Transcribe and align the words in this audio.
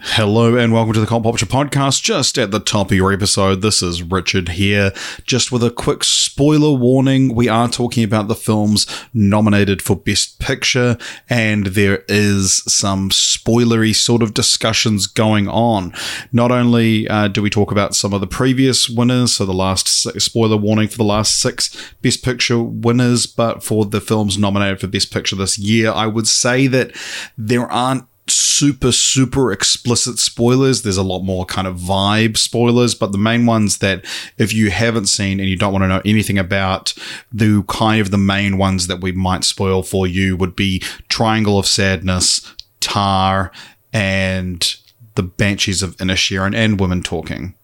Hello 0.00 0.54
and 0.54 0.72
welcome 0.72 0.92
to 0.92 1.00
the 1.00 1.06
Cult 1.06 1.24
Popture 1.24 1.44
Podcast. 1.44 2.04
Just 2.04 2.38
at 2.38 2.52
the 2.52 2.60
top 2.60 2.92
of 2.92 2.96
your 2.96 3.12
episode, 3.12 3.62
this 3.62 3.82
is 3.82 4.00
Richard 4.00 4.50
here. 4.50 4.92
Just 5.24 5.50
with 5.50 5.64
a 5.64 5.72
quick 5.72 6.04
spoiler 6.04 6.72
warning, 6.72 7.34
we 7.34 7.48
are 7.48 7.68
talking 7.68 8.04
about 8.04 8.28
the 8.28 8.36
films 8.36 8.86
nominated 9.12 9.82
for 9.82 9.96
Best 9.96 10.38
Picture, 10.38 10.98
and 11.28 11.66
there 11.66 12.04
is 12.06 12.62
some 12.72 13.10
spoilery 13.10 13.92
sort 13.92 14.22
of 14.22 14.34
discussions 14.34 15.08
going 15.08 15.48
on. 15.48 15.92
Not 16.30 16.52
only 16.52 17.08
uh, 17.08 17.26
do 17.26 17.42
we 17.42 17.50
talk 17.50 17.72
about 17.72 17.96
some 17.96 18.14
of 18.14 18.20
the 18.20 18.28
previous 18.28 18.88
winners, 18.88 19.32
so 19.34 19.46
the 19.46 19.52
last 19.52 19.88
six, 19.88 20.24
spoiler 20.24 20.56
warning 20.56 20.86
for 20.86 20.98
the 20.98 21.02
last 21.02 21.40
six 21.40 21.74
Best 22.02 22.24
Picture 22.24 22.62
winners, 22.62 23.26
but 23.26 23.64
for 23.64 23.84
the 23.84 24.00
films 24.00 24.38
nominated 24.38 24.78
for 24.78 24.86
Best 24.86 25.12
Picture 25.12 25.34
this 25.34 25.58
year, 25.58 25.90
I 25.90 26.06
would 26.06 26.28
say 26.28 26.68
that 26.68 26.92
there 27.36 27.66
aren't 27.66 28.04
super 28.30 28.92
super 28.92 29.52
explicit 29.52 30.18
spoilers. 30.18 30.82
There's 30.82 30.96
a 30.96 31.02
lot 31.02 31.20
more 31.22 31.44
kind 31.44 31.66
of 31.66 31.76
vibe 31.76 32.36
spoilers 32.36 32.94
but 32.94 33.12
the 33.12 33.18
main 33.18 33.46
ones 33.46 33.78
that 33.78 34.04
if 34.36 34.52
you 34.52 34.70
haven't 34.70 35.06
seen 35.06 35.40
and 35.40 35.48
you 35.48 35.56
don't 35.56 35.72
want 35.72 35.82
to 35.82 35.88
know 35.88 36.02
anything 36.04 36.38
about 36.38 36.94
the 37.32 37.64
kind 37.68 38.00
of 38.00 38.10
the 38.10 38.18
main 38.18 38.58
ones 38.58 38.86
that 38.86 39.00
we 39.00 39.12
might 39.12 39.44
spoil 39.44 39.82
for 39.82 40.06
you 40.06 40.36
would 40.36 40.56
be 40.56 40.80
triangle 41.08 41.58
of 41.58 41.66
sadness 41.66 42.54
tar 42.80 43.52
and 43.92 44.76
the 45.14 45.22
banshees 45.22 45.82
of 45.82 45.96
inisherin 45.96 46.54
and 46.54 46.80
women 46.80 47.02
talking. 47.02 47.54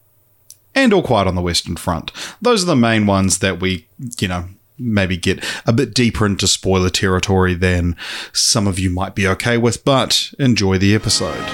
And 0.74 0.92
all 0.92 1.02
quiet 1.02 1.28
on 1.28 1.36
the 1.36 1.40
western 1.40 1.76
front. 1.76 2.10
Those 2.42 2.64
are 2.64 2.66
the 2.66 2.74
main 2.74 3.06
ones 3.06 3.38
that 3.38 3.60
we 3.60 3.86
you 4.18 4.28
know 4.28 4.48
maybe 4.78 5.16
get 5.16 5.44
a 5.66 5.72
bit 5.72 5.94
deeper 5.94 6.26
into 6.26 6.46
spoiler 6.46 6.90
territory 6.90 7.54
than 7.54 7.96
some 8.32 8.66
of 8.66 8.78
you 8.78 8.90
might 8.90 9.14
be 9.14 9.26
okay 9.28 9.56
with, 9.58 9.84
but 9.84 10.32
enjoy 10.38 10.78
the 10.78 10.94
episode. 10.94 11.44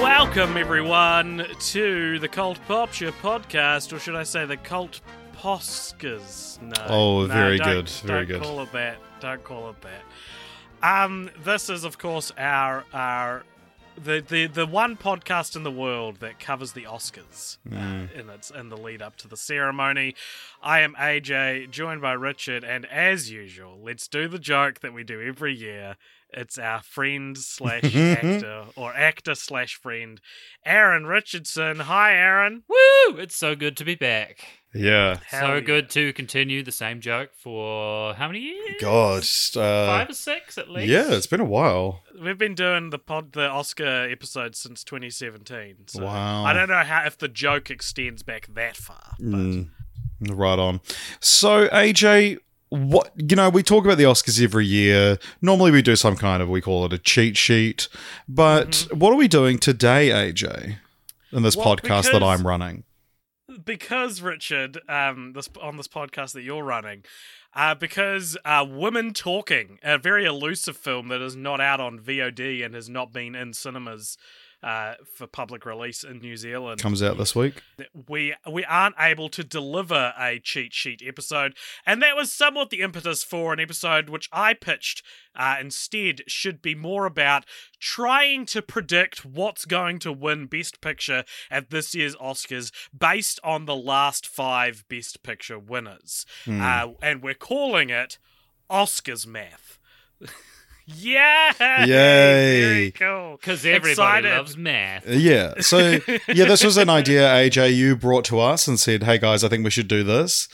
Welcome, 0.00 0.56
everyone, 0.56 1.46
to 1.60 2.18
the 2.18 2.26
Cult 2.28 2.58
Popture 2.66 3.12
podcast, 3.12 3.92
or 3.92 3.98
should 3.98 4.14
I 4.16 4.22
say 4.22 4.46
the 4.46 4.56
Cult 4.56 5.00
Poskers? 5.36 6.60
No. 6.62 6.72
Oh, 6.88 7.26
very 7.26 7.58
don't- 7.58 7.66
good, 7.68 7.88
very 7.90 8.26
don't 8.26 8.40
good. 8.40 8.42
call 8.42 8.60
it 8.62 8.72
that. 8.72 8.96
Don't 9.20 9.44
call 9.44 9.68
it 9.70 9.76
that. 9.82 11.04
Um, 11.04 11.30
this 11.44 11.68
is, 11.68 11.84
of 11.84 11.98
course, 11.98 12.32
our 12.38 12.84
our 12.94 13.44
the, 14.04 14.24
the 14.26 14.46
the 14.46 14.66
one 14.66 14.96
podcast 14.96 15.56
in 15.56 15.62
the 15.62 15.70
world 15.70 16.16
that 16.20 16.38
covers 16.40 16.72
the 16.72 16.82
Oscars 16.84 17.58
Mm. 17.68 18.08
uh, 18.16 18.20
in 18.20 18.30
its 18.30 18.50
in 18.50 18.68
the 18.68 18.76
lead 18.76 19.00
up 19.02 19.16
to 19.16 19.28
the 19.28 19.36
ceremony. 19.36 20.14
I 20.62 20.80
am 20.80 20.94
AJ, 20.98 21.70
joined 21.70 22.00
by 22.00 22.12
Richard, 22.12 22.64
and 22.64 22.86
as 22.86 23.30
usual, 23.30 23.78
let's 23.82 24.08
do 24.08 24.28
the 24.28 24.38
joke 24.38 24.80
that 24.80 24.92
we 24.92 25.04
do 25.04 25.20
every 25.22 25.54
year. 25.54 25.96
It's 26.34 26.58
our 26.58 26.82
friend 26.82 27.36
slash 27.38 27.94
actor 27.94 28.64
or 28.76 28.94
actor 28.94 29.34
slash 29.34 29.74
friend, 29.76 30.20
Aaron 30.64 31.06
Richardson. 31.06 31.80
Hi, 31.80 32.14
Aaron. 32.14 32.62
Woo! 32.68 33.16
It's 33.18 33.36
so 33.36 33.54
good 33.54 33.76
to 33.78 33.84
be 33.84 33.94
back. 33.94 34.44
Yeah. 34.74 35.18
Hell 35.26 35.40
so 35.48 35.54
yeah. 35.56 35.60
good 35.60 35.90
to 35.90 36.12
continue 36.14 36.62
the 36.62 36.72
same 36.72 37.00
joke 37.02 37.30
for 37.36 38.14
how 38.14 38.28
many 38.28 38.40
years? 38.40 38.76
God. 38.80 39.22
Uh, 39.54 39.86
Five 39.86 40.08
or 40.10 40.14
six 40.14 40.56
at 40.56 40.70
least. 40.70 40.88
yeah, 40.88 41.12
it's 41.12 41.26
been 41.26 41.40
a 41.40 41.44
while. 41.44 42.00
We've 42.18 42.38
been 42.38 42.54
doing 42.54 42.88
the 42.88 42.98
pod, 42.98 43.32
the 43.32 43.48
Oscar 43.48 44.08
episode 44.10 44.56
since 44.56 44.82
2017. 44.84 45.88
So 45.88 46.04
Wow. 46.04 46.44
I 46.44 46.54
don't 46.54 46.70
know 46.70 46.82
how 46.84 47.04
if 47.04 47.18
the 47.18 47.28
joke 47.28 47.70
extends 47.70 48.22
back 48.22 48.46
that 48.54 48.76
far. 48.78 49.14
But 49.18 49.36
Mm, 49.36 49.68
right 50.30 50.58
on. 50.58 50.80
So, 51.20 51.68
AJ, 51.68 52.38
what 52.72 53.12
you 53.16 53.36
know, 53.36 53.50
we 53.50 53.62
talk 53.62 53.84
about 53.84 53.98
the 53.98 54.04
Oscars 54.04 54.42
every 54.42 54.64
year. 54.66 55.18
Normally, 55.42 55.70
we 55.70 55.82
do 55.82 55.94
some 55.94 56.16
kind 56.16 56.42
of 56.42 56.48
we 56.48 56.60
call 56.62 56.86
it 56.86 56.92
a 56.92 56.98
cheat 56.98 57.36
sheet. 57.36 57.88
But 58.26 58.86
what 58.92 59.12
are 59.12 59.16
we 59.16 59.28
doing 59.28 59.58
today, 59.58 60.08
AJ? 60.08 60.76
In 61.32 61.42
this 61.42 61.56
Well, 61.56 61.76
podcast 61.76 62.12
that 62.12 62.22
I'm 62.22 62.46
running. 62.46 62.84
because 63.64 64.20
Richard, 64.22 64.80
um, 64.88 65.32
this 65.34 65.48
on 65.60 65.76
this 65.76 65.88
podcast 65.88 66.32
that 66.32 66.42
you're 66.42 66.64
running, 66.64 67.04
uh, 67.54 67.74
because 67.74 68.36
uh, 68.44 68.64
Women 68.68 69.12
Talking, 69.12 69.78
a 69.82 69.98
very 69.98 70.24
elusive 70.24 70.76
film 70.76 71.08
that 71.08 71.20
is 71.20 71.36
not 71.36 71.60
out 71.60 71.80
on 71.80 71.98
VOD 71.98 72.64
and 72.64 72.74
has 72.74 72.88
not 72.88 73.12
been 73.12 73.34
in 73.34 73.52
cinemas 73.52 74.16
uh, 74.62 74.94
for 75.16 75.26
public 75.26 75.66
release 75.66 76.04
in 76.04 76.18
New 76.20 76.36
Zealand. 76.36 76.80
Comes 76.80 77.02
out 77.02 77.18
this 77.18 77.34
week. 77.34 77.62
we 78.08 78.34
we 78.50 78.64
aren't 78.64 78.94
able 78.98 79.28
to 79.30 79.42
deliver 79.42 80.12
a 80.18 80.38
cheat 80.38 80.72
sheet 80.72 81.02
episode, 81.04 81.54
and 81.84 82.00
that 82.02 82.14
was 82.16 82.32
somewhat 82.32 82.70
the 82.70 82.80
impetus 82.80 83.24
for 83.24 83.52
an 83.52 83.60
episode 83.60 84.08
which 84.08 84.28
I 84.32 84.54
pitched. 84.54 85.02
Uh, 85.34 85.56
instead, 85.60 86.20
should 86.28 86.60
be 86.60 86.74
more 86.74 87.06
about 87.06 87.44
trying 87.80 88.44
to 88.46 88.60
predict 88.60 89.24
what's 89.24 89.64
going 89.64 89.98
to 90.00 90.12
win 90.12 90.44
Best 90.46 90.80
Picture 90.82 91.24
at 91.50 91.70
this 91.70 91.94
year's 91.94 92.14
Oscars 92.16 92.70
based 92.96 93.40
on 93.42 93.64
the 93.64 93.74
last 93.74 94.26
five 94.26 94.84
Best 94.88 95.22
Picture 95.22 95.58
winners, 95.58 96.26
Hmm. 96.44 96.60
uh, 96.60 96.88
and 97.00 97.22
we're 97.22 97.32
calling 97.34 97.88
it 97.90 98.18
Oscars 98.70 99.26
math. 99.26 99.78
yeah, 100.86 101.84
Yay. 101.84 102.60
very 102.60 102.90
cool. 102.92 103.36
Because 103.40 103.64
everybody 103.64 103.90
Excited. 103.92 104.30
loves 104.30 104.56
math. 104.56 105.06
Yeah. 105.08 105.54
So 105.60 105.78
yeah, 106.28 106.44
this 106.46 106.64
was 106.64 106.76
an 106.76 106.88
idea 106.90 107.22
AJ 107.28 107.74
you 107.74 107.96
brought 107.96 108.24
to 108.26 108.40
us 108.40 108.66
and 108.68 108.78
said, 108.78 109.02
"Hey 109.04 109.18
guys, 109.18 109.44
I 109.44 109.48
think 109.48 109.64
we 109.64 109.70
should 109.70 109.88
do 109.88 110.02
this." 110.02 110.48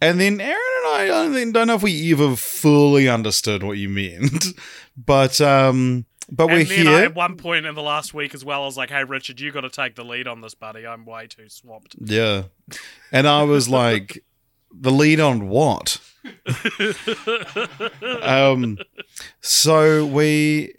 And 0.00 0.20
then 0.20 0.40
Aaron 0.40 0.54
and 0.54 0.86
I, 0.86 1.02
I 1.02 1.06
don't, 1.06 1.52
don't 1.52 1.66
know 1.66 1.74
if 1.74 1.82
we 1.82 2.12
ever 2.12 2.36
fully 2.36 3.08
understood 3.08 3.62
what 3.64 3.78
you 3.78 3.88
meant, 3.88 4.46
but 4.96 5.40
um, 5.40 6.06
but 6.30 6.46
we're 6.46 6.60
and 6.60 6.68
then 6.68 6.86
I, 6.86 6.90
here. 6.90 7.04
at 7.06 7.14
one 7.14 7.36
point 7.36 7.66
in 7.66 7.74
the 7.74 7.82
last 7.82 8.14
week 8.14 8.34
as 8.34 8.44
well, 8.44 8.62
I 8.62 8.66
was 8.66 8.76
like, 8.76 8.90
"Hey, 8.90 9.04
Richard, 9.04 9.40
you 9.40 9.50
got 9.50 9.62
to 9.62 9.70
take 9.70 9.96
the 9.96 10.04
lead 10.04 10.28
on 10.28 10.40
this, 10.40 10.54
buddy. 10.54 10.86
I'm 10.86 11.04
way 11.04 11.26
too 11.26 11.48
swamped." 11.48 11.96
Yeah. 12.00 12.44
And 13.10 13.26
I 13.26 13.42
was 13.44 13.68
like, 13.68 14.22
the 14.72 14.92
lead 14.92 15.20
on 15.20 15.48
what? 15.48 16.00
Um, 18.22 18.78
so 19.40 20.06
we, 20.06 20.74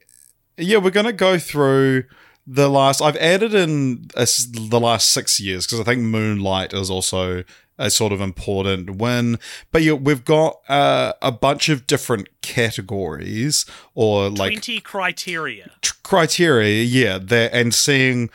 yeah, 0.58 0.78
we're 0.78 0.90
going 0.92 1.06
to 1.06 1.14
go 1.14 1.38
through 1.38 2.04
the 2.46 2.70
last, 2.70 3.02
I've 3.02 3.18
added 3.18 3.54
in 3.54 4.08
a 4.16 4.26
the 4.26 4.80
last 4.80 5.10
six 5.10 5.40
years 5.40 5.66
because 5.66 5.80
I 5.80 5.84
think 5.84 6.02
Moonlight 6.02 6.74
is 6.74 6.90
also 6.90 7.44
a 7.78 7.90
sort 7.90 8.12
of 8.12 8.20
important 8.22 8.98
win. 8.98 9.40
But 9.72 9.84
yeah, 9.84 9.94
we've 9.94 10.26
got 10.26 10.60
uh, 10.68 11.14
a 11.22 11.32
bunch 11.32 11.70
of 11.70 11.88
different 11.88 12.28
categories 12.42 13.66
or 13.96 14.30
like 14.30 14.52
Twenty 14.54 14.80
criteria. 14.81 15.72
tr- 15.81 15.96
criteria, 16.04 16.84
yeah, 16.84 17.18
that 17.18 17.54
and 17.54 17.74
seeing, 17.74 18.30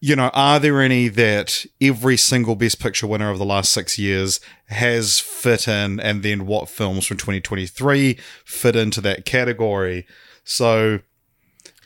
you 0.00 0.14
know, 0.14 0.30
are 0.32 0.60
there 0.60 0.80
any 0.80 1.08
that 1.08 1.66
every 1.80 2.16
single 2.16 2.54
Best 2.54 2.80
Picture 2.80 3.06
winner 3.06 3.30
of 3.30 3.38
the 3.38 3.44
last 3.44 3.72
six 3.72 3.98
years 3.98 4.40
has 4.66 5.18
fit 5.18 5.66
in, 5.66 5.98
and 5.98 6.22
then 6.22 6.46
what 6.46 6.68
films 6.68 7.06
from 7.06 7.16
2023 7.16 8.18
fit 8.44 8.76
into 8.76 9.00
that 9.00 9.24
category? 9.24 10.06
So, 10.44 11.00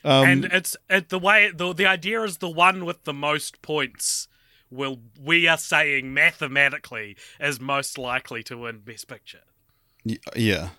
um, 0.05 0.27
and 0.27 0.45
it's 0.47 0.77
it, 0.91 1.09
the 1.09 1.19
way 1.19 1.51
the 1.55 1.73
the 1.73 1.87
idea 1.87 2.23
is 2.23 2.39
the 2.39 2.51
one 2.51 2.85
with 2.85 3.05
the 3.05 3.15
most 3.15 3.63
points 3.63 4.29
will 4.71 5.01
we 5.21 5.49
are 5.49 5.59
saying 5.59 6.13
mathematically 6.13 7.17
is 7.41 7.61
most 7.61 7.97
likely 7.99 8.43
to 8.45 8.59
win 8.59 8.81
Best 8.81 9.09
Picture. 9.09 9.43
yeah. 10.37 10.71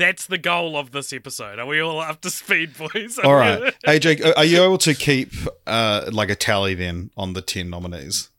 That's 0.00 0.26
the 0.26 0.38
goal 0.38 0.76
of 0.78 0.90
this 0.92 1.12
episode. 1.12 1.58
Are 1.58 1.66
we 1.66 1.78
all 1.80 2.00
up 2.00 2.22
to 2.22 2.30
speed, 2.30 2.70
boys? 2.76 3.18
All 3.22 3.34
right, 3.34 3.74
AJ, 3.86 4.32
are 4.36 4.44
you 4.44 4.62
able 4.64 4.78
to 4.78 4.94
keep 4.94 5.32
uh 5.66 6.08
like 6.10 6.30
a 6.30 6.34
tally 6.34 6.74
then 6.74 7.10
on 7.16 7.34
the 7.34 7.42
10 7.42 7.68
nominees? 7.68 8.30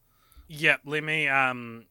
Yep. 0.47 0.81
Let 0.85 1.03
me 1.03 1.27
um, 1.27 1.85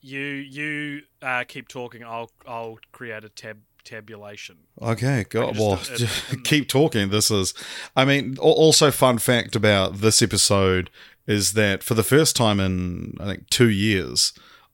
you 0.00 0.20
you 0.20 1.02
uh 1.20 1.44
keep 1.48 1.68
talking. 1.68 2.04
I'll 2.04 2.30
I'll 2.46 2.78
create 2.92 3.24
a 3.24 3.28
tab 3.28 3.58
tabulation. 3.84 4.56
Okay, 4.80 5.24
God. 5.28 5.54
just- 5.54 5.60
Well, 5.60 5.80
it- 5.94 6.32
it- 6.32 6.44
keep 6.44 6.68
talking. 6.68 7.10
This 7.10 7.30
is, 7.30 7.54
I 7.96 8.04
mean, 8.04 8.36
also 8.38 8.90
fun 8.90 9.18
fact 9.18 9.54
about 9.56 9.98
this 9.98 10.22
episode 10.22 10.90
is 11.26 11.52
that 11.54 11.82
for 11.82 11.94
the 11.94 12.02
first 12.04 12.36
time 12.36 12.60
in 12.60 13.14
I 13.20 13.24
think 13.26 13.48
two 13.50 13.68
years, 13.68 14.32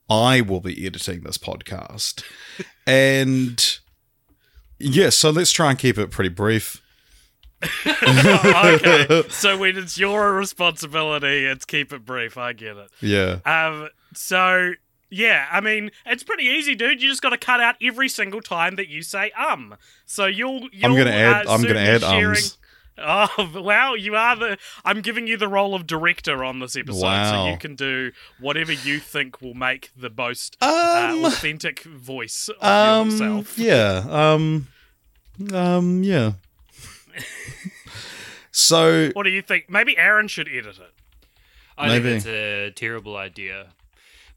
I 0.09 0.41
will 0.43 0.61
be 0.61 0.87
editing 0.87 1.23
this 1.23 1.39
podcast, 1.39 2.23
and 2.87 3.79
yeah, 4.83 5.11
so 5.11 5.31
let's 5.31 5.51
try 5.53 5.71
and 5.71 5.79
keep 5.79 5.99
it 5.99 6.11
pretty 6.11 6.31
brief. 6.31 6.81
okay. 7.87 9.23
So 9.31 9.57
when 9.57 9.77
it's 9.79 9.97
your 9.99 10.33
responsibility, 10.35 11.47
it's 11.47 11.65
keep 11.65 11.93
it 11.93 12.05
brief. 12.05 12.37
I 12.37 12.53
get 12.53 12.77
it. 12.77 12.91
Yeah. 13.01 13.39
Um. 13.45 13.89
So 14.15 14.73
yeah, 15.11 15.47
I 15.51 15.61
mean, 15.61 15.91
it's 16.07 16.23
pretty 16.23 16.45
easy, 16.45 16.75
dude. 16.75 17.03
You 17.03 17.09
just 17.09 17.23
got 17.23 17.31
to 17.31 17.39
cut 17.39 17.61
out 17.61 17.77
every 17.83 18.09
single 18.09 18.41
time 18.41 18.77
that 18.77 18.89
you 18.89 19.03
say 19.03 19.31
um. 19.33 19.77
So 20.07 20.27
you'll. 20.27 20.69
you'll 20.73 20.91
I'm 20.91 20.97
gonna 20.97 21.11
add. 21.11 21.47
Uh, 21.47 21.53
I'm 21.53 21.63
gonna 21.63 21.81
add 21.81 22.01
sharing- 22.01 22.27
ums. 22.37 22.59
Oh 23.05 23.51
wow! 23.63 23.95
You 23.95 24.15
are 24.17 24.37
the. 24.37 24.59
I'm 24.85 25.01
giving 25.01 25.27
you 25.27 25.37
the 25.37 25.49
role 25.49 25.75
of 25.75 25.87
director 25.87 26.45
on 26.45 26.61
this 26.61 26.77
episode, 26.77 27.25
so 27.31 27.49
you 27.51 27.57
can 27.57 27.75
do 27.75 28.13
whatever 28.39 28.73
you 28.73 28.99
think 29.01 29.41
will 29.43 29.55
make 29.55 29.91
the 29.97 30.11
most 30.11 30.57
uh, 30.61 31.11
Um. 31.13 31.25
authentic 31.25 31.83
voice 31.83 32.49
of 32.49 32.63
Um. 32.63 33.11
yourself. 33.11 33.59
Yeah. 33.59 34.05
Um. 34.09 34.69
Um. 35.53 36.03
Yeah. 36.05 36.33
so 38.51 39.11
What 39.15 39.25
do 39.25 39.31
you 39.31 39.43
think? 39.43 39.69
Maybe 39.71 39.97
Aaron 39.97 40.29
should 40.29 40.49
edit 40.49 40.79
it. 40.79 40.93
I 41.77 41.89
Maybe. 41.89 42.05
think 42.05 42.17
it's 42.19 42.27
a 42.27 42.71
terrible 42.71 43.17
idea. 43.17 43.69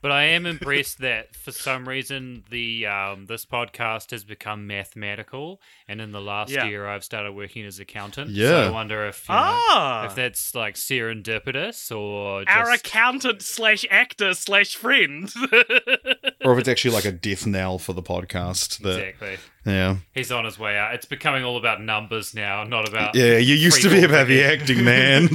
But 0.06 0.12
I 0.12 0.26
am 0.26 0.46
impressed 0.46 1.00
that 1.00 1.36
for 1.36 1.52
some 1.52 1.90
reason 1.90 2.44
the 2.52 2.86
um, 2.86 3.26
this 3.26 3.44
podcast 3.44 4.12
has 4.12 4.24
become 4.24 4.68
mathematical, 4.68 5.60
and 5.88 6.00
in 6.00 6.12
the 6.12 6.22
last 6.22 6.52
Yeah. 6.52 6.66
year 6.66 6.88
I've 6.88 7.04
started 7.04 7.32
working 7.32 7.66
as 7.66 7.80
accountant. 7.80 8.30
Yeah. 8.30 8.50
So 8.50 8.68
I 8.68 8.70
wonder 8.70 9.08
if 9.08 9.28
you 9.28 9.34
know, 9.34 9.42
Ah, 9.42 10.06
if 10.06 10.14
that's 10.14 10.54
like 10.54 10.76
serendipitous 10.76 11.90
or 11.92 12.46
just 12.46 12.56
our 12.56 12.70
accountant 12.72 13.42
slash 13.42 13.84
actor 13.90 14.36
slash 14.36 14.76
friend. 14.76 15.34
or 16.46 16.54
if 16.54 16.60
it's 16.60 16.70
actually 16.70 16.92
like 16.96 17.06
a 17.06 17.12
death 17.12 17.46
knell 17.46 17.78
for 17.80 17.94
the 17.94 18.02
podcast. 18.04 18.80
That 18.80 19.00
exactly. 19.00 19.38
yeah. 19.66 19.98
He's 20.14 20.32
on 20.32 20.46
his 20.46 20.58
way 20.60 20.78
out. 20.78 20.94
It's 20.94 21.06
becoming 21.06 21.44
all 21.44 21.58
about 21.58 21.82
numbers 21.82 22.34
now, 22.34 22.64
not 22.64 22.88
about 22.88 23.16
Yeah, 23.16 23.38
you 23.38 23.56
used 23.56 23.82
to 23.82 23.90
be 23.90 23.98
freeform 23.98 24.06
about 24.06 24.28
the 24.28 24.44
acting, 24.44 24.84
man. 24.84 25.30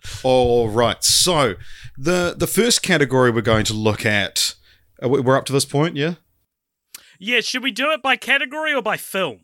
All 0.22 0.68
right. 0.68 1.02
So 1.02 1.54
the 1.96 2.34
the 2.36 2.46
first 2.46 2.82
category 2.82 3.30
we're 3.30 3.40
going 3.42 3.64
to 3.66 3.74
look 3.74 4.04
at. 4.06 4.54
we- 5.02 5.20
We're 5.20 5.36
up 5.36 5.46
to 5.46 5.52
this 5.52 5.64
point, 5.64 5.96
yeah. 5.96 6.14
Yeah, 7.20 7.40
should 7.40 7.62
we 7.64 7.72
do 7.72 7.90
it 7.90 8.00
by 8.02 8.16
category 8.16 8.72
or 8.72 8.82
by 8.82 8.96
film? 8.96 9.40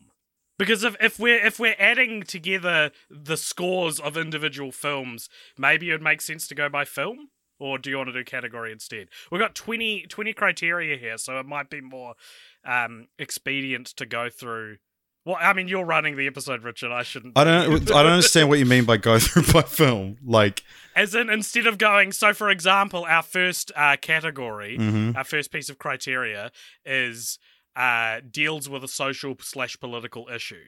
Because 0.59 0.85
if, 0.85 0.95
if 1.01 1.19
we're 1.19 1.45
if 1.45 1.59
we're 1.59 1.75
adding 1.79 2.23
together 2.23 2.93
the 3.11 3.37
scores 3.37 3.99
of 3.99 4.17
individual 4.17 4.71
films, 4.71 5.29
maybe 5.59 5.89
it 5.89 5.93
would 5.93 6.03
make 6.03 6.21
sense 6.21 6.47
to 6.47 6.55
go 6.55 6.69
by 6.69 6.85
film. 6.85 7.31
Or 7.61 7.79
do 7.79 7.89
you 7.89 7.97
want 7.97 8.09
to 8.09 8.13
do 8.13 8.25
category 8.25 8.73
instead? 8.73 9.09
We've 9.31 9.41
got 9.41 9.55
20, 9.55 10.07
20 10.09 10.33
criteria 10.33 10.97
here, 10.97 11.17
so 11.19 11.39
it 11.39 11.47
might 11.47 11.71
be 11.71 11.81
more 11.81 12.15
um, 12.65 13.07
expedient 13.19 13.87
to 13.89 14.07
go 14.07 14.29
through. 14.29 14.79
Well, 15.25 15.37
I 15.41 15.55
mean, 15.55 15.69
you're 15.69 15.85
running 15.85 16.17
the 16.17 16.27
episode, 16.27 16.65
Richard. 16.65 16.93
I 16.93 17.03
shouldn't. 17.03 17.39
I 17.39 17.45
don't. 17.45 17.91
I 17.91 18.03
don't 18.03 18.13
understand 18.13 18.51
what 18.51 18.59
you 18.59 18.67
mean 18.67 18.85
by 18.85 18.99
go 18.99 19.19
through 19.19 19.51
by 19.53 19.63
film. 19.63 20.19
Like, 20.23 20.63
As 20.95 21.15
in, 21.15 21.31
instead 21.31 21.67
of 21.67 21.79
going, 21.79 22.13
so 22.13 22.35
for 22.35 22.51
example, 22.51 23.07
our 23.09 23.23
first 23.23 23.73
uh, 23.75 23.97
category, 24.01 24.77
mhm. 24.79 25.17
our 25.17 25.25
first 25.25 25.51
piece 25.51 25.71
of 25.71 25.79
criteria 25.79 26.51
is 26.85 27.39
uh, 27.75 28.21
deals 28.31 28.69
with 28.69 28.85
a 28.85 28.89
social 28.89 29.35
slash 29.41 29.79
political 29.81 30.29
issue. 30.29 30.65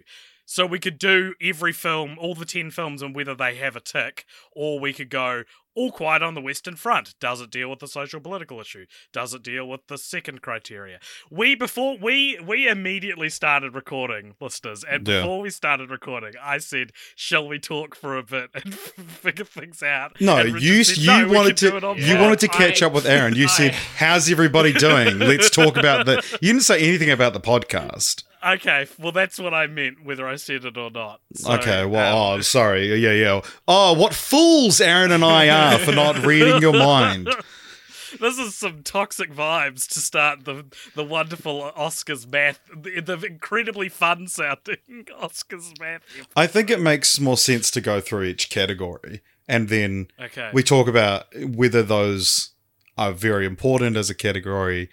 So 0.49 0.65
we 0.65 0.79
could 0.79 0.99
do 0.99 1.35
every 1.43 1.73
film, 1.73 2.17
all 2.21 2.35
the 2.37 2.45
10 2.45 2.71
films, 2.71 3.03
and 3.03 3.15
whether 3.17 3.35
they 3.35 3.57
have 3.57 3.75
a 3.75 3.81
tick, 3.81 4.25
or 4.53 4.79
we 4.79 4.93
could 4.93 5.11
go 5.11 5.43
All 5.75 5.91
Quiet 5.91 6.23
on 6.23 6.35
the 6.35 6.41
Western 6.41 6.77
Front. 6.77 7.15
Does 7.21 7.41
it 7.41 7.51
deal 7.51 7.69
with 7.69 7.81
the 7.81 7.89
social 7.89 8.21
political 8.21 8.61
issue? 8.61 8.87
Does 9.13 9.35
it 9.35 9.43
deal 9.43 9.69
with 9.69 9.81
the 9.89 9.99
second 9.99 10.43
criteria? 10.43 11.01
We 11.33 11.57
before 11.57 11.99
we 12.01 12.39
we 12.47 12.69
immediately 12.69 13.29
started 13.29 13.75
recording, 13.75 14.35
listeners, 14.41 14.85
and 14.89 15.07
Yeah. 15.07 15.21
before 15.23 15.41
we 15.41 15.51
started 15.51 15.91
recording, 15.91 16.35
I 16.41 16.59
said, 16.59 16.93
"Shall 17.17 17.47
we 17.49 17.59
talk 17.59 17.97
for 17.97 18.17
a 18.17 18.23
bit 18.23 18.51
and 18.55 18.73
figure 19.25 19.45
things 19.45 19.83
out?" 19.83 20.19
No, 20.21 20.39
you 20.43 20.85
said, 20.85 20.99
you 20.99 21.07
"No, 21.27 21.29
wanted 21.37 21.57
to 21.59 21.71
do 21.71 21.77
it 21.77 21.85
on 21.85 21.99
you 21.99 22.15
pod." 22.15 22.21
wanted 22.23 22.39
to 22.41 22.49
catch 22.49 22.83
I- 22.83 22.87
up 22.87 22.93
with 22.93 23.05
Aaron. 23.05 23.35
You 23.35 23.49
said, 23.59 23.73
"How's 23.75 24.31
everybody 24.31 24.73
doing? 24.73 25.19
Let's 25.19 25.51
talk 25.51 25.77
about 25.77 26.07
the." 26.07 26.23
You 26.41 26.53
didn't 26.53 26.63
say 26.65 26.81
anything 26.87 27.11
about 27.11 27.33
the 27.35 27.41
podcast. 27.41 28.23
Okay, 28.47 28.87
well, 28.99 29.13
that's 29.13 29.39
what 29.39 29.53
I 29.55 29.67
meant, 29.67 30.05
whether 30.05 30.27
I 30.29 30.37
said 30.37 30.65
it 30.65 30.77
or 30.77 30.91
not. 30.91 31.21
So, 31.35 31.53
okay, 31.55 31.85
well, 31.85 32.33
um, 32.35 32.39
oh, 32.39 32.43
sorry. 32.43 32.95
Yeah, 32.95 33.13
yeah. 33.13 33.41
Oh, 33.67 33.93
what 33.95 34.15
fools 34.15 34.81
Aaron 34.81 35.11
and 35.11 35.25
I 35.25 35.49
are 35.49 35.79
for 35.79 35.93
not 35.93 36.25
reading 36.25 36.61
your 36.61 36.73
mind. 36.73 37.29
this 38.21 38.39
is 38.39 38.55
some 38.55 38.83
toxic 38.83 39.33
vibes 39.33 39.89
to 39.89 40.01
start 40.01 40.45
the 40.45 40.65
the 40.95 41.03
wonderful 41.05 41.73
Oscars 41.77 42.31
math, 42.31 42.61
the, 42.75 43.01
the 43.01 43.27
incredibly 43.27 43.89
fun 43.89 44.29
sounding 44.29 44.77
Oscars 45.21 45.79
math. 45.81 46.03
ep- 46.19 46.27
I 46.37 46.47
think 46.47 46.71
it 46.71 46.81
makes 46.81 47.19
more 47.19 47.37
sense 47.37 47.71
to 47.73 47.81
go 47.81 48.01
through 48.01 48.25
each 48.25 48.49
category 48.49 49.23
and 49.49 49.69
then 49.69 50.09
Okay, 50.21 50.51
we 50.53 50.63
talk 50.63 50.87
about 50.89 51.27
whether 51.37 51.83
those 51.83 52.51
are 52.97 53.13
very 53.13 53.45
important 53.45 53.97
as 53.97 54.09
a 54.09 54.15
category 54.15 54.89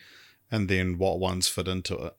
and 0.52 0.68
then 0.70 0.98
what 0.98 1.20
ones 1.20 1.48
fit 1.48 1.68
into 1.68 1.96
it. 1.98 2.14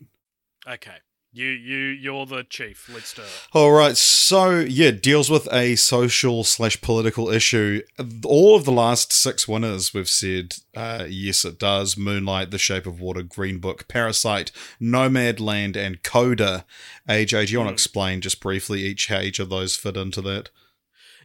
okay. 0.68 0.96
You 1.36 1.48
you 1.48 1.78
you're 1.88 2.26
the 2.26 2.44
chief. 2.44 2.88
Let's 2.94 3.12
do 3.12 3.22
it. 3.22 3.48
All 3.52 3.72
right, 3.72 3.96
so 3.96 4.60
yeah, 4.60 4.92
deals 4.92 5.28
with 5.28 5.52
a 5.52 5.74
social 5.74 6.44
slash 6.44 6.80
political 6.80 7.28
issue. 7.28 7.82
All 8.24 8.54
of 8.54 8.64
the 8.64 8.70
last 8.70 9.12
six 9.12 9.48
winners 9.48 9.92
we've 9.92 10.08
said, 10.08 10.54
uh, 10.76 11.06
yes, 11.08 11.44
it 11.44 11.58
does. 11.58 11.96
Moonlight, 11.96 12.52
The 12.52 12.58
Shape 12.58 12.86
of 12.86 13.00
Water, 13.00 13.22
Green 13.24 13.58
Book, 13.58 13.88
Parasite, 13.88 14.52
Nomadland, 14.80 15.76
and 15.76 16.04
Coda. 16.04 16.64
AJ, 17.08 17.46
do 17.46 17.52
you 17.52 17.58
want 17.58 17.68
to 17.68 17.72
Hmm. 17.72 17.74
explain 17.74 18.20
just 18.20 18.40
briefly 18.40 18.82
each 18.84 19.08
how 19.08 19.18
each 19.18 19.40
of 19.40 19.48
those 19.48 19.74
fit 19.74 19.96
into 19.96 20.22
that? 20.22 20.50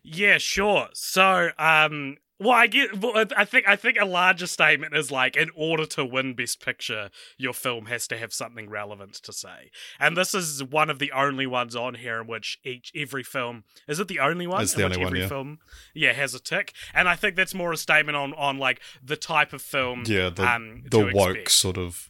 Yeah, 0.02 0.40
sure. 0.40 0.88
So, 0.94 1.52
um, 1.60 2.18
well, 2.40 2.52
I 2.52 2.68
get. 2.68 2.98
Well, 3.00 3.26
I 3.36 3.46
think 3.46 3.68
I 3.68 3.76
think 3.76 3.98
a 4.00 4.06
larger 4.06 4.48
statement 4.48 4.96
is 4.96 5.12
like, 5.12 5.36
in 5.36 5.50
order 5.56 5.86
to 5.88 6.06
win 6.06 6.34
Best 6.34 6.64
Picture, 6.64 7.10
your 7.38 7.54
film 7.54 7.88
has 7.88 8.08
to 8.08 8.18
have 8.18 8.34
something 8.34 8.70
relevant 8.70 9.14
to 9.16 9.34
say, 9.34 9.72
and 10.00 10.16
this 10.16 10.34
is 10.34 10.64
one 10.64 10.90
of 10.90 11.00
the 11.00 11.12
only 11.12 11.46
ones 11.46 11.76
on 11.76 11.96
here 11.96 12.22
in 12.22 12.28
which 12.28 12.60
each 12.64 12.92
every 12.96 13.24
film 13.24 13.64
is 13.88 14.00
it 14.00 14.08
the 14.08 14.20
only 14.20 14.48
one? 14.48 14.62
It's 14.64 14.74
the 14.74 14.84
in 14.86 14.90
which 14.90 14.98
only 14.98 15.04
one, 15.06 15.08
every 15.14 15.22
yeah. 15.22 15.28
film, 15.28 15.60
yeah, 15.94 16.14
has 16.14 16.34
a 16.34 16.40
tick, 16.40 16.74
and 16.94 17.10
I 17.10 17.16
think 17.16 17.36
that's 17.36 17.54
more 17.54 17.72
a 17.74 17.78
statement 17.78 18.16
on 18.16 18.34
on 18.36 18.58
like 18.58 18.80
the 19.04 19.18
type 19.18 19.54
of 19.54 19.62
film, 19.62 20.04
Yeah, 20.08 20.30
the, 20.30 20.50
um, 20.50 20.84
the 20.90 21.12
woke 21.14 21.32
expect 21.36 21.52
sort 21.52 21.78
of. 21.78 22.10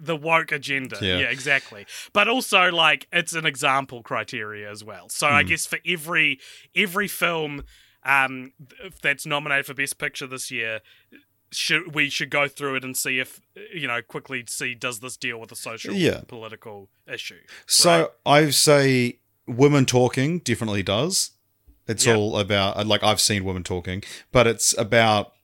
the 0.00 0.16
woke 0.16 0.52
agenda. 0.52 0.98
Yeah. 1.00 1.18
Yeah. 1.18 1.26
exactly. 1.26 1.86
But 2.12 2.28
also 2.28 2.70
like 2.72 3.06
it's 3.12 3.32
an 3.34 3.46
example 3.46 4.02
criteria 4.02 4.70
as 4.70 4.82
well. 4.84 5.08
So 5.08 5.26
I 5.26 5.42
Hmm. 5.42 5.48
guess 5.48 5.66
for 5.66 5.78
every 5.86 6.38
every 6.74 7.08
film 7.08 7.62
um 8.06 8.52
th- 8.80 8.92
that's 9.02 9.26
nominated 9.26 9.66
for 9.66 9.74
best 9.74 9.98
picture 9.98 10.26
this 10.26 10.50
year 10.50 10.80
should 11.52 11.94
we 11.94 12.08
should 12.10 12.30
go 12.30 12.48
through 12.48 12.76
it 12.76 12.84
and 12.84 12.96
see 12.96 13.18
if 13.18 13.40
you 13.74 13.86
know 13.86 14.00
quickly 14.02 14.44
see 14.48 14.74
does 14.74 15.00
this 15.00 15.16
deal 15.16 15.38
with 15.38 15.52
a 15.52 15.56
social 15.56 15.92
Yeah. 15.94 16.20
political 16.26 16.88
issue. 17.12 17.40
So 17.66 18.12
I 18.24 18.50
say 18.50 19.18
women 19.46 19.86
talking 19.86 20.38
definitely 20.40 20.82
does. 20.82 21.32
It's 21.86 22.04
Yeah. 22.06 22.16
all 22.16 22.38
about 22.38 22.86
like 22.86 23.02
I've 23.02 23.20
seen 23.20 23.44
women 23.44 23.62
talking, 23.62 24.02
but 24.32 24.46
it's 24.46 24.76
about 24.76 25.34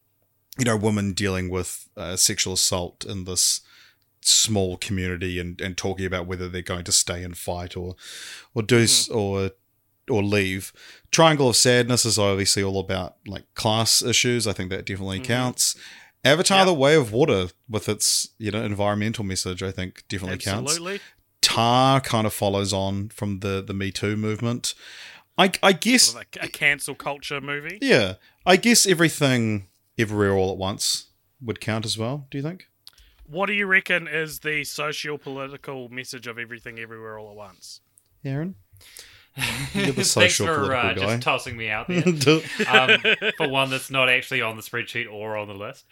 you 0.58 0.64
know 0.64 0.76
women 0.76 1.12
dealing 1.12 1.48
with 1.50 1.88
uh, 1.96 2.16
sexual 2.16 2.54
assault 2.54 3.04
in 3.04 3.24
this 3.24 3.60
small 4.24 4.76
community 4.76 5.38
and, 5.40 5.60
and 5.60 5.76
talking 5.76 6.06
about 6.06 6.26
whether 6.26 6.48
they're 6.48 6.62
going 6.62 6.84
to 6.84 6.92
stay 6.92 7.22
and 7.24 7.36
fight 7.36 7.76
or 7.76 7.96
or 8.54 8.62
do 8.62 8.78
s 8.80 9.08
or 9.08 9.52
or 10.10 10.22
leave. 10.22 10.72
Triangle 11.10 11.48
of 11.48 11.56
Sadness 11.56 12.04
is 12.04 12.18
obviously 12.18 12.62
all 12.62 12.80
about 12.80 13.16
like 13.26 13.44
class 13.54 14.02
issues. 14.02 14.46
I 14.46 14.52
think 14.52 14.70
that 14.70 14.86
definitely 14.86 15.20
Mhm. 15.20 15.24
counts. 15.24 15.76
Avatar: 16.24 16.58
Yeah. 16.60 16.64
The 16.66 16.74
Way 16.74 16.94
of 16.94 17.12
Water 17.12 17.48
with 17.68 17.88
its 17.88 18.28
you 18.38 18.50
know 18.50 18.62
environmental 18.64 19.24
message, 19.24 19.62
I 19.62 19.70
think 19.72 20.04
definitely 20.08 20.38
counts. 20.38 20.72
Absolutely. 20.72 21.00
Tar 21.40 22.00
kind 22.00 22.26
of 22.26 22.32
follows 22.32 22.72
on 22.72 23.08
from 23.08 23.40
the 23.40 23.62
the 23.66 23.74
Me 23.74 23.90
Too 23.90 24.16
movement. 24.16 24.74
I 25.38 25.50
I 25.62 25.72
guess 25.72 26.04
Sort 26.12 26.26
of 26.36 26.42
a, 26.42 26.46
a 26.46 26.48
cancel 26.48 26.94
culture 26.94 27.40
movie. 27.40 27.78
yeah. 27.80 28.14
I 28.46 28.56
guess 28.56 28.86
everything 28.86 29.68
everywhere 29.98 30.32
all 30.34 30.50
at 30.52 30.58
once 30.58 31.06
would 31.40 31.60
count 31.60 31.84
as 31.84 31.96
well. 31.98 32.26
Do 32.30 32.38
you 32.38 32.42
think? 32.42 32.66
What 33.26 33.46
do 33.46 33.52
you 33.54 33.66
reckon 33.66 34.06
is 34.08 34.40
the 34.40 34.62
socio 34.64 35.16
political 35.16 35.88
message 35.88 36.26
of 36.26 36.38
everything 36.38 36.78
everywhere 36.78 37.18
all 37.18 37.30
at 37.30 37.36
once? 37.36 37.80
Aaron? 38.24 38.56
You're 39.74 39.92
the 39.92 40.04
Thanks 40.04 40.36
for 40.36 40.74
uh, 40.74 40.94
just 40.94 41.22
tossing 41.22 41.56
me 41.56 41.70
out 41.70 41.88
there. 41.88 42.02
um, 42.68 43.00
for 43.36 43.48
one 43.48 43.70
that's 43.70 43.90
not 43.90 44.10
actually 44.10 44.42
on 44.42 44.56
the 44.56 44.62
spreadsheet 44.62 45.10
or 45.10 45.36
on 45.36 45.48
the 45.48 45.54
list 45.54 45.86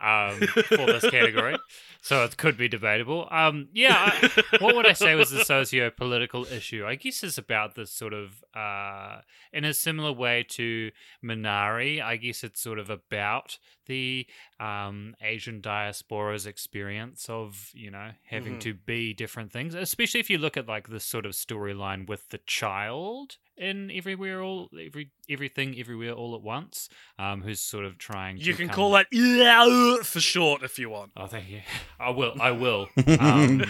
um, 0.00 0.40
for 0.40 0.86
this 0.86 1.08
category. 1.08 1.56
So 2.02 2.24
it 2.24 2.36
could 2.38 2.56
be 2.56 2.66
debatable. 2.66 3.28
Um, 3.30 3.68
yeah, 3.74 3.94
I, 3.96 4.56
what 4.60 4.74
would 4.74 4.86
I 4.86 4.94
say 4.94 5.14
was 5.14 5.30
the 5.30 5.44
socio 5.52 5.90
political 5.90 6.46
issue? 6.46 6.86
I 6.86 6.94
guess 6.94 7.22
it's 7.22 7.36
about 7.38 7.74
this 7.74 7.92
sort 7.92 8.14
of, 8.14 8.42
uh, 8.56 9.20
in 9.52 9.64
a 9.64 9.74
similar 9.74 10.10
way 10.12 10.44
to 10.50 10.90
Minari, 11.22 12.02
I 12.02 12.16
guess 12.16 12.42
it's 12.42 12.60
sort 12.60 12.78
of 12.78 12.88
about 12.90 13.58
the 13.86 14.26
um, 14.58 15.14
Asian 15.20 15.60
diaspora's 15.60 16.46
experience 16.46 17.26
of 17.28 17.70
you 17.74 17.90
know 17.90 18.10
having 18.24 18.56
Mhm. 18.56 18.60
to 18.60 18.74
be 18.74 19.12
different 19.12 19.52
things, 19.52 19.74
especially 19.74 20.20
if 20.20 20.30
you 20.30 20.38
look 20.38 20.56
at 20.56 20.68
like 20.68 20.88
this 20.88 21.04
sort 21.04 21.26
of 21.26 21.32
storyline 21.32 22.08
with 22.08 22.28
the 22.30 22.38
child 22.46 23.36
in 23.60 23.90
everywhere 23.92 24.42
all 24.42 24.68
every 24.84 25.10
everything 25.28 25.78
everywhere 25.78 26.12
all 26.12 26.34
at 26.34 26.42
once, 26.42 26.88
um, 27.18 27.42
who's 27.42 27.60
sort 27.60 27.84
of 27.84 27.98
trying. 27.98 28.38
You 28.38 28.54
can 28.54 28.66
come- 28.68 28.74
call 28.74 28.96
it 28.96 29.06
"Yeah" 29.12 29.98
for 30.02 30.18
short 30.20 30.62
if 30.64 30.78
you 30.78 30.90
want. 30.90 31.12
Oh, 31.16 31.26
thank 31.26 31.48
you. 31.48 31.60
I 32.00 32.10
will. 32.10 32.34
I 32.40 32.50
will. 32.50 32.88
Um, 33.06 33.62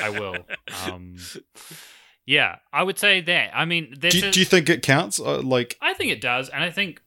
I 0.00 0.10
will. 0.10 0.36
Um, 0.86 1.16
yeah, 2.26 2.56
I 2.72 2.82
would 2.82 2.98
say 2.98 3.20
that. 3.22 3.50
I 3.54 3.64
mean, 3.64 3.94
Do, 3.98 4.08
you- 4.16 4.28
a- 4.28 4.30
do 4.30 4.38
you 4.40 4.46
think 4.46 4.68
it 4.68 4.82
counts? 4.82 5.18
Uh, 5.18 5.40
like, 5.40 5.76
I 5.80 5.94
think 5.94 6.12
it 6.12 6.20
does, 6.20 6.48
and 6.50 6.62
I 6.62 6.70
think, 6.70 7.00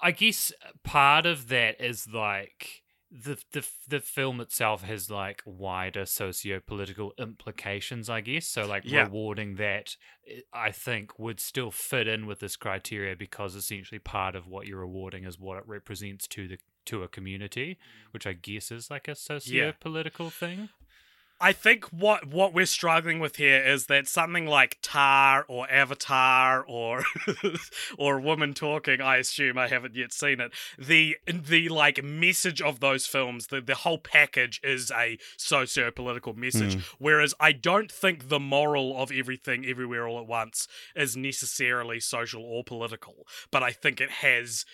I 0.00 0.12
guess 0.12 0.52
part 0.84 1.26
of 1.26 1.48
that 1.48 1.80
is 1.80 2.06
like 2.12 2.82
the 3.10 3.38
the 3.52 3.66
the 3.86 4.00
film 4.00 4.40
itself 4.40 4.82
has 4.82 5.10
like 5.10 5.42
wider 5.46 6.04
socio-political 6.04 7.12
implications. 7.18 8.10
I 8.10 8.20
guess 8.20 8.46
so. 8.46 8.66
Like 8.66 8.84
Yeah. 8.84 9.04
rewarding 9.04 9.56
that, 9.56 9.96
eh, 10.26 10.40
I 10.52 10.70
think 10.72 11.18
would 11.18 11.40
still 11.40 11.70
fit 11.70 12.06
in 12.06 12.26
with 12.26 12.40
this 12.40 12.56
criteria 12.56 13.16
because 13.16 13.54
essentially 13.54 13.98
part 13.98 14.36
of 14.36 14.46
what 14.46 14.66
you're 14.66 14.80
rewarding 14.80 15.24
is 15.24 15.38
what 15.38 15.58
it 15.58 15.64
represents 15.66 16.26
to 16.28 16.48
the 16.48 16.58
to 16.86 17.02
a 17.02 17.08
community, 17.08 17.74
mm. 17.74 18.12
which 18.12 18.26
I 18.26 18.32
guess 18.32 18.70
is 18.70 18.90
like 18.90 19.08
a 19.08 19.14
socio-political 19.14 20.30
thing. 20.30 20.68
I 21.40 21.52
think 21.52 21.84
what 21.86 22.26
what 22.26 22.52
we're 22.52 22.66
struggling 22.66 23.20
with 23.20 23.36
here 23.36 23.62
is 23.62 23.86
that 23.86 24.08
something 24.08 24.46
like 24.46 24.78
Tar 24.82 25.44
or 25.48 25.70
Avatar 25.70 26.64
or 26.66 27.04
or 27.98 28.20
Woman 28.20 28.54
Talking, 28.54 29.00
I 29.00 29.18
assume 29.18 29.56
I 29.56 29.68
haven't 29.68 29.94
yet 29.94 30.12
seen 30.12 30.40
it. 30.40 30.52
The 30.78 31.16
the 31.26 31.68
like 31.68 32.02
message 32.02 32.60
of 32.60 32.80
those 32.80 33.06
films, 33.06 33.48
the, 33.48 33.60
the 33.60 33.76
whole 33.76 33.98
package 33.98 34.60
is 34.64 34.90
a 34.90 35.18
socio 35.36 35.90
political 35.90 36.34
message. 36.34 36.74
Hmm. 36.74 36.80
Whereas 36.98 37.34
I 37.38 37.52
don't 37.52 37.90
think 37.90 38.28
the 38.28 38.40
moral 38.40 39.00
of 39.00 39.12
everything 39.12 39.64
everywhere 39.64 40.08
all 40.08 40.18
at 40.18 40.26
once 40.26 40.66
is 40.96 41.16
necessarily 41.16 42.00
social 42.00 42.42
or 42.42 42.64
political. 42.64 43.26
But 43.52 43.62
I 43.62 43.70
think 43.70 44.00
it 44.00 44.10
has 44.10 44.64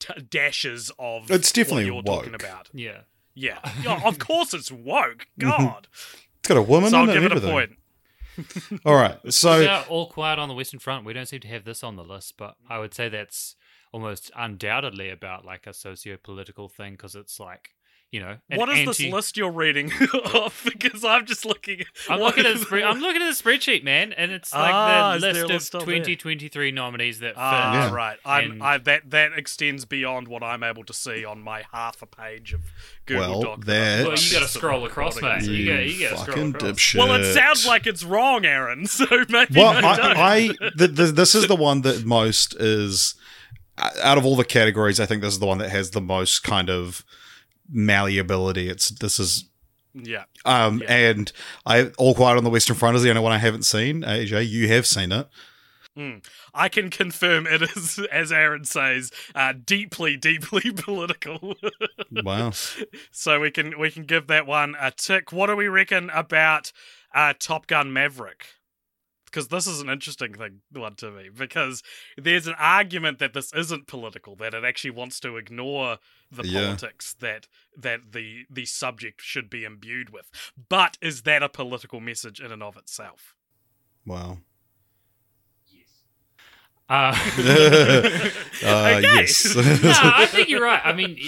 t- 0.00 0.22
dashes 0.28 0.90
of 0.98 1.30
It's 1.30 1.50
definitely 1.52 1.90
what 1.90 2.06
you're 2.06 2.16
talking 2.16 2.34
about. 2.34 2.68
Yeah. 2.74 3.00
Yeah. 3.34 3.58
yeah, 3.82 4.00
of 4.04 4.18
course 4.18 4.54
it's 4.54 4.70
woke. 4.70 5.26
God. 5.38 5.88
it's 6.38 6.48
got 6.48 6.56
a 6.56 6.62
woman 6.62 6.90
so 6.90 6.98
I'll 6.98 7.04
in 7.04 7.10
it 7.10 7.14
give 7.14 7.24
and 7.24 7.32
it 7.32 7.44
a 7.44 7.50
point. 7.50 7.70
All 8.84 8.94
right. 8.94 9.18
So, 9.32 9.60
Yeah, 9.60 9.84
all 9.88 10.08
quiet 10.08 10.38
on 10.38 10.48
the 10.48 10.54
Western 10.54 10.80
Front. 10.80 11.04
We 11.04 11.12
don't 11.12 11.26
seem 11.26 11.40
to 11.40 11.48
have 11.48 11.64
this 11.64 11.84
on 11.84 11.94
the 11.96 12.02
list, 12.02 12.36
but 12.36 12.56
I 12.68 12.78
would 12.78 12.92
say 12.92 13.08
that's 13.08 13.54
almost 13.92 14.32
undoubtedly 14.36 15.08
about 15.08 15.44
like 15.44 15.68
a 15.68 15.72
socio-political 15.72 16.68
thing 16.68 16.94
because 16.94 17.14
it's 17.14 17.38
like 17.38 17.70
you 18.14 18.20
know. 18.20 18.36
an 18.48 18.58
What 18.58 18.68
is 18.68 18.78
anti- 18.78 19.04
this 19.04 19.12
list 19.12 19.36
you're 19.36 19.50
reading 19.50 19.92
off? 20.34 20.62
Because 20.64 21.04
I'm 21.04 21.26
just 21.26 21.44
looking. 21.44 21.82
I'm 22.08 22.20
looking 22.20 22.46
at 22.46 22.54
the 22.58 22.60
spre- 22.64 22.82
I'm 22.84 23.00
looking 23.00 23.20
at 23.22 23.36
the 23.36 23.42
spreadsheet, 23.42 23.82
man, 23.82 24.12
and 24.12 24.30
it's 24.30 24.54
like 24.54 24.72
Ah, 24.72 25.14
the 25.18 25.26
list 25.32 25.46
list 25.48 25.74
of 25.74 25.82
on 25.82 25.86
there? 25.88 25.96
2023 25.98 26.70
nominees 26.70 27.18
that 27.18 27.34
fit. 27.34 27.38
Ah, 27.38 27.88
Yeah. 27.88 27.92
right. 27.92 28.18
I'm, 28.24 28.62
I, 28.62 28.78
that 28.78 29.10
that 29.10 29.32
extends 29.36 29.84
beyond 29.84 30.28
what 30.28 30.42
I'm 30.42 30.62
able 30.62 30.84
to 30.84 30.92
see 30.94 31.24
on 31.24 31.42
my 31.42 31.64
half 31.72 32.00
a 32.02 32.06
page 32.06 32.52
of 32.52 32.60
Google 33.06 33.30
Well, 33.30 33.42
Doc. 33.42 33.64
that- 33.64 34.06
well, 34.06 34.16
you 34.16 34.32
got 34.32 34.40
to 34.42 34.48
scroll 34.48 34.84
across, 34.86 35.20
mate. 35.20 35.40
Recording. 35.42 35.50
You 35.54 35.66
got 35.66 35.86
you 35.86 36.08
got 36.08 36.16
to 36.24 36.30
scroll 36.32 36.48
across. 36.50 36.62
dipshit. 36.72 36.98
Well, 36.98 37.12
it 37.20 37.34
sounds 37.34 37.66
like 37.66 37.86
it's 37.86 38.04
wrong, 38.04 38.44
Aaron. 38.46 38.86
So 38.94 39.06
maybe 39.28 39.54
well, 39.60 39.84
I 39.84 39.96
don't. 39.96 40.16
I, 40.16 40.34
I 40.36 40.70
th- 40.78 40.94
th- 40.96 41.10
this 41.14 41.34
is 41.34 41.48
the 41.48 41.56
one 41.56 41.80
that 41.82 42.04
most 42.06 42.54
is 42.54 43.16
out 44.02 44.16
of 44.18 44.24
all 44.24 44.36
the 44.36 44.44
categories. 44.44 45.00
I 45.00 45.06
think 45.06 45.20
this 45.20 45.32
is 45.34 45.40
the 45.40 45.46
one 45.46 45.58
that 45.58 45.70
has 45.70 45.90
the 45.90 46.00
most 46.00 46.44
kind 46.44 46.70
of 46.70 47.04
malleability. 47.70 48.68
It's 48.68 48.88
this 48.90 49.18
is 49.18 49.44
yeah. 49.94 50.24
um 50.44 50.82
Yeah. 50.82 50.94
and 50.94 51.32
I 51.66 51.86
all 51.98 52.14
quiet 52.14 52.36
on 52.36 52.44
the 52.44 52.50
Western 52.50 52.76
Front 52.76 52.96
is 52.96 53.02
the 53.02 53.10
only 53.10 53.22
one 53.22 53.32
I 53.32 53.38
haven't 53.38 53.64
seen. 53.64 54.02
AJ, 54.02 54.48
you 54.48 54.68
have 54.68 54.86
seen 54.86 55.12
it. 55.12 55.28
I 56.52 56.68
can 56.68 56.90
confirm 56.90 57.46
it 57.46 57.62
is, 57.62 58.00
as 58.12 58.32
Aaron 58.32 58.64
says, 58.64 59.12
uh, 59.34 59.52
deeply, 59.64 60.16
deeply 60.16 60.72
political. 60.76 61.54
Wow. 62.10 62.50
so 63.12 63.40
we 63.40 63.50
can 63.50 63.78
we 63.78 63.90
can 63.90 64.04
give 64.04 64.26
that 64.26 64.46
one 64.46 64.74
a 64.80 64.90
tick. 64.90 65.32
What 65.32 65.46
do 65.46 65.56
we 65.56 65.68
reckon 65.68 66.10
about 66.10 66.72
uh, 67.14 67.34
Top 67.38 67.66
Gun 67.66 67.92
Maverick? 67.92 68.46
Because 69.34 69.48
this 69.48 69.66
is 69.66 69.80
an 69.80 69.88
interesting 69.88 70.32
thing 70.32 70.60
one 70.72 70.94
to 70.96 71.10
me. 71.10 71.28
Because 71.36 71.82
there's 72.16 72.46
an 72.46 72.54
argument 72.56 73.18
that 73.18 73.32
this 73.34 73.52
isn't 73.52 73.88
political, 73.88 74.36
that 74.36 74.54
it 74.54 74.62
actually 74.62 74.92
wants 74.92 75.18
to 75.20 75.36
ignore 75.36 75.98
the 76.30 76.46
Yeah. 76.46 76.60
politics 76.60 77.14
that 77.14 77.48
that 77.76 78.12
the 78.12 78.44
the 78.48 78.64
subject 78.64 79.20
should 79.20 79.50
be 79.50 79.64
imbued 79.64 80.10
with. 80.10 80.30
But 80.68 80.98
is 81.02 81.22
that 81.22 81.42
a 81.42 81.48
political 81.48 81.98
message 81.98 82.38
in 82.40 82.52
and 82.52 82.62
of 82.62 82.76
itself? 82.76 83.34
Wow. 84.06 84.38
Uh, 86.86 87.16
Uh. 88.62 89.00
Yes. 89.02 89.56
no, 89.56 89.62
I 89.64 90.26
think 90.26 90.50
you're 90.50 90.62
right. 90.62 90.82
I 90.84 90.92
mean, 91.00 91.18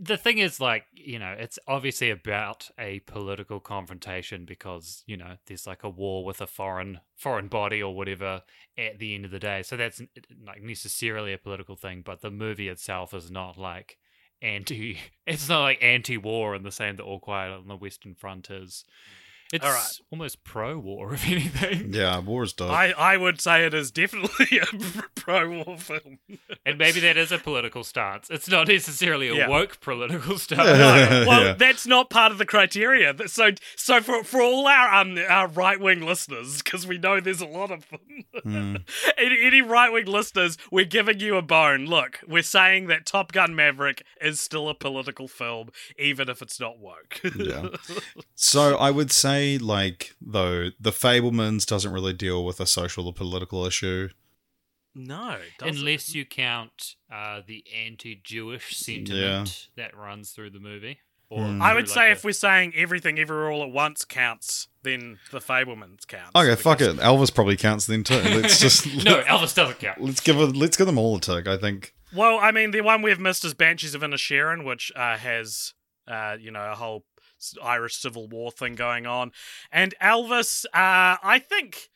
the 0.00 0.16
thing 0.16 0.38
is, 0.38 0.60
like, 0.60 0.84
you 0.92 1.18
know, 1.18 1.34
it's 1.38 1.58
obviously 1.66 2.10
about 2.10 2.70
a 2.78 3.00
political 3.00 3.60
confrontation 3.60 4.44
because 4.44 5.02
you 5.06 5.16
know 5.16 5.36
there's 5.46 5.66
like 5.66 5.82
a 5.82 5.88
war 5.88 6.24
with 6.24 6.40
a 6.40 6.46
foreign 6.46 7.00
foreign 7.16 7.48
body 7.48 7.82
or 7.82 7.94
whatever 7.94 8.42
at 8.76 8.98
the 8.98 9.14
end 9.14 9.24
of 9.24 9.30
the 9.30 9.38
day. 9.38 9.62
So 9.62 9.76
that's 9.76 10.00
like 10.46 10.62
necessarily 10.62 11.32
a 11.32 11.38
political 11.38 11.76
thing, 11.76 12.02
but 12.04 12.20
the 12.20 12.30
movie 12.30 12.68
itself 12.68 13.14
is 13.14 13.30
not 13.30 13.58
like 13.58 13.98
anti. 14.42 14.98
It's 15.26 15.48
not 15.48 15.62
like 15.62 15.82
anti-war 15.82 16.54
in 16.54 16.64
the 16.64 16.70
same 16.70 16.96
that 16.96 17.02
All 17.02 17.18
Quiet 17.18 17.52
on 17.52 17.68
the 17.68 17.76
Western 17.76 18.14
Front 18.14 18.50
is. 18.50 18.84
It's 19.52 19.64
All 19.64 19.70
right. 19.72 20.00
almost 20.10 20.42
pro-war, 20.42 21.14
if 21.14 21.26
anything. 21.26 21.92
yeah, 21.94 22.18
war 22.18 22.42
is 22.44 22.52
dope. 22.52 22.70
I, 22.70 22.90
I 22.92 23.16
would 23.16 23.40
say 23.40 23.64
it 23.66 23.74
is 23.74 23.90
definitely 23.90 24.58
a 24.62 24.66
pro 25.14 25.62
war 25.64 25.76
film. 25.78 26.18
And 26.66 26.78
maybe 26.78 26.98
that 27.00 27.16
is 27.16 27.30
a 27.30 27.38
political 27.38 27.84
stance. 27.84 28.28
It's 28.30 28.48
not 28.48 28.68
necessarily 28.68 29.28
a 29.28 29.34
Yeah. 29.34 29.48
woke 29.48 29.80
political 29.80 30.38
stance. 30.38 30.60
No, 30.66 31.24
well, 31.28 31.44
Yeah. 31.44 31.52
that's 31.54 31.86
not 31.86 32.10
part 32.10 32.32
of 32.32 32.38
the 32.38 32.46
criteria. 32.46 33.12
Th- 33.14 33.28
So, 33.30 33.50
so 33.76 34.00
for 34.00 34.24
for 34.24 34.40
all 34.40 34.66
our 34.66 34.92
um 34.94 35.18
our 35.28 35.46
right 35.48 35.78
wing 35.78 36.00
listeners, 36.04 36.62
because 36.62 36.86
we 36.86 36.98
know 36.98 37.20
there's 37.20 37.40
a 37.40 37.46
lot 37.46 37.70
of 37.70 37.84
them. 37.90 38.24
Hmm. 38.42 38.76
any 39.16 39.38
any 39.46 39.62
right 39.62 39.92
wing 39.92 40.06
listeners, 40.06 40.56
we're 40.72 40.84
giving 40.84 41.20
you 41.20 41.36
a 41.36 41.42
bone. 41.42 41.86
Look, 41.86 42.20
we're 42.26 42.42
saying 42.42 42.86
that 42.88 43.06
Top 43.06 43.32
Gun 43.32 43.54
Maverick 43.54 44.02
is 44.20 44.40
still 44.40 44.68
a 44.68 44.74
political 44.74 45.28
film, 45.28 45.68
even 45.98 46.28
if 46.28 46.42
it's 46.42 46.58
not 46.58 46.78
woke. 46.78 47.20
Yeah. 47.36 47.68
So 48.34 48.76
I 48.76 48.90
would 48.90 49.10
say, 49.12 49.33
like, 49.60 50.14
though, 50.20 50.70
The 50.80 50.90
Fabelmans 50.92 51.66
doesn't 51.66 51.92
really 51.92 52.12
deal 52.12 52.44
with 52.44 52.60
a 52.60 52.66
social 52.66 53.06
or 53.06 53.12
political 53.12 53.64
issue. 53.66 54.08
no, 54.94 55.32
it. 55.60 55.62
Unless 55.62 56.14
you 56.14 56.24
count 56.24 56.94
uh, 57.12 57.40
the 57.46 57.64
anti-Jewish 57.84 58.76
sentiment 58.76 59.68
that 59.76 59.96
runs 59.96 60.30
through 60.30 60.50
the 60.50 60.60
movie. 60.60 60.98
Or 61.30 61.44
Hmm. 61.46 61.60
I 61.62 61.74
would 61.74 61.88
like, 61.88 61.94
say 61.94 62.08
a- 62.10 62.12
if 62.12 62.22
we're 62.24 62.32
saying 62.32 62.74
everything 62.76 63.18
everywhere 63.18 63.50
all 63.50 63.62
at 63.64 63.70
once 63.70 64.04
counts, 64.04 64.68
then 64.82 65.18
the 65.32 65.40
Fabelmans 65.40 66.06
counts. 66.06 66.30
Okay, 66.36 66.54
fuck 66.54 66.80
it. 66.80 66.96
Elvis 66.98 67.34
probably 67.34 67.56
counts 67.56 67.86
then 67.86 68.04
too. 68.04 68.16
Let's 68.20 68.60
just 68.60 68.86
no, 69.04 69.20
Elvis 69.22 69.54
doesn't 69.54 69.80
count. 69.80 70.00
let's 70.00 70.20
give 70.20 70.36
it. 70.38 70.54
Let's 70.54 70.76
give 70.76 70.86
them 70.86 70.98
all 70.98 71.16
a 71.16 71.20
tick. 71.20 71.48
I 71.48 71.56
think. 71.56 71.92
Well, 72.14 72.38
I 72.40 72.52
mean, 72.52 72.70
the 72.70 72.82
one 72.82 73.02
we've 73.02 73.18
missed 73.18 73.44
is 73.44 73.54
Banshees 73.54 73.94
of 73.96 74.02
Inisherin, 74.02 74.64
which 74.64 74.92
uh, 74.94 75.16
has, 75.16 75.72
uh, 76.06 76.36
you 76.38 76.52
know, 76.52 76.70
a 76.70 76.76
whole 76.76 77.04
s- 77.13 77.13
Irish 77.62 77.96
Civil 77.96 78.28
War 78.28 78.50
thing 78.50 78.74
going 78.74 79.06
on, 79.06 79.32
and 79.72 79.94
Elvis. 80.00 80.64
Uh, 80.66 81.16
I 81.22 81.38
think, 81.38 81.88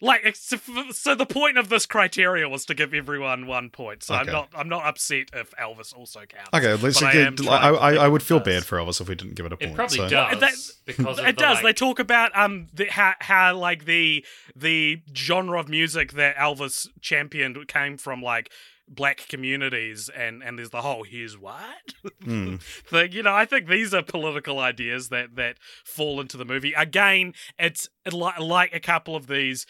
like, 0.00 0.34
so 0.34 1.14
the 1.14 1.26
point 1.26 1.58
of 1.58 1.68
this 1.68 1.86
criteria 1.86 2.48
was 2.48 2.64
to 2.66 2.74
give 2.74 2.92
everyone 2.92 3.46
one 3.46 3.70
point. 3.70 4.02
So 4.02 4.14
I'm 4.14 4.26
not, 4.26 4.48
I'm 4.54 4.68
not 4.68 4.84
upset 4.84 5.28
if 5.32 5.52
Elvis 5.52 5.96
also 5.96 6.20
counts. 6.20 6.50
Okay, 6.52 6.74
let's. 6.82 7.00
But 7.00 7.06
I 7.08 7.12
get, 7.12 7.40
am 7.40 7.48
I, 7.48 7.68
I, 7.68 7.94
I 7.94 8.08
would 8.08 8.22
feel 8.22 8.38
does. 8.40 8.46
bad 8.46 8.64
for 8.64 8.78
Elvis 8.78 9.00
if 9.00 9.08
we 9.08 9.14
didn't 9.14 9.34
give 9.36 9.46
it 9.46 9.52
a 9.52 9.56
point. 9.56 9.72
It 9.72 9.76
probably 9.76 9.96
so. 9.98 10.08
does 10.08 10.40
That- 10.40 10.54
because 10.86 11.18
it 11.20 11.24
the, 11.26 11.32
does. 11.32 11.54
like- 11.56 11.62
They 11.62 11.72
talk 11.72 11.98
about 12.00 12.36
um 12.36 12.66
the, 12.74 12.86
how 12.86 13.14
how 13.20 13.56
like 13.56 13.84
the 13.84 14.24
the 14.56 15.00
genre 15.14 15.60
of 15.60 15.68
music 15.68 16.12
that 16.12 16.34
Elvis 16.36 16.88
championed 17.00 17.68
came 17.68 17.96
from 17.96 18.20
like 18.22 18.50
black 18.94 19.26
communities 19.28 20.10
and 20.14 20.42
and 20.42 20.58
there's 20.58 20.70
the 20.70 20.82
whole 20.82 21.02
here's 21.02 21.36
what 21.38 21.94
Hmm. 22.22 22.56
thing. 22.56 23.12
You 23.12 23.22
know, 23.22 23.34
I 23.34 23.44
think 23.46 23.66
these 23.68 23.92
are 23.94 24.02
political 24.02 24.58
ideas 24.58 25.08
that 25.08 25.34
that 25.36 25.56
fall 25.84 26.20
into 26.20 26.36
the 26.36 26.44
movie. 26.44 26.72
Again, 26.74 27.32
it's 27.58 27.88
like 28.12 28.38
like 28.38 28.74
a 28.74 28.80
couple 28.80 29.16
of 29.16 29.26
these. 29.26 29.66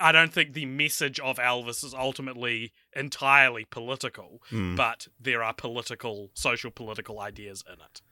I 0.00 0.10
don't 0.10 0.32
think 0.32 0.54
the 0.54 0.66
message 0.66 1.20
of 1.20 1.36
Elvis 1.36 1.84
is 1.84 1.94
ultimately 1.94 2.72
entirely 2.96 3.64
political, 3.64 4.42
Hmm. 4.50 4.74
but 4.74 5.06
there 5.20 5.42
are 5.44 5.54
political, 5.54 6.30
social 6.34 6.72
political 6.72 7.20
ideas 7.20 7.62
in 7.66 7.74
it. 7.74 8.02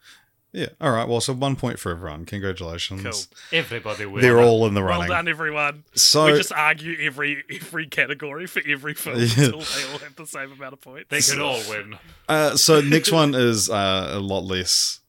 Yeah. 0.52 0.68
All 0.82 0.90
right. 0.90 1.08
Well, 1.08 1.20
so 1.22 1.32
one 1.32 1.56
point 1.56 1.78
for 1.78 1.92
everyone. 1.92 2.26
Congratulations. 2.26 3.02
Cool. 3.02 3.58
Everybody 3.58 4.04
wins. 4.04 4.20
They're 4.22 4.38
all 4.40 4.66
in 4.66 4.74
the 4.74 4.82
running. 4.82 5.08
Well 5.08 5.16
done, 5.18 5.28
everyone. 5.28 5.84
So 5.94 6.26
we 6.26 6.32
just 6.32 6.52
argue 6.52 6.94
every 7.00 7.42
every 7.50 7.86
category 7.86 8.46
for 8.46 8.60
every 8.68 8.92
film 8.92 9.16
Yeah. 9.16 9.24
until 9.46 9.60
they 9.60 9.92
all 9.92 9.98
have 9.98 10.14
the 10.14 10.26
same 10.26 10.52
amount 10.52 10.74
of 10.74 10.80
points. 10.82 11.06
They 11.08 11.20
could 11.22 11.40
all 11.40 11.60
win. 11.70 11.96
Uh, 12.28 12.56
so 12.56 12.82
next 12.82 13.10
one 13.12 13.34
is 13.34 13.70
uh, 13.70 14.10
a 14.12 14.20
lot 14.20 14.44
less, 14.44 15.00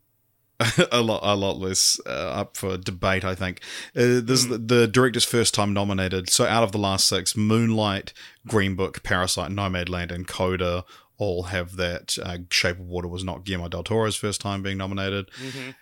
a 0.93 1.01
lot, 1.01 1.19
a 1.23 1.35
lot 1.35 1.57
less 1.57 1.99
uh, 2.05 2.09
up 2.09 2.55
for 2.55 2.77
debate. 2.77 3.25
I 3.25 3.35
think 3.35 3.59
uh, 3.97 4.23
this 4.23 4.43
is 4.43 4.47
the, 4.47 4.57
the 4.57 4.87
director's 4.87 5.25
first 5.25 5.53
time 5.53 5.73
nominated. 5.73 6.29
So 6.29 6.45
out 6.45 6.63
of 6.63 6.71
the 6.71 6.77
last 6.77 7.05
six, 7.05 7.35
Moonlight, 7.35 8.13
Green 8.47 8.75
Book, 8.75 9.03
Parasite, 9.03 9.51
Nomadland, 9.51 10.09
and 10.11 10.25
Coda 10.25 10.85
all 11.17 11.43
have 11.43 11.75
that. 11.77 12.17
Uh, 12.21 12.39
Shape 12.49 12.79
of 12.79 12.87
Water 12.87 13.07
was 13.07 13.23
not 13.23 13.43
Guillermo 13.43 13.69
del 13.69 13.83
Toro's 13.83 14.15
first 14.15 14.41
time 14.41 14.61
being 14.63 14.77
nominated, 14.77 15.29
Mhm. 15.39 15.75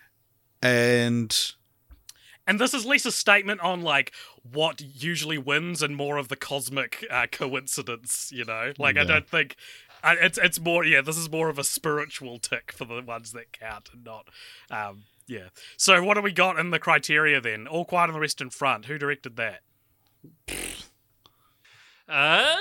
and 0.62 1.52
And 2.46 2.58
this 2.60 2.74
is 2.74 2.84
less 2.84 3.06
a 3.06 3.12
statement 3.12 3.60
on 3.60 3.82
like 3.82 4.12
what 4.42 4.80
usually 4.80 5.38
wins 5.38 5.80
and 5.82 5.94
more 5.96 6.16
of 6.16 6.28
the 6.28 6.36
cosmic 6.36 7.04
uh, 7.10 7.26
coincidence. 7.30 8.30
You 8.32 8.44
know, 8.44 8.72
like 8.78 8.96
I 8.96 9.04
don't 9.04 9.28
think. 9.28 9.56
I 10.04 10.14
it's 10.14 10.38
it's 10.38 10.58
more 10.58 10.84
yeah. 10.84 11.00
This 11.02 11.16
is 11.16 11.30
more 11.30 11.48
of 11.48 11.58
a 11.58 11.64
spiritual 11.64 12.38
tick 12.40 12.72
for 12.72 12.84
the 12.84 13.00
ones 13.00 13.30
that 13.32 13.52
count, 13.52 13.90
and 13.92 14.02
not 14.02 14.26
um, 14.70 15.04
yeah. 15.28 15.50
So 15.76 16.02
what 16.02 16.14
do 16.14 16.20
we 16.20 16.32
got 16.32 16.58
in 16.58 16.70
the 16.70 16.80
criteria 16.80 17.40
then? 17.40 17.68
All 17.68 17.84
Quiet 17.84 18.08
on 18.08 18.14
the 18.14 18.20
Western 18.20 18.50
Front. 18.50 18.86
Who 18.86 18.98
directed 18.98 19.36
that? 19.36 19.60
Uh, 22.08 22.54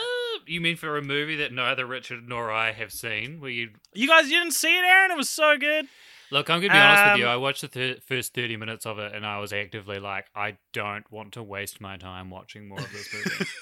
you 0.48 0.62
mean 0.62 0.76
for 0.76 0.98
a 0.98 1.02
movie 1.02 1.36
that 1.38 1.52
neither 1.54 1.86
Richard 1.86 2.28
nor 2.28 2.52
I 2.52 2.72
have 2.72 2.92
seen? 2.92 3.40
Where 3.40 3.50
you 3.52 3.72
You 3.94 4.08
guys 4.08 4.30
you 4.30 4.40
didn't 4.40 4.54
see 4.54 4.76
it, 4.78 4.84
Aaron? 4.86 5.12
It 5.12 5.18
was 5.18 5.30
so 5.30 5.58
good. 5.58 5.88
look, 6.32 6.50
I'm 6.50 6.60
gonna 6.62 6.74
be 6.74 6.78
honest 6.80 7.12
with 7.14 7.20
you. 7.20 7.26
Um, 7.28 7.32
I 7.34 7.36
watched 7.38 7.62
the 7.62 7.68
thir- 7.68 7.98
first 8.06 8.34
thirty 8.34 8.56
minutes 8.58 8.86
of 8.86 9.00
it, 9.00 9.14
and 9.14 9.26
I 9.26 9.40
was 9.40 9.52
actively 9.54 10.00
like, 10.00 10.26
I 10.36 10.58
don't 10.74 11.10
want 11.12 11.34
to 11.34 11.44
waste 11.44 11.82
my 11.82 11.98
time 11.98 12.30
watching 12.30 12.68
more 12.68 12.80
of 12.80 12.92
this 12.92 13.14
movie. 13.14 13.46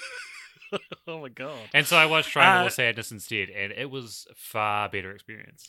Oh 1.08 1.20
my 1.22 1.28
god. 1.30 1.58
and 1.74 1.84
so 1.84 1.96
I 1.96 2.06
watched 2.06 2.30
Triangle 2.30 2.62
Uh, 2.62 2.66
of 2.66 2.72
Sadness 2.72 3.10
instead, 3.10 3.48
and 3.50 3.72
it 3.72 3.90
was 3.90 4.28
a 4.30 4.34
far 4.36 4.88
better 4.88 5.10
experience. 5.10 5.68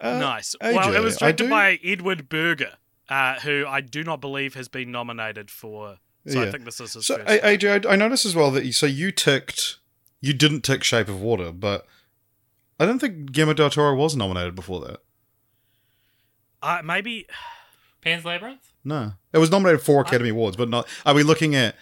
uh, 0.00 0.18
nice. 0.18 0.56
AJ, 0.60 0.74
well, 0.74 0.96
it 0.96 0.98
was 0.98 1.14
I 1.18 1.26
directed 1.26 1.44
do- 1.44 1.50
by 1.50 1.78
Edward 1.84 2.28
Berger, 2.28 2.72
uh, 3.08 3.38
who 3.38 3.64
I 3.68 3.80
do 3.82 4.02
not 4.02 4.20
believe 4.20 4.54
has 4.54 4.66
been 4.66 4.90
nominated 4.90 5.48
for. 5.48 5.98
So 6.26 6.42
I 6.42 6.50
think 6.50 6.64
this 6.64 6.80
is 6.80 6.92
his 6.94 7.06
So 7.06 7.16
first. 7.18 7.28
A- 7.28 7.56
AJ, 7.56 7.86
I 7.86 7.92
I 7.92 7.96
noticed 7.96 8.24
as 8.26 8.34
well 8.34 8.50
that 8.52 8.64
you, 8.64 8.72
so 8.72 8.86
you 8.86 9.10
ticked, 9.10 9.78
you 10.20 10.32
didn't 10.32 10.60
tick 10.62 10.84
Shape 10.84 11.08
of 11.08 11.20
Water, 11.20 11.50
but 11.52 11.86
I 12.78 12.86
don't 12.86 12.98
think 12.98 13.32
Guillermo 13.32 13.54
del 13.54 13.70
Toro 13.70 13.94
was 13.94 14.14
nominated 14.16 14.54
before 14.54 14.80
that. 14.80 15.00
Uh, 16.62 16.80
maybe 16.84 17.26
Pan's 18.00 18.24
Labyrinth. 18.24 18.72
No, 18.84 19.12
it 19.32 19.38
was 19.38 19.50
nominated 19.50 19.82
for 19.82 20.00
Academy 20.00 20.30
Awards, 20.30 20.56
but 20.56 20.68
not. 20.68 20.86
Are 21.04 21.14
we 21.14 21.22
looking 21.22 21.54
at 21.54 21.74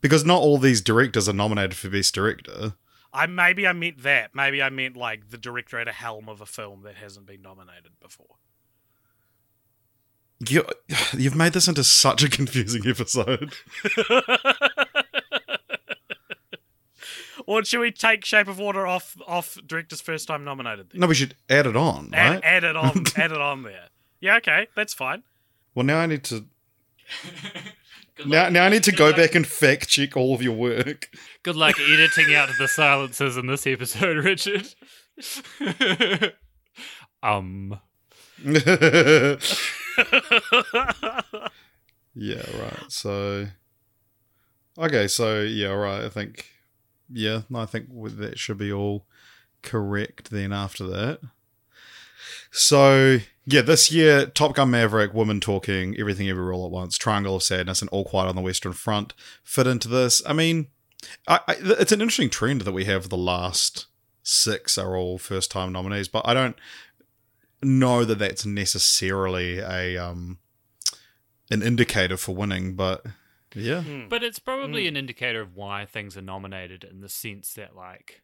because 0.00 0.24
not 0.24 0.40
all 0.40 0.58
these 0.58 0.80
directors 0.80 1.28
are 1.28 1.32
nominated 1.32 1.74
for 1.76 1.88
Best 1.90 2.14
Director? 2.14 2.74
I 3.12 3.26
maybe 3.26 3.66
I 3.66 3.72
meant 3.72 4.02
that. 4.02 4.34
Maybe 4.34 4.62
I 4.62 4.68
meant 4.70 4.96
like 4.96 5.30
the 5.30 5.38
director 5.38 5.78
at 5.78 5.88
a 5.88 5.92
helm 5.92 6.28
of 6.28 6.40
a 6.40 6.46
film 6.46 6.82
that 6.82 6.96
hasn't 6.96 7.26
been 7.26 7.42
nominated 7.42 7.92
before. 8.00 8.36
You, 10.46 10.64
you've 11.16 11.36
made 11.36 11.52
this 11.52 11.68
into 11.68 11.84
such 11.84 12.22
a 12.22 12.28
confusing 12.30 12.86
episode. 12.86 13.54
or 17.46 17.64
should 17.64 17.80
we 17.80 17.90
take 17.90 18.24
Shape 18.24 18.48
of 18.48 18.58
Water 18.58 18.86
off 18.86 19.16
off 19.26 19.58
director's 19.66 20.00
first 20.00 20.28
time 20.28 20.44
nominated? 20.44 20.90
Then? 20.90 21.00
No, 21.00 21.06
we 21.06 21.14
should 21.14 21.34
add 21.48 21.66
it 21.66 21.76
on, 21.76 22.10
add, 22.14 22.34
right? 22.34 22.44
add 22.44 22.64
it 22.64 22.76
on. 22.76 23.04
add 23.16 23.32
it 23.32 23.40
on 23.40 23.62
there. 23.62 23.88
Yeah, 24.20 24.36
okay, 24.36 24.68
that's 24.74 24.94
fine. 24.94 25.22
Well, 25.74 25.86
now 25.86 25.98
I 25.98 26.06
need 26.06 26.24
to. 26.24 26.44
Now, 28.26 28.48
now 28.48 28.64
I 28.64 28.68
need 28.68 28.82
to 28.82 28.90
go 28.90 29.12
back 29.12 29.36
and 29.36 29.46
fact 29.46 29.88
check 29.88 30.16
all 30.16 30.34
of 30.34 30.42
your 30.42 30.56
work. 30.56 31.08
Good 31.44 31.54
luck 31.54 31.76
editing 31.78 32.34
out 32.34 32.48
the 32.58 32.66
silences 32.66 33.36
in 33.36 33.46
this 33.46 33.64
episode, 33.64 34.16
Richard. 34.24 34.66
um. 37.22 37.78
Yeah, 42.20 42.42
right. 42.60 42.90
So, 42.90 43.46
okay, 44.76 45.06
so 45.06 45.42
yeah, 45.42 45.68
right. 45.68 46.04
I 46.04 46.08
think, 46.08 46.50
yeah, 47.08 47.42
I 47.54 47.64
think 47.64 47.86
that 48.16 48.38
should 48.40 48.58
be 48.58 48.72
all 48.72 49.06
correct. 49.62 50.30
Then 50.30 50.52
after 50.52 50.84
that, 50.88 51.20
so 52.50 53.18
yeah, 53.46 53.60
this 53.60 53.92
year, 53.92 54.26
Top 54.26 54.56
Gun 54.56 54.72
Maverick, 54.72 55.14
Women 55.14 55.40
Talking, 55.40 55.94
Everything 55.96 56.28
Everywhere 56.28 56.52
All 56.54 56.66
at 56.66 56.72
Once, 56.72 56.98
Triangle 56.98 57.36
of 57.36 57.44
Sadness, 57.44 57.82
and 57.82 57.90
All 57.90 58.04
Quiet 58.04 58.28
on 58.28 58.34
the 58.36 58.42
Western 58.42 58.72
Front 58.72 59.14
fit 59.44 59.68
into 59.68 59.86
this. 59.86 60.20
I 60.26 60.32
mean, 60.32 60.66
I, 61.28 61.38
I, 61.46 61.56
it's 61.60 61.92
an 61.92 62.00
interesting 62.00 62.30
trend 62.30 62.62
that 62.62 62.72
we 62.72 62.84
have. 62.86 63.10
The 63.10 63.16
last 63.16 63.86
six 64.24 64.76
are 64.76 64.96
all 64.96 65.18
first 65.18 65.52
time 65.52 65.72
nominees, 65.72 66.08
but 66.08 66.26
I 66.26 66.34
don't 66.34 66.56
know 67.62 68.04
that 68.04 68.18
that's 68.18 68.46
necessarily 68.46 69.58
a 69.58 69.96
um 69.96 70.38
an 71.50 71.62
indicator 71.62 72.16
for 72.16 72.34
winning, 72.34 72.74
but 72.74 73.04
yeah. 73.54 73.82
Hmm. 73.82 74.08
But 74.08 74.22
it's 74.22 74.38
probably 74.38 74.86
an 74.86 74.96
indicator 74.96 75.40
of 75.40 75.56
why 75.56 75.86
things 75.86 76.16
are 76.16 76.22
nominated 76.22 76.84
in 76.84 77.00
the 77.00 77.08
sense 77.08 77.54
that, 77.54 77.74
like, 77.74 78.22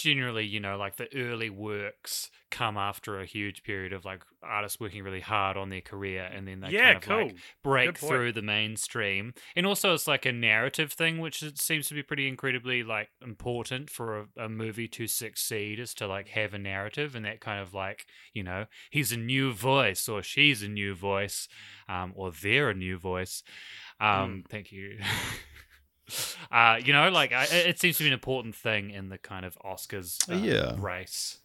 generally, 0.00 0.46
you 0.46 0.60
know, 0.60 0.78
like 0.78 0.96
the 0.96 1.14
early 1.14 1.50
works 1.50 2.30
come 2.50 2.78
after 2.78 3.20
a 3.20 3.26
huge 3.26 3.62
period 3.62 3.92
of 3.92 4.04
like 4.06 4.22
artists 4.42 4.80
working 4.80 5.04
really 5.04 5.20
hard 5.20 5.58
on 5.58 5.68
their 5.68 5.82
career 5.82 6.22
and 6.34 6.48
then 6.48 6.60
they 6.60 6.70
yeah, 6.70 6.94
kind 6.94 6.96
of 6.96 7.02
cool. 7.02 7.22
like 7.26 7.36
break 7.62 7.98
through 7.98 8.32
the 8.32 8.40
mainstream. 8.40 9.34
And 9.54 9.66
also, 9.66 9.92
it's 9.92 10.08
like 10.08 10.24
a 10.24 10.32
narrative 10.32 10.92
thing, 10.92 11.18
which 11.18 11.42
it 11.42 11.58
seems 11.58 11.86
to 11.88 11.94
be 11.94 12.02
pretty 12.02 12.26
incredibly 12.26 12.82
like 12.82 13.10
important 13.20 13.90
for 13.90 14.20
a, 14.20 14.44
a 14.44 14.48
movie 14.48 14.88
to 14.88 15.06
succeed, 15.06 15.78
is 15.78 15.92
to 15.94 16.06
like 16.06 16.28
have 16.28 16.54
a 16.54 16.58
narrative 16.58 17.14
and 17.14 17.26
that 17.26 17.40
kind 17.40 17.60
of 17.60 17.74
like 17.74 18.06
you 18.32 18.42
know 18.42 18.64
he's 18.90 19.12
a 19.12 19.18
new 19.18 19.52
voice 19.52 20.08
or 20.08 20.22
she's 20.22 20.62
a 20.62 20.68
new 20.68 20.94
voice, 20.94 21.46
um, 21.90 22.12
or 22.16 22.32
they're 22.32 22.70
a 22.70 22.74
new 22.74 22.98
voice. 22.98 23.42
Um, 24.00 24.44
Thank 24.48 24.72
you. 24.72 24.98
Uh, 26.50 26.78
you 26.84 26.92
know, 26.92 27.08
like 27.10 27.32
I, 27.32 27.44
it 27.44 27.78
seems 27.80 27.96
to 27.98 28.04
be 28.04 28.08
an 28.08 28.12
important 28.14 28.54
thing 28.54 28.90
in 28.90 29.08
the 29.08 29.18
kind 29.18 29.44
of 29.44 29.56
Oscars 29.64 30.28
uh, 30.30 30.34
Yeah. 30.44 30.74
race. 30.78 31.38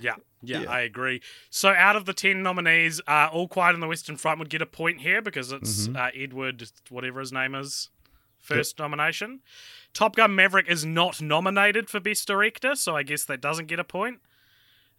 Yeah, 0.00 0.14
yeah, 0.42 0.62
Yeah. 0.62 0.70
I 0.70 0.80
agree. 0.80 1.22
So 1.50 1.68
out 1.70 1.94
of 1.94 2.04
the 2.04 2.14
10 2.14 2.42
nominees, 2.42 3.00
uh, 3.06 3.28
All 3.32 3.46
Quiet 3.48 3.74
on 3.74 3.80
the 3.80 3.86
Western 3.86 4.16
Front 4.16 4.38
would 4.40 4.48
get 4.50 4.60
a 4.62 4.66
point 4.66 5.00
here 5.02 5.22
because 5.22 5.52
it's 5.52 5.86
Mhm. 5.88 5.96
uh, 5.96 6.10
Edward, 6.14 6.68
whatever 6.88 7.20
his 7.20 7.32
name 7.32 7.54
is, 7.54 7.90
first 8.40 8.78
nomination. 8.78 9.40
Top 9.92 10.16
Gun 10.16 10.34
Maverick 10.34 10.68
is 10.68 10.84
not 10.84 11.20
nominated 11.20 11.88
for 11.88 12.00
Best 12.00 12.26
Director, 12.26 12.74
so 12.74 12.96
I 12.96 13.02
guess 13.04 13.24
that 13.26 13.40
doesn't 13.40 13.66
get 13.66 13.78
a 13.78 13.84
point. 13.84 14.20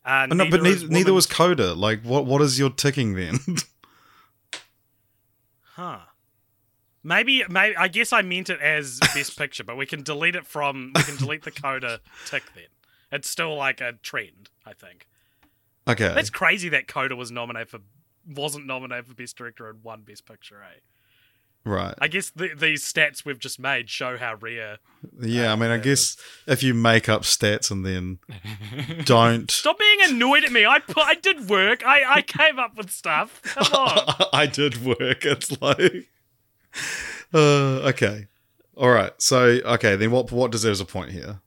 Uh, 0.06 0.28
Oh, 0.32 0.36
no, 0.36 0.50
but 0.50 0.62
neither, 0.64 0.88
neither 0.88 1.14
was 1.14 1.26
Coda. 1.26 1.74
Like, 1.74 2.02
what 2.04 2.26
what 2.26 2.42
is 2.42 2.58
your 2.60 2.70
ticking 2.70 3.14
then? 3.16 3.40
Huh. 5.76 6.00
Maybe, 7.06 7.44
maybe 7.48 7.78
I 7.78 7.88
guess 7.88 8.12
I 8.12 8.24
meant 8.24 8.50
it 8.50 8.60
as 8.60 9.00
Best 9.14 9.38
Picture, 9.38 9.64
but 9.64 9.78
we 9.78 9.86
can 9.86 10.02
delete 10.02 10.36
it 10.36 10.48
from. 10.48 10.92
We 10.96 11.04
can 11.04 11.18
delete 11.18 11.44
the 11.44 11.52
Coda 11.52 12.00
tick 12.26 12.44
then. 12.56 12.66
It's 13.12 13.30
still 13.30 13.56
like 13.56 13.80
a 13.80 13.94
trend, 14.02 14.50
I 14.66 14.74
think. 14.74 15.08
okay. 15.88 16.12
That's 16.16 16.32
crazy 16.32 16.68
that 16.70 16.88
Coda 16.88 17.16
was 17.16 17.30
nominated 17.30 17.70
for 17.70 17.80
wasn't 18.28 18.66
nominated 18.66 19.06
for 19.06 19.14
Best 19.14 19.38
Director 19.38 19.70
and 19.70 19.84
won 19.84 20.02
Best 20.02 20.26
Picture, 20.26 20.64
eh? 20.64 20.80
right. 21.64 21.94
I 22.00 22.08
guess 22.08 22.32
the, 22.32 22.50
these 22.58 22.84
stats 22.84 23.24
we've 23.24 23.38
just 23.38 23.60
made 23.60 23.88
show 23.88 24.18
how 24.18 24.36
rare. 24.36 24.78
Yeah, 25.22 25.54
I 25.54 25.56
mean, 25.56 25.70
I 25.70 25.78
guess 25.78 26.18
if 26.48 26.64
you 26.64 26.74
make 26.74 27.08
up 27.08 27.22
stats 27.22 27.70
and 27.70 27.86
then 27.86 28.18
don't. 29.06 29.52
Stop 29.52 29.78
being 29.78 30.00
annoyed 30.10 30.44
at 30.44 30.52
me. 30.52 30.66
I 30.66 30.80
put, 30.80 31.04
I 31.06 31.14
did 31.14 31.50
work. 31.50 31.86
I, 31.86 32.16
I 32.16 32.22
came 32.24 32.58
up 32.58 32.76
with 32.76 32.90
stuff. 32.90 33.42
Come 33.44 33.68
on. 33.74 34.26
I 34.34 34.48
did 34.48 34.84
work. 34.84 35.24
It's 35.24 35.62
like. 35.62 36.08
Uh, 37.34 37.88
okay. 37.90 38.28
All 38.78 38.90
right. 38.90 39.12
So, 39.22 39.60
okay, 39.66 39.96
then 39.96 40.12
what 40.12 40.32
what 40.32 40.52
deserves 40.52 40.80
a 40.80 40.86
point 40.86 41.12
here? 41.12 41.40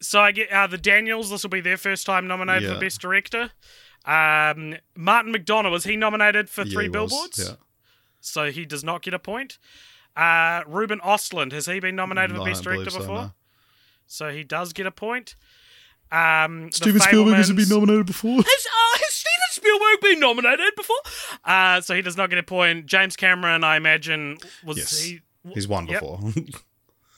So 0.00 0.20
I 0.20 0.32
get 0.32 0.50
uh, 0.50 0.66
the 0.66 0.78
Daniels. 0.78 1.30
This 1.30 1.42
will 1.42 1.50
be 1.50 1.60
their 1.60 1.76
first 1.76 2.06
time 2.06 2.26
nominated 2.26 2.62
Yeah. 2.68 2.74
for 2.74 2.80
Best 2.80 3.00
Director. 3.00 3.50
Um, 4.06 4.76
Martin 4.96 5.32
McDonagh 5.34 5.70
was 5.70 5.84
he 5.84 5.94
nominated 5.96 6.48
for 6.48 6.62
Yeah, 6.62 6.72
Three 6.72 6.84
he 6.84 6.88
was, 6.88 7.10
Billboards? 7.10 7.38
Yeah. 7.38 7.54
So 8.20 8.50
he 8.50 8.64
does 8.64 8.82
not 8.82 9.02
get 9.02 9.12
a 9.14 9.18
point. 9.18 9.58
Uh, 10.16 10.62
Ruben 10.66 11.00
Ostlund 11.00 11.52
has 11.52 11.66
he 11.66 11.80
been 11.80 11.96
nominated 11.96 12.34
No, 12.36 12.42
for 12.44 12.50
Best 12.50 12.64
Director 12.64 12.84
believe 12.86 12.92
so, 12.92 12.98
before? 13.00 13.16
no. 13.16 13.32
So 14.06 14.30
he 14.30 14.42
does 14.42 14.72
get 14.72 14.86
a 14.86 14.90
point. 14.90 15.34
Um, 16.10 16.72
Steven 16.72 17.00
Spielberg 17.00 17.34
hasn't 17.36 17.56
been 17.58 17.68
nominated 17.68 18.06
before. 18.06 18.36
Has, 18.36 18.46
has 18.46 19.09
Steven 19.09 19.09
Spielberg 19.50 20.00
been 20.00 20.20
nominated 20.20 20.74
before? 20.76 20.96
Uh, 21.44 21.80
so 21.80 21.94
he 21.94 22.02
does 22.02 22.16
not 22.16 22.30
get 22.30 22.38
a 22.38 22.42
point. 22.42 22.86
James 22.86 23.16
Cameron, 23.16 23.64
I 23.64 23.76
imagine, 23.76 24.38
was 24.64 24.78
Yes. 24.78 25.00
he? 25.00 25.20
He's 25.52 25.66
won 25.68 25.86
Yep. 25.86 26.00
before. 26.00 26.20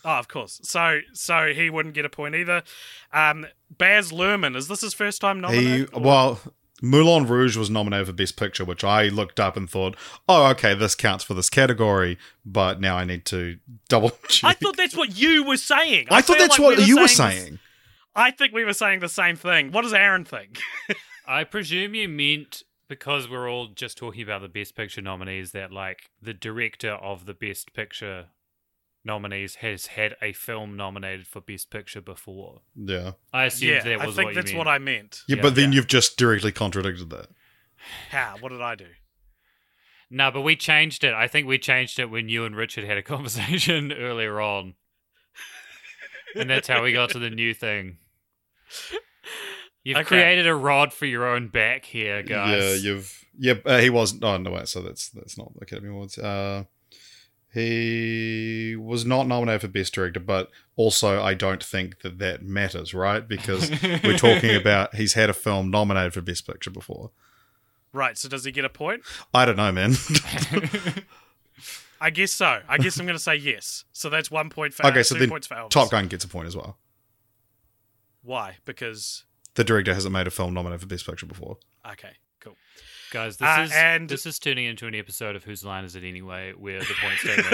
Oh, 0.05 0.19
of 0.19 0.27
course. 0.27 0.59
So 0.65 0.99
so 1.13 1.53
he 1.55 1.71
wouldn't 1.71 1.95
get 1.95 2.05
a 2.05 2.09
point 2.09 2.35
either. 2.35 2.65
Um, 3.13 3.47
Baz 3.71 4.11
Luhrmann, 4.11 4.57
is 4.57 4.67
this 4.67 4.81
his 4.81 4.95
first 4.95 5.21
time 5.21 5.41
nominated? 5.41 5.91
or- 5.93 6.01
well, 6.01 6.41
Moulin 6.83 7.29
Rouge 7.29 7.57
was 7.57 7.71
nominated 7.71 8.09
for 8.09 8.13
Best 8.13 8.37
Picture, 8.37 8.65
which 8.65 8.83
I 8.83 9.05
looked 9.05 9.39
up 9.39 9.57
and 9.57 9.71
thought, 9.71 9.95
oh, 10.29 10.47
okay, 10.51 10.75
this 10.75 10.97
counts 10.97 11.23
for 11.23 11.35
this 11.35 11.49
category, 11.49 12.19
but 12.45 12.81
now 12.81 12.97
I 12.97 13.05
need 13.05 13.25
to 13.27 13.59
double 13.89 14.11
check. 14.29 14.51
I 14.51 14.55
thought 14.55 14.77
that's 14.77 14.97
what 14.97 15.17
you 15.17 15.45
were 15.45 15.57
saying. 15.57 16.09
I 16.11 16.21
thought 16.21 16.39
that's 16.39 16.59
like 16.59 16.69
what 16.71 16.79
we 16.79 16.85
you 16.85 16.97
were 16.97 17.03
this- 17.03 17.17
saying. 17.17 17.61
I 18.17 18.33
think 18.33 18.53
we 18.53 18.65
were 18.65 18.73
saying 18.75 18.99
the 18.99 19.09
same 19.09 19.37
thing. 19.37 19.71
What 19.71 19.83
does 19.83 19.93
Aaron 19.95 20.25
think? 20.25 20.59
I 21.27 21.45
presume 21.45 21.95
you 21.95 22.09
meant 22.09 22.63
because 22.89 23.29
we're 23.29 23.49
all 23.51 23.69
just 23.69 23.97
talking 23.97 24.23
about 24.23 24.43
the 24.43 24.49
Best 24.49 24.75
Picture 24.77 25.01
nominees 25.01 25.53
that 25.53 25.73
like 25.73 26.11
the 26.21 26.35
director 26.35 26.93
of 26.93 27.27
the 27.27 27.35
Best 27.35 27.73
Picture 27.73 28.27
nominees 29.05 29.57
has 29.57 29.87
had 29.87 30.15
a 30.23 30.33
film 30.33 30.77
nominated 30.77 31.27
for 31.27 31.41
Best 31.41 31.71
Picture 31.71 32.01
before. 32.01 32.61
Yeah. 32.77 33.13
I 33.33 33.45
assumed 33.45 33.73
yeah, 33.73 33.83
that 33.85 34.01
I 34.01 34.05
think 34.07 34.17
what 34.27 34.35
that's 34.35 34.53
you 34.53 34.59
what. 34.59 34.69
I 34.69 34.79
meant. 34.79 35.23
Yeah, 35.29 35.37
Yeah. 35.37 35.43
but 35.43 35.55
then 35.55 35.73
Yeah. 35.73 35.77
you've 35.77 35.87
just 35.87 36.17
directly 36.17 36.53
contradicted 36.53 37.11
that. 37.11 37.29
How? 38.11 38.37
What 38.41 38.51
did 38.51 38.61
I 38.61 38.75
do? 38.75 38.87
No, 40.11 40.31
but 40.31 40.43
we 40.43 40.55
changed 40.57 41.05
it. 41.05 41.15
I 41.15 41.27
think 41.27 41.47
we 41.47 41.59
changed 41.59 41.99
it 41.99 42.11
when 42.11 42.29
you 42.29 42.45
and 42.45 42.55
Richard 42.55 42.85
had 42.85 42.99
a 42.99 43.03
conversation 43.15 43.93
earlier 43.93 44.41
on. 44.41 44.75
and 46.37 46.49
that's 46.51 46.69
how 46.69 46.83
we 46.83 46.93
got 46.93 47.11
to 47.11 47.19
the 47.19 47.31
new 47.31 47.55
thing. 47.55 47.99
You've 49.85 49.99
Okay. 49.99 50.07
created 50.07 50.47
a 50.47 50.55
rod 50.55 50.93
for 50.93 51.07
your 51.07 51.27
own 51.27 51.49
back 51.49 51.85
here, 51.85 52.23
guys. 52.23 52.85
Yeah, 52.85 52.91
you've. 52.93 53.25
Yeah, 53.39 53.55
uh, 53.65 53.79
he 53.79 53.91
wasn't. 53.91 54.23
Oh 54.25 54.37
no, 54.37 54.51
wait. 54.53 54.69
So 54.69 54.81
that's 54.83 55.09
that's 55.09 55.37
not 55.39 55.53
the 55.55 55.61
Academy 55.63 55.89
Awards. 55.89 56.19
Uh, 56.19 56.65
he 57.53 58.77
was 58.77 59.05
not 59.05 59.27
nominated 59.27 59.61
for 59.63 59.69
Best 59.69 59.93
Director, 59.95 60.21
but 60.21 60.51
also 60.77 61.23
I 61.23 61.35
don't 61.35 61.63
think 61.63 62.01
that 62.01 62.19
that 62.19 62.43
matters, 62.43 62.95
right? 62.95 63.27
Because 63.27 63.71
we're 64.03 64.17
talking 64.17 64.55
about 64.61 64.95
he's 64.95 65.15
had 65.15 65.29
a 65.29 65.35
film 65.35 65.71
nominated 65.71 66.15
for 66.15 66.21
Best 66.23 66.47
Picture 66.47 66.71
before. 66.71 67.11
Right, 67.93 68.17
so 68.17 68.29
does 68.29 68.45
he 68.45 68.53
get 68.53 68.65
a 68.65 68.71
point? 68.71 69.03
I 69.35 69.45
don't 69.45 69.57
know, 69.57 69.71
man. 69.71 69.93
I 72.01 72.11
guess 72.11 72.33
so. 72.33 72.61
I 72.69 72.79
guess 72.79 72.99
I'm 72.99 73.05
going 73.07 73.19
to 73.19 73.23
say 73.23 73.37
yes. 73.37 73.85
So 73.93 74.09
that's 74.09 74.31
one 74.31 74.49
point 74.49 74.73
for 74.75 74.87
okay, 74.87 75.03
so 75.03 75.15
two 75.15 75.21
then 75.21 75.29
points 75.29 75.47
for 75.47 75.55
Elvis. 75.55 75.71
Top 75.71 75.91
Gun 75.91 76.09
gets 76.09 76.25
a 76.25 76.29
point 76.29 76.47
as 76.49 76.57
well. 76.57 76.79
Why? 78.23 78.57
Because 78.65 79.25
The 79.55 79.65
director 79.65 79.93
hasn't 79.95 80.13
made 80.13 80.27
a 80.27 80.31
film 80.31 80.55
nominated 80.55 80.81
for 80.81 80.87
Best 80.87 81.07
Picture 81.07 81.27
before. 81.27 81.59
okay, 81.93 82.13
cool. 82.41 82.57
Guys, 83.11 83.37
this 83.37 83.47
Uh, 83.49 83.63
is 83.65 83.73
and- 83.73 84.09
this 84.09 84.25
is 84.25 84.39
turning 84.39 84.65
into 84.65 84.87
an 84.87 84.95
episode 84.95 85.37
of 85.37 85.45
Whose 85.45 85.63
Line 85.65 85.85
Is 85.85 85.95
It 85.95 86.05
Anyway, 86.05 86.53
where 86.57 86.81
the 86.81 86.95
points 87.01 87.23
don't 87.25 87.51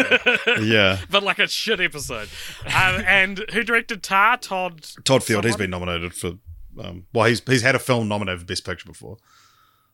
matter. 0.46 0.62
Yeah, 0.64 1.00
but 1.10 1.22
like 1.24 1.38
a 1.40 1.48
shit 1.48 1.80
episode. 1.80 2.28
um, 2.66 3.02
and 3.06 3.44
who 3.52 3.64
directed 3.64 4.02
Tar? 4.04 4.36
Todd. 4.36 4.86
Todd 5.04 5.24
Field. 5.24 5.44
He's 5.44 5.56
been 5.56 5.70
nominated 5.70 6.14
for. 6.14 6.34
Um, 6.80 7.06
well, 7.12 7.26
he's 7.26 7.42
he's 7.46 7.62
had 7.62 7.74
a 7.74 7.80
film 7.80 8.06
nominated 8.06 8.40
for 8.40 8.46
Best 8.46 8.64
Picture 8.64 8.86
before. 8.86 9.16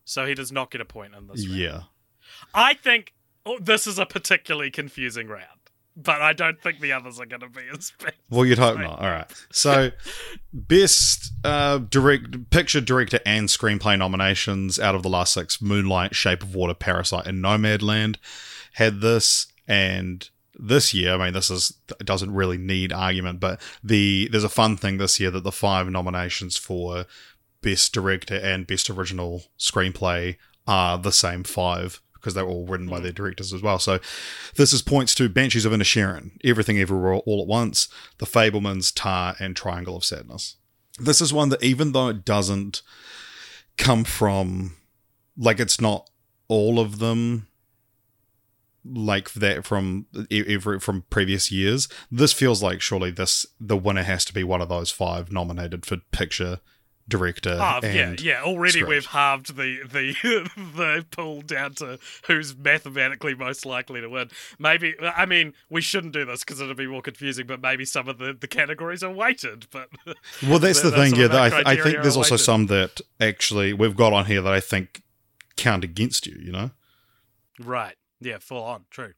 So 0.05 0.27
he 0.27 0.35
does 0.35 0.53
not 0.53 0.71
get 0.71 0.83
a 0.83 0.85
point 0.85 1.15
in 1.15 1.27
this. 1.29 1.47
round. 1.47 1.59
Yeah. 1.59 1.81
I 2.53 2.75
think 2.75 3.15
oh, 3.47 3.59
this 3.59 3.87
is 3.87 3.99
a 3.99 4.05
particularly 4.05 4.71
confusing 4.71 5.29
round, 5.29 5.64
but 5.97 6.21
I 6.21 6.33
don't 6.33 6.61
think 6.61 6.81
the 6.81 6.93
others 6.93 7.21
are 7.21 7.27
going 7.27 7.41
to 7.41 7.49
be 7.49 7.63
as 7.73 7.93
bad. 8.03 8.15
Well, 8.31 8.45
you'd 8.45 8.59
hope 8.59 8.77
Right. 8.77 8.85
not. 8.85 8.99
All 9.01 9.11
right. 9.11 9.31
So, 9.53 9.91
best 10.53 11.33
uh, 11.45 11.79
direct 11.79 12.51
picture, 12.51 12.81
director, 12.81 13.21
and 13.25 13.49
screenplay 13.49 13.99
nominations 13.99 14.79
out 14.79 14.95
of 14.95 15.03
the 15.03 15.09
last 15.09 15.33
six: 15.35 15.61
Moonlight, 15.63 16.15
Shape 16.15 16.43
of 16.43 16.55
Water, 16.55 16.75
Parasite, 16.75 17.27
and 17.27 17.43
Nomadland 17.43 18.17
had 18.75 19.01
this. 19.01 19.47
And 19.67 20.29
this 20.59 20.93
year, 20.93 21.15
I 21.15 21.25
mean, 21.25 21.33
this 21.33 21.51
is 21.51 21.73
it 21.99 22.05
doesn't 22.07 22.33
really 22.35 22.59
need 22.59 22.93
argument, 22.93 23.41
but 23.41 23.61
the 23.83 24.29
there's 24.31 24.45
a 24.45 24.49
fun 24.49 24.77
thing 24.77 24.99
this 24.99 25.19
year 25.19 25.31
that 25.31 25.43
the 25.43 25.53
five 25.53 25.89
nominations 25.91 26.57
for 26.57 27.07
best 27.63 27.95
director 27.95 28.37
and 28.37 28.67
best 28.67 28.91
original 28.91 29.45
screenplay 29.59 30.37
are 30.67 30.99
the 30.99 31.13
same 31.13 31.45
five 31.45 32.01
because 32.25 32.33
they're 32.33 32.47
all 32.47 32.65
written 32.65 32.89
by 32.89 32.97
hmm. 32.97 33.03
their 33.03 33.13
directors 33.13 33.53
as 33.53 33.61
well. 33.61 33.79
So 33.79 34.01
this 34.57 34.73
is 34.73 34.81
points 34.81 35.15
to 35.17 35.29
Banshees 35.29 35.67
of 35.67 35.73
Inisherin, 35.73 36.39
Everything 36.43 36.79
Everywhere 36.79 37.17
All 37.17 37.43
at 37.43 37.47
Once, 37.47 37.89
The 38.17 38.25
Fabelmans, 38.25 38.91
Tar, 38.95 39.37
and 39.39 39.55
Triangle 39.55 39.97
of 39.97 40.05
Sadness. 40.05 40.57
This 40.99 41.21
is 41.21 41.35
one 41.35 41.51
that 41.51 41.63
even 41.63 41.93
though 41.93 42.09
it 42.09 42.25
doesn't 42.25 42.81
come 43.77 44.05
from 44.05 44.77
like 45.37 45.61
it's 45.61 45.81
not 45.81 46.09
all 46.49 46.79
of 46.79 46.99
them 46.99 47.49
like 48.85 49.33
that 49.33 49.65
from 49.67 50.07
every 50.31 50.79
from 50.79 51.03
previous 51.09 51.51
years 51.51 51.89
this 52.11 52.35
feels 52.35 52.63
like 52.63 52.83
surely 52.83 53.11
this 53.11 53.47
the 53.59 53.79
winner 53.79 54.03
has 54.03 54.25
to 54.27 54.35
be 54.35 54.45
one 54.45 54.61
of 54.61 54.69
those 54.69 54.91
five 54.91 55.33
nominated 55.33 55.87
for 55.87 55.97
picture 56.13 56.61
director 57.09 57.59
Oh, 57.61 57.81
yeah, 57.83 57.89
and 57.89 58.21
yeah. 58.21 58.43
Already 58.43 58.73
script. 58.73 58.89
we've 58.89 59.07
halved 59.07 59.57
the 59.57 59.81
the 59.85 60.15
the 60.57 61.05
pool 61.11 61.43
down 61.43 61.75
to 61.75 61.99
who's 62.27 62.57
mathematically 62.57 63.35
most 63.35 63.67
likely 63.67 64.01
to 64.01 64.09
win. 64.09 64.31
Maybe 64.59 64.95
I 65.01 65.27
mean 65.27 65.53
we 65.69 65.81
shouldn't 65.81 66.13
do 66.13 66.25
this 66.25 66.41
because 66.45 66.61
it'll 66.61 66.75
be 66.75 66.87
more 66.87 67.03
confusing. 67.03 67.47
But 67.47 67.61
maybe 67.61 67.85
some 67.85 68.09
of 68.09 68.19
the, 68.19 68.33
the 68.33 68.49
categories 68.49 69.03
are 69.03 69.11
weighted. 69.13 69.67
But 69.71 69.89
Well, 70.43 70.59
that's 70.59 70.81
the 70.83 70.91
That- 70.91 70.97
thing. 71.11 71.15
Yeah, 71.17 71.23
what 71.25 71.33
that 71.33 71.41
I, 71.43 71.51
th- 71.51 71.67
I 71.67 71.77
think 71.83 72.03
there's 72.03 72.17
also 72.17 72.35
weighted. 72.35 72.45
some 72.45 72.67
that 72.67 73.01
actually 73.21 73.73
we've 73.73 73.97
got 73.97 74.13
on 74.13 74.27
here 74.27 74.41
that 74.41 74.53
I 74.53 74.61
think 74.61 75.03
count 75.57 75.85
against 75.85 76.27
you. 76.27 76.37
You 76.41 76.53
know, 76.53 76.71
right, 77.61 77.97
yeah, 78.21 78.39
full 78.39 78.63
on, 78.63 78.85
true. 78.91 79.13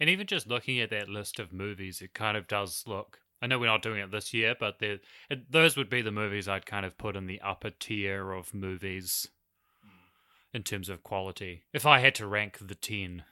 And 0.00 0.10
even 0.10 0.26
just 0.26 0.48
looking 0.48 0.80
at 0.80 0.90
that 0.90 1.08
list 1.08 1.38
of 1.38 1.52
movies, 1.52 2.00
it 2.02 2.12
kind 2.14 2.36
of 2.36 2.48
does 2.48 2.82
look. 2.86 3.20
I 3.42 3.48
know 3.48 3.58
we're 3.58 3.66
not 3.66 3.82
doing 3.82 4.00
it 4.00 4.10
this 4.12 4.32
year, 4.32 4.54
but 4.58 4.78
they're- 4.78 5.00
it, 5.28 5.50
those 5.50 5.76
would 5.76 5.90
be 5.90 6.00
the 6.00 6.12
movies 6.12 6.46
I'd 6.48 6.64
kind 6.64 6.86
of 6.86 6.96
put 6.96 7.16
in 7.16 7.26
the 7.26 7.40
upper 7.40 7.70
tier 7.70 8.32
of 8.32 8.54
movies 8.54 9.28
in 10.54 10.62
terms 10.62 10.88
of 10.88 11.02
quality. 11.02 11.64
If 11.72 11.84
I 11.84 11.98
had 11.98 12.14
to 12.16 12.26
rank 12.26 12.58
the 12.60 12.74
10. 12.74 13.24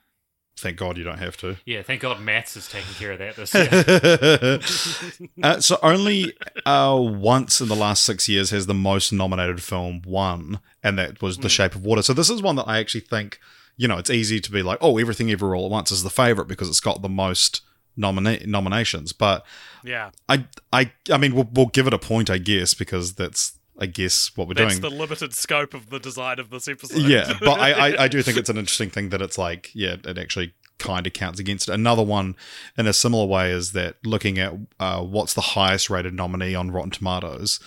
thank 0.57 0.77
God 0.77 0.97
you 0.97 1.03
don't 1.03 1.17
have 1.19 1.37
to. 1.37 1.57
Yeah, 1.65 1.81
thank 1.81 2.01
God 2.01 2.19
Matt's 2.19 2.57
is 2.57 2.67
taking 2.67 2.93
care 2.95 3.13
of 3.13 3.19
that 3.19 3.35
this 3.35 3.53
year. 3.53 5.29
uh, 5.43 5.59
so 5.61 5.77
only 5.81 6.33
uh, 6.65 6.97
once 6.99 7.61
in 7.61 7.67
the 7.67 7.75
last 7.75 8.03
six 8.03 8.27
years 8.27 8.49
has 8.49 8.65
the 8.67 8.73
most 8.73 9.11
nominated 9.13 9.63
film 9.63 10.01
won, 10.05 10.59
and 10.83 10.99
that 10.99 11.21
was 11.21 11.37
The 11.37 11.49
Shape 11.49 11.73
of 11.75 11.83
Water. 11.85 12.01
So 12.01 12.13
this 12.13 12.29
is 12.29 12.41
one 12.41 12.57
that 12.57 12.67
I 12.67 12.79
actually 12.79 13.01
think, 13.01 13.39
you 13.77 13.87
know, 13.87 13.97
it's 13.97 14.09
easy 14.09 14.39
to 14.41 14.51
be 14.51 14.61
like, 14.61 14.77
oh, 14.81 14.97
Everything 14.97 15.31
ever 15.31 15.55
All 15.55 15.65
at 15.65 15.71
Once 15.71 15.91
is 15.91 16.03
the 16.03 16.09
favorite 16.09 16.47
because 16.47 16.69
it's 16.69 16.79
got 16.81 17.01
the 17.01 17.09
most 17.09 17.61
nomina- 17.97 18.45
nominations. 18.45 19.13
But 19.13 19.45
Yeah, 19.83 20.11
I, 20.29 20.45
I, 20.71 20.91
I 21.11 21.17
mean, 21.17 21.35
we'll, 21.35 21.49
we'll 21.51 21.67
give 21.67 21.87
it 21.87 21.93
a 21.93 21.99
point, 21.99 22.29
I 22.29 22.37
guess, 22.37 22.73
because 22.73 23.13
that's, 23.13 23.57
I 23.79 23.85
guess, 23.85 24.31
what 24.35 24.47
we're 24.47 24.53
that's 24.53 24.79
doing. 24.79 24.91
the 24.91 24.97
limited 24.97 25.33
scope 25.33 25.73
of 25.73 25.89
the 25.89 25.99
design 25.99 26.39
of 26.39 26.49
this 26.49 26.67
episode. 26.67 27.01
yeah, 27.01 27.33
but 27.39 27.59
I, 27.59 27.71
I, 27.71 28.03
I 28.03 28.07
do 28.07 28.21
think 28.23 28.37
it's 28.37 28.49
an 28.49 28.57
interesting 28.57 28.89
thing 28.89 29.09
that 29.09 29.21
it's 29.21 29.37
like, 29.37 29.71
yeah, 29.73 29.95
it 30.03 30.17
actually 30.17 30.53
kind 30.77 31.05
of 31.05 31.13
counts 31.13 31.39
against 31.39 31.69
it. 31.69 31.73
Another 31.73 32.03
one 32.03 32.35
in 32.77 32.87
a 32.87 32.93
similar 32.93 33.25
way 33.25 33.51
is 33.51 33.71
that 33.73 33.95
looking 34.03 34.39
at 34.39 34.53
uh, 34.79 35.01
what's 35.01 35.33
the 35.33 35.41
highest 35.41 35.89
rated 35.89 36.13
nominee 36.13 36.55
on 36.55 36.71
Rotten 36.71 36.91
Tomatoes. 36.91 37.59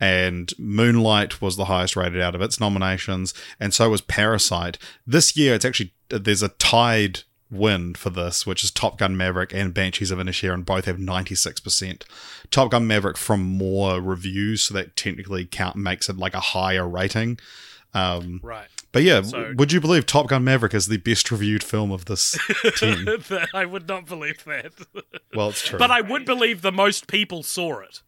And 0.00 0.52
Moonlight 0.58 1.42
was 1.42 1.56
the 1.56 1.64
highest 1.64 1.96
rated 1.96 2.20
out 2.20 2.36
of 2.36 2.40
its 2.40 2.60
nominations, 2.60 3.34
and 3.58 3.74
so 3.74 3.90
was 3.90 4.00
Parasite. 4.00 4.78
This 5.04 5.36
year, 5.36 5.54
it's 5.56 5.64
actually 5.64 5.92
there's 6.08 6.42
a 6.42 6.50
tied 6.50 7.24
win 7.50 7.94
for 7.94 8.10
this, 8.10 8.46
which 8.46 8.62
is 8.62 8.70
Top 8.70 8.98
Gun 8.98 9.16
Maverick 9.16 9.54
and 9.54 9.72
Banshees 9.72 10.10
of 10.10 10.18
Inisherin. 10.18 10.64
Both 10.64 10.84
have 10.84 10.96
96%. 10.98 12.02
Top 12.50 12.70
Gun 12.70 12.86
Maverick 12.86 13.16
from 13.16 13.42
more 13.42 14.00
reviews, 14.00 14.62
so 14.62 14.74
that 14.74 14.96
technically 14.96 15.46
count 15.46 15.76
makes 15.76 16.08
it 16.08 16.16
like 16.18 16.34
a 16.34 16.40
higher 16.40 16.86
rating. 16.88 17.38
Um, 17.94 18.40
right. 18.42 18.66
but 18.92 19.02
yeah, 19.02 19.22
So- 19.22 19.54
would 19.56 19.72
you 19.72 19.80
believe 19.80 20.04
Top 20.04 20.28
Gun 20.28 20.44
Maverick 20.44 20.74
is 20.74 20.88
the 20.88 20.98
best 20.98 21.30
reviewed 21.30 21.64
film 21.64 21.90
of 21.90 22.04
this 22.04 22.36
team? 22.76 23.08
I 23.54 23.64
would 23.64 23.88
not 23.88 24.04
believe 24.06 24.44
that, 24.44 24.72
well, 25.34 25.48
it's 25.48 25.62
true. 25.66 25.78
but 25.78 25.90
I 25.90 26.02
would 26.02 26.26
believe 26.26 26.60
the 26.60 26.70
most 26.72 27.06
people 27.06 27.42
saw 27.42 27.80
it. 27.80 28.02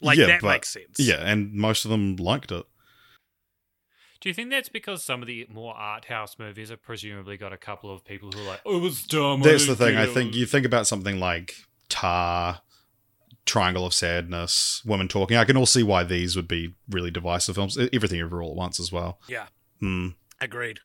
Like 0.00 0.16
Yeah, 0.18 0.26
that 0.26 0.40
but- 0.42 0.48
makes 0.52 0.68
sense. 0.68 1.00
yeah, 1.00 1.16
and 1.16 1.52
most 1.52 1.84
of 1.84 1.90
them 1.90 2.14
liked 2.16 2.52
it. 2.52 2.64
Do 4.20 4.28
you 4.28 4.34
think 4.34 4.50
that's 4.50 4.68
because 4.68 5.04
some 5.04 5.22
of 5.22 5.28
the 5.28 5.46
more 5.48 5.74
art 5.76 6.06
house 6.06 6.36
movies 6.38 6.70
have 6.70 6.82
presumably 6.82 7.36
got 7.36 7.52
a 7.52 7.56
couple 7.56 7.92
of 7.92 8.04
people 8.04 8.30
who 8.32 8.40
are 8.40 8.46
like, 8.46 8.60
oh, 8.66 8.76
it 8.78 8.80
was 8.80 9.04
dumb. 9.04 9.42
That's 9.42 9.66
the 9.66 9.76
thing. 9.76 9.96
I 9.96 10.06
think 10.06 10.34
you 10.34 10.44
think 10.44 10.66
about 10.66 10.86
something 10.88 11.20
like 11.20 11.54
Tar, 11.88 12.60
Triangle 13.46 13.86
of 13.86 13.94
Sadness, 13.94 14.82
Women 14.84 15.06
Talking. 15.06 15.36
I 15.36 15.44
can 15.44 15.56
all 15.56 15.66
see 15.66 15.84
why 15.84 16.02
these 16.02 16.34
would 16.34 16.48
be 16.48 16.74
really 16.90 17.12
divisive 17.12 17.54
films. 17.54 17.78
Everything 17.92 18.20
Ever 18.20 18.42
All 18.42 18.50
at 18.50 18.56
Once 18.56 18.80
as 18.80 18.90
well. 18.90 19.20
yeah, 19.28 19.46
Hmm. 19.80 20.08
agreed. 20.40 20.80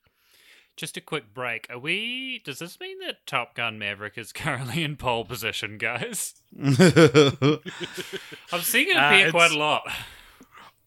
Just 0.76 0.98
a 0.98 1.02
quick 1.02 1.34
break. 1.36 1.68
Are 1.70 1.78
we? 1.78 2.42
Does 2.44 2.58
this 2.60 2.80
mean 2.80 2.98
that 3.00 3.26
Top 3.28 3.54
Gun 3.56 3.78
Maverick 3.80 4.18
is 4.18 4.32
currently 4.34 4.84
in 4.84 4.96
pole 4.96 5.26
position, 5.26 5.78
guys? 5.80 6.36
I'm 6.60 6.82
seeing 8.62 8.90
it 8.90 8.98
Uh, 8.98 9.06
appear 9.08 9.32
quite 9.32 9.52
a 9.52 9.58
lot. 9.58 9.84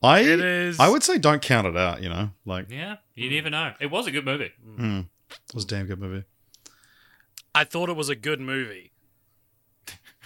I 0.02 0.20
It 0.20 0.40
is. 0.40 0.78
I 0.78 0.88
would 0.88 1.02
say 1.02 1.18
don't 1.18 1.42
count 1.42 1.66
it 1.66 1.76
out. 1.76 2.02
You 2.02 2.08
know, 2.08 2.30
like 2.44 2.70
Yeah, 2.70 2.96
you 3.14 3.30
never 3.30 3.50
know. 3.50 3.74
It 3.80 3.90
was 3.90 4.06
a 4.06 4.10
good 4.10 4.24
movie. 4.24 4.52
hmm, 4.64 5.00
it 5.30 5.54
was 5.54 5.64
a 5.64 5.68
damn 5.68 5.86
good 5.86 6.00
movie. 6.00 6.24
I 7.54 7.64
thought 7.64 7.88
it 7.88 7.96
was 7.96 8.08
a 8.08 8.16
good 8.16 8.40
movie. 8.40 8.92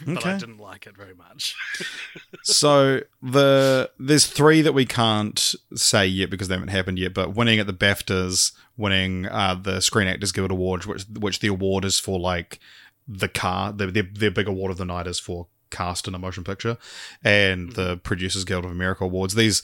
but 0.07 0.25
I 0.25 0.39
didn't 0.39 0.59
like 0.59 0.87
it 0.87 0.97
very 0.97 1.15
much. 1.15 1.55
so 2.43 3.01
the 3.23 3.91
there's 3.99 4.27
three 4.27 4.63
that 4.63 4.73
we 4.73 4.87
can't 4.87 5.55
say 5.75 6.07
yet 6.07 6.31
because 6.31 6.49
they 6.49 6.55
haven't 6.55 6.69
happened 6.69 6.99
yet. 6.99 7.15
But 7.15 7.35
winning 7.35 7.59
at 7.59 7.67
the 7.67 7.75
BAFTAs, 7.75 8.53
winning 8.77 9.27
uh, 9.27 9.55
the 9.55 9.81
Screen 9.81 10.09
Actors 10.09 10.33
Guild 10.33 10.51
Award, 10.51 10.87
which 10.87 11.05
which 11.09 11.41
the 11.41 11.49
award 11.49 11.85
is 11.85 11.99
for 11.99 12.19
like 12.19 12.59
the 13.07 13.29
car, 13.29 13.73
the, 13.73 13.87
their 13.89 14.05
their 14.05 14.31
big 14.31 14.49
award 14.49 14.71
of 14.71 14.79
the 14.79 14.85
night 14.85 15.07
is 15.07 15.21
for 15.21 15.49
cast 15.71 16.09
in 16.09 16.15
a 16.15 16.19
motion 16.19 16.45
picture, 16.45 16.77
and 17.23 17.73
the 17.73 17.93
mm-hmm. 17.95 18.01
Producers 18.01 18.45
Guild 18.45 18.65
of 18.65 18.71
America 18.71 19.05
awards. 19.05 19.35
These 19.35 19.63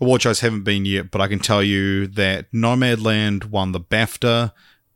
award 0.00 0.22
shows 0.22 0.40
haven't 0.40 0.64
been 0.64 0.84
yet, 0.84 1.10
but 1.10 1.20
I 1.20 1.28
can 1.28 1.38
tell 1.38 1.62
you 1.62 2.06
that 2.08 2.50
Nomadland 2.52 3.46
won 3.46 3.72
the 3.72 3.80
BAFTA. 3.80 4.52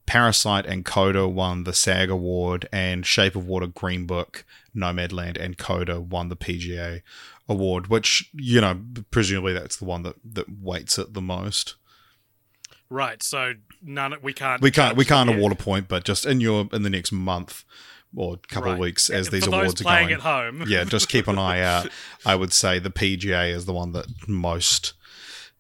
Parasite 0.07 0.67
and 0.67 0.85
Coda 0.85 1.29
won 1.29 1.63
the 1.63 1.73
SAG 1.73 2.11
award, 2.11 2.69
and 2.73 3.07
Shape 3.07 3.37
of 3.37 3.47
Water, 3.47 3.69
Green 3.69 4.07
Book, 4.07 4.45
Nomadland, 4.75 5.41
and 5.41 5.57
Coda 5.57 6.01
won 6.01 6.29
the 6.29 6.37
PGA 6.37 7.03
award. 7.49 7.87
Which 7.87 8.29
you 8.33 8.61
know, 8.61 8.81
presumably 9.13 9.53
that's 9.53 9.77
the 9.77 9.85
one 9.85 10.03
that 10.03 10.17
that 10.25 10.47
weights 10.61 10.99
it 10.99 11.15
the 11.15 11.23
most. 11.23 11.77
right, 12.89 13.23
so 13.23 13.55
none. 13.81 14.17
We 14.21 14.33
can't. 14.33 14.61
We 14.61 14.73
can't 14.73 14.97
we 14.97 15.05
can't 15.05 15.29
yet. 15.31 15.39
award 15.39 15.53
a 15.53 15.57
point, 15.57 15.87
but 15.87 16.05
just 16.05 16.27
in 16.27 16.41
your 16.41 16.69
in 16.73 16.83
the 16.83 16.91
next 16.91 17.13
month 17.13 17.65
or 18.17 18.35
a 18.35 18.47
couple 18.53 18.73
of 18.73 18.79
weeks 18.79 19.09
as 19.09 19.27
For 19.27 19.33
these 19.33 19.45
those 19.45 19.55
awards 19.55 19.81
are 19.81 19.85
playing 19.85 20.09
going. 20.09 20.21
at 20.21 20.21
home. 20.23 20.65
yeah, 20.69 20.85
just 20.85 21.09
keep 21.09 21.29
an 21.29 21.39
eye 21.51 21.61
out. 21.61 21.89
I 22.27 22.35
would 22.35 22.53
say 22.53 22.79
the 22.79 22.91
PGA 22.91 23.53
is 23.55 23.67
the 23.67 23.73
one 23.73 23.93
that 23.93 24.07
most, 24.27 24.95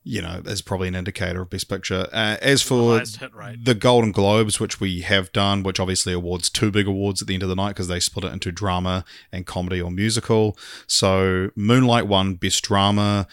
you 0.02 0.20
know, 0.20 0.42
is 0.44 0.62
probably 0.62 0.88
an 0.88 0.94
indicator 0.94 1.42
of 1.42 1.50
best 1.50 1.68
picture. 1.68 2.08
Uh, 2.12 2.36
as 2.42 2.62
for 2.62 3.00
rate. 3.32 3.64
the 3.64 3.74
Golden 3.74 4.10
Globes, 4.12 4.58
which 4.58 4.80
we 4.80 5.02
have 5.02 5.30
done, 5.32 5.62
which 5.62 5.78
obviously 5.78 6.12
awards 6.12 6.50
two 6.50 6.70
big 6.70 6.86
awards 6.88 7.22
at 7.22 7.28
the 7.28 7.34
end 7.34 7.42
of 7.42 7.48
the 7.48 7.54
night 7.56 7.70
because 7.70 7.88
they 7.88 8.00
split 8.00 8.24
it 8.24 8.32
into 8.32 8.50
drama 8.50 9.04
and 9.30 9.46
comedy 9.46 9.80
or 9.80 9.90
musical. 9.90 10.56
So 10.86 11.50
Moonlight 11.54 12.06
won 12.08 12.34
best 12.34 12.64
drama, 12.64 13.28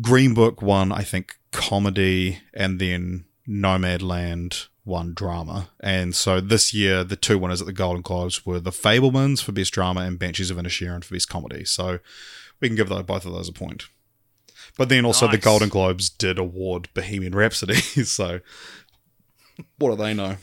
Green 0.00 0.34
Book 0.34 0.62
won, 0.62 0.92
I 0.92 1.02
think, 1.02 1.36
comedy, 1.52 2.40
and 2.54 2.78
then 2.78 3.24
Nomadland 3.48 4.68
won 4.88 5.14
drama. 5.14 5.68
And 5.78 6.14
so 6.14 6.40
this 6.40 6.74
year, 6.74 7.04
the 7.04 7.14
two 7.16 7.38
winners 7.38 7.60
at 7.60 7.66
the 7.66 7.72
Golden 7.72 8.02
Globes 8.02 8.44
were 8.44 8.58
The 8.58 8.70
Fabelmans 8.72 9.42
for 9.42 9.52
best 9.52 9.72
drama 9.72 10.00
and 10.00 10.18
Banshees 10.18 10.50
of 10.50 10.56
Inisherin 10.56 11.04
for 11.04 11.14
best 11.14 11.28
comedy. 11.28 11.64
So 11.64 11.98
we 12.60 12.68
can 12.68 12.76
give 12.76 12.88
those, 12.88 13.02
both 13.04 13.24
of 13.26 13.32
those 13.32 13.48
a 13.48 13.52
point. 13.52 13.84
But 14.76 14.88
then 14.88 15.04
also 15.04 15.28
the 15.28 15.38
Golden 15.38 15.68
Globes 15.68 16.08
did 16.10 16.38
award 16.38 16.88
Bohemian 16.94 17.34
Rhapsody. 17.34 17.74
so 18.04 18.40
what 19.78 19.90
do 19.90 19.96
they 19.96 20.14
know? 20.14 20.36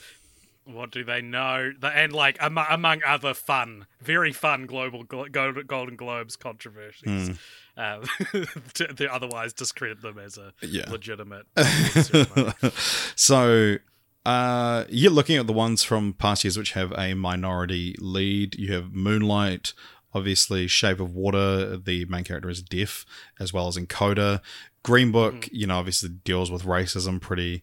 What 0.66 0.92
do 0.92 1.04
they 1.04 1.22
know? 1.22 1.72
And 1.84 2.12
like 2.12 2.38
among, 2.42 3.02
other 3.06 3.34
fun, 3.36 3.86
very 4.02 4.32
fun 4.34 4.66
global 4.66 5.04
Golden 5.04 5.96
Globes 5.96 6.36
controversies, 6.36 7.38
um, 7.78 8.04
to, 8.74 8.88
to 8.88 9.14
otherwise 9.14 9.54
discredit 9.54 10.02
them 10.02 10.18
as 10.18 10.38
a 10.40 10.54
Yeah. 10.62 10.90
legitimate. 10.90 11.46
so 13.16 13.78
uh 14.26 14.86
you're 14.90 15.12
looking 15.12 15.38
at 15.38 15.48
the 15.48 15.54
ones 15.54 15.84
from 15.84 16.14
past 16.14 16.44
years 16.44 16.58
which 16.58 16.72
have 16.72 16.92
a 16.98 17.14
minority 17.14 17.96
lead 18.00 18.56
you 18.56 18.74
have 18.74 18.92
moonlight 18.92 19.74
obviously 20.14 20.66
shape 20.68 21.00
of 21.00 21.14
water 21.14 21.78
the 21.78 22.06
main 22.06 22.24
character 22.24 22.50
is 22.50 22.62
deaf 22.62 23.06
as 23.40 23.52
well 23.54 23.68
as 23.68 23.76
in 23.78 23.86
Coda. 23.86 24.42
green 24.82 25.12
book 25.12 25.48
you 25.52 25.68
know 25.68 25.78
obviously 25.78 26.10
deals 26.10 26.50
with 26.50 26.64
racism 26.64 27.20
pretty 27.22 27.62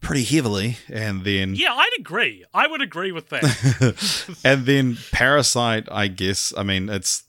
pretty 0.00 0.22
heavily 0.24 0.76
and 0.88 1.24
then 1.24 1.54
yeah, 1.54 1.72
I'd 1.72 1.90
agree. 1.98 2.44
I 2.52 2.66
would 2.66 2.82
agree 2.82 3.10
with 3.10 3.30
that. 3.30 4.38
and 4.44 4.66
then 4.66 4.98
parasite 5.12 5.88
i 5.90 6.08
guess 6.08 6.52
i 6.56 6.62
mean 6.62 6.88
it's 6.88 7.23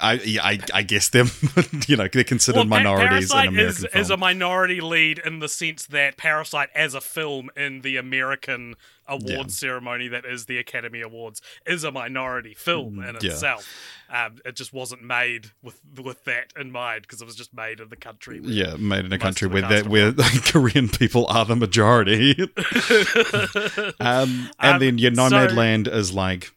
I, 0.00 0.38
I 0.40 0.58
I 0.72 0.82
guess 0.82 1.08
them, 1.08 1.28
you 1.88 1.96
know, 1.96 2.06
they're 2.06 2.22
considered 2.22 2.58
Well, 2.58 2.66
minorities 2.66 3.30
in 3.32 3.36
Parasite 3.36 3.48
American 3.48 3.68
is, 3.84 3.90
film. 3.92 4.00
is 4.00 4.10
a 4.10 4.16
minority 4.16 4.80
lead 4.80 5.18
in 5.24 5.40
the 5.40 5.48
sense 5.48 5.86
that 5.86 6.16
Parasite, 6.16 6.68
as 6.74 6.94
a 6.94 7.00
film 7.00 7.50
in 7.56 7.80
the 7.80 7.96
American 7.96 8.76
awards 9.08 9.60
Yeah. 9.60 9.68
ceremony 9.68 10.06
that 10.06 10.24
is 10.24 10.46
the 10.46 10.58
Academy 10.58 11.00
Awards, 11.00 11.42
is 11.66 11.82
a 11.82 11.90
minority 11.90 12.54
film 12.54 13.00
in 13.00 13.16
Mm, 13.16 13.22
yeah. 13.24 13.30
itself. 13.32 13.68
Um, 14.08 14.36
it 14.44 14.54
just 14.54 14.72
wasn't 14.72 15.02
made 15.02 15.50
with 15.64 15.80
with 16.00 16.22
that 16.26 16.52
in 16.56 16.70
mind 16.70 17.02
because 17.02 17.20
it 17.20 17.24
was 17.24 17.34
just 17.34 17.52
made 17.52 17.80
in 17.80 17.88
the 17.88 17.96
country. 17.96 18.38
where- 18.38 18.50
Yeah, 18.50 18.76
made 18.76 19.04
in 19.04 19.12
a 19.12 19.18
country 19.18 19.48
where 19.48 19.62
that 19.62 19.88
where 19.88 20.12
Korean 20.44 20.88
people 20.90 21.26
are 21.28 21.44
the 21.44 21.56
majority. 21.56 22.36
um, 24.00 24.50
and 24.60 24.74
Um, 24.74 24.78
then 24.80 24.98
your 24.98 25.12
so- 25.14 25.22
Nomadland 25.28 25.92
is 25.92 26.12
like 26.12 26.52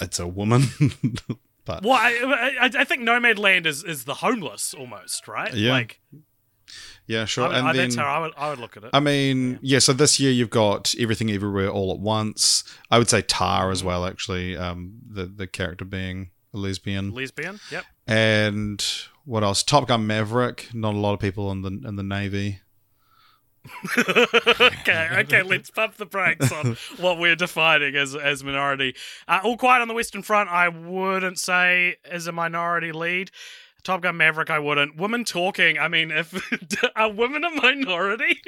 it's 0.00 0.18
a 0.18 0.26
woman, 0.26 0.62
but 1.74 1.82
Well, 1.84 1.92
I, 1.98 2.56
I, 2.60 2.70
I 2.80 2.84
think 2.84 3.02
Nomadland 3.02 3.66
is, 3.66 3.84
is 3.84 4.04
the 4.04 4.14
homeless 4.14 4.74
almost, 4.74 5.28
right? 5.28 5.52
Yeah, 5.54 5.72
Like, 5.72 6.00
yeah, 7.06 7.24
sure. 7.24 7.48
I, 7.48 7.58
and 7.58 7.68
I, 7.68 7.72
then 7.72 7.82
that's 7.88 7.96
how 7.96 8.06
I 8.06 8.18
would, 8.20 8.32
I 8.36 8.50
would 8.50 8.58
look 8.58 8.76
at 8.76 8.84
it. 8.84 8.90
I 8.92 9.00
mean, 9.00 9.58
yeah. 9.62 9.80
So 9.80 9.92
this 9.92 10.20
year 10.20 10.30
you've 10.30 10.50
got 10.50 10.94
everything 10.98 11.30
everywhere 11.30 11.68
all 11.68 11.92
at 11.92 11.98
once. 11.98 12.62
I 12.90 12.98
would 12.98 13.08
say 13.08 13.22
Tar 13.22 13.64
Mm-hmm. 13.64 13.72
as 13.72 13.82
well. 13.84 14.04
Actually, 14.06 14.56
um, 14.56 15.00
the 15.08 15.26
the 15.26 15.46
character 15.48 15.84
being 15.84 16.30
a 16.54 16.58
lesbian, 16.58 17.12
Lesbian? 17.12 17.58
Yep. 17.72 17.84
and 18.06 18.84
what 19.24 19.42
else? 19.42 19.62
Top 19.64 19.88
Gun 19.88 20.06
Maverick. 20.06 20.68
Not 20.72 20.94
a 20.94 20.98
lot 20.98 21.14
of 21.14 21.20
people 21.20 21.50
in 21.50 21.62
the 21.62 21.70
in 21.88 21.96
the 21.96 22.02
navy. 22.04 22.60
okay, 23.98 25.08
okay, 25.20 25.42
let's 25.42 25.70
pump 25.70 25.96
the 25.96 26.06
brakes 26.06 26.50
on 26.52 26.76
what 26.98 27.18
we're 27.18 27.36
defining 27.36 27.94
as 27.96 28.14
as 28.14 28.42
minority. 28.42 28.94
Uh, 29.28 29.40
All 29.44 29.56
Quiet 29.56 29.82
on 29.82 29.88
the 29.88 29.94
Western 29.94 30.22
Front, 30.22 30.50
I 30.50 30.68
wouldn't 30.68 31.38
say 31.38 31.96
is 32.10 32.26
a 32.26 32.32
minority 32.32 32.92
lead. 32.92 33.30
Top 33.82 34.02
Gun 34.02 34.18
Maverick, 34.18 34.50
I 34.50 34.58
wouldn't. 34.58 34.96
Women 34.96 35.24
talking, 35.24 35.78
I 35.78 35.88
mean, 35.88 36.10
if 36.10 36.34
are 36.96 37.10
women 37.10 37.44
a 37.44 37.50
minority? 37.50 38.38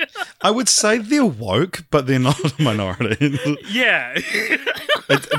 I 0.43 0.51
would 0.51 0.69
say 0.69 0.99
they're 0.99 1.25
woke, 1.25 1.85
but 1.91 2.07
they're 2.07 2.19
not 2.19 2.39
a 2.59 2.63
minority. 2.63 3.39
yeah. 3.71 4.13
It- 4.15 4.61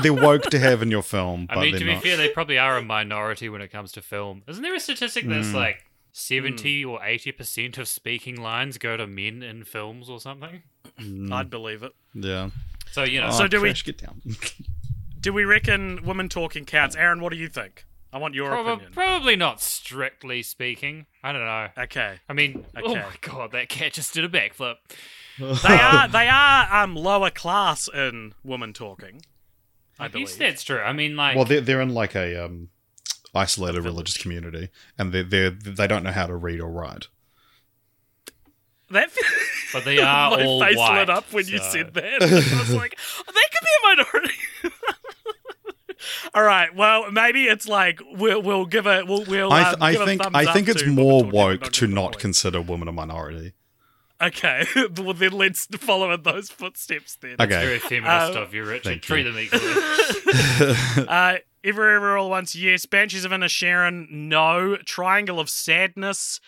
they're 0.02 0.12
woke 0.12 0.42
to 0.50 0.58
have 0.58 0.82
in 0.82 0.90
your 0.90 1.02
film, 1.02 1.46
but 1.46 1.58
I 1.58 1.62
mean, 1.62 1.74
to 1.74 1.84
be 1.84 1.94
not. 1.94 2.02
fair, 2.02 2.16
they 2.16 2.28
probably 2.28 2.58
are 2.58 2.76
a 2.76 2.82
minority 2.82 3.48
when 3.48 3.60
it 3.60 3.68
comes 3.72 3.92
to 3.92 4.02
film. 4.02 4.42
Isn't 4.48 4.62
there 4.62 4.74
a 4.74 4.80
statistic 4.80 5.26
that's 5.28 5.48
Mm. 5.48 5.54
like 5.54 5.84
70 6.18 6.84
or 6.84 7.00
80% 7.00 7.76
of 7.76 7.88
speaking 7.88 8.40
lines 8.40 8.78
go 8.78 8.96
to 8.96 9.04
men 9.06 9.42
in 9.42 9.64
films 9.64 10.08
or 10.08 10.20
something? 10.20 10.62
I'd 11.32 11.50
believe 11.50 11.82
it. 11.82 11.92
yeah. 12.14 12.50
So, 12.92 13.02
you 13.02 13.20
know, 13.20 13.30
So 13.32 13.44
Oh, 13.44 13.48
do 13.48 13.60
we- 13.60 13.72
Get 13.72 13.98
down. 13.98 14.22
Do 15.20 15.32
we 15.32 15.44
reckon 15.46 16.04
women 16.04 16.28
talking 16.28 16.66
counts? 16.66 16.94
Aaron, 16.94 17.20
what 17.22 17.32
do 17.32 17.38
you 17.38 17.48
think? 17.48 17.86
I 18.12 18.18
want 18.18 18.34
your 18.34 18.50
prob- 18.50 18.66
opinion. 18.66 18.92
probably 18.92 19.36
not 19.36 19.60
strictly 19.62 20.42
speaking. 20.42 21.06
I 21.22 21.32
don't 21.32 21.40
know. 21.46 21.68
Okay. 21.84 22.16
I 22.28 22.32
mean, 22.34 22.66
oh 22.76 22.94
my 22.94 23.06
god, 23.22 23.52
that 23.52 23.70
cat 23.70 23.94
just 23.94 24.12
did 24.12 24.24
a 24.24 24.28
backflip. 24.28 24.74
They 25.38 25.78
are 25.80 26.08
they 26.08 26.28
are 26.28 26.82
um 26.84 26.94
lower 26.94 27.30
class 27.30 27.88
in 27.88 28.34
women 28.44 28.74
talking. 28.74 29.22
I, 29.98 30.04
I 30.04 30.08
believe. 30.08 30.26
guess 30.28 30.36
that's 30.36 30.62
true. 30.62 30.80
I 30.80 30.92
mean, 30.92 31.16
like, 31.16 31.36
Well, 31.36 31.46
they're 31.46 31.62
they're 31.62 31.80
in 31.80 31.94
like 31.94 32.14
a 32.14 32.44
um, 32.44 32.68
isolated 33.34 33.82
religious 33.82 34.16
community, 34.16 34.68
and 34.98 35.12
they 35.12 35.22
they 35.22 35.48
they 35.50 35.86
don't 35.86 36.02
know 36.02 36.12
how 36.12 36.26
to 36.26 36.36
read 36.36 36.60
or 36.60 36.70
write. 36.70 37.08
That 38.90 39.10
but 39.72 39.84
they 39.84 39.98
are 39.98 40.30
my 40.36 40.44
all 40.44 40.60
face 40.60 40.76
white. 40.76 40.98
lit 41.00 41.10
up 41.10 41.32
when 41.32 41.46
you 41.48 41.58
said 41.58 41.94
that. 41.94 42.22
I 42.22 42.58
was 42.60 42.74
like, 42.74 42.98
oh, 43.26 43.32
that 43.32 43.48
could 43.52 43.64
be 43.64 43.70
a 43.82 43.96
minority. 43.96 44.34
All 46.34 46.42
right. 46.42 46.74
Well, 46.74 47.10
maybe 47.10 47.44
it's 47.44 47.66
like 47.66 48.00
we'll 48.12 48.42
we'll 48.42 48.66
give 48.66 48.86
it. 48.86 49.06
we'll 49.06 49.24
we'll. 49.24 49.52
I, 49.52 49.62
um, 49.62 49.64
th- 49.66 49.76
I 49.80 49.92
give 49.92 50.00
a 50.02 50.04
think 50.06 50.22
I 50.34 50.52
think 50.52 50.68
it's 50.68 50.84
more 50.86 51.24
woke 51.24 51.70
to 51.72 51.86
not 51.86 52.12
point. 52.12 52.18
consider 52.18 52.60
women 52.60 52.88
a 52.88 52.92
minority. 52.92 53.52
Okay. 54.20 54.64
well, 54.98 55.14
then 55.14 55.32
let's 55.32 55.66
follow 55.66 56.12
in 56.12 56.22
those 56.22 56.50
footsteps. 56.50 57.16
Then. 57.16 57.36
Okay. 57.40 57.46
Very 57.46 57.78
feminist 57.78 58.36
Uh, 58.36 58.42
of 58.42 58.52
you, 58.54 58.64
Richard. 58.64 59.02
Treat 59.02 59.24
you. 59.26 59.32
them 59.32 59.40
equally. 59.40 61.06
Uh, 61.08 61.36
Ever 61.64 61.96
Ever 61.96 62.16
All 62.16 62.26
at 62.26 62.30
Once, 62.30 62.54
yes. 62.54 62.86
Banshees 62.86 63.24
of 63.24 63.32
Inisherin, 63.32 64.10
no. 64.10 64.76
Triangle 64.84 65.40
of 65.40 65.48
Sadness 65.48 66.40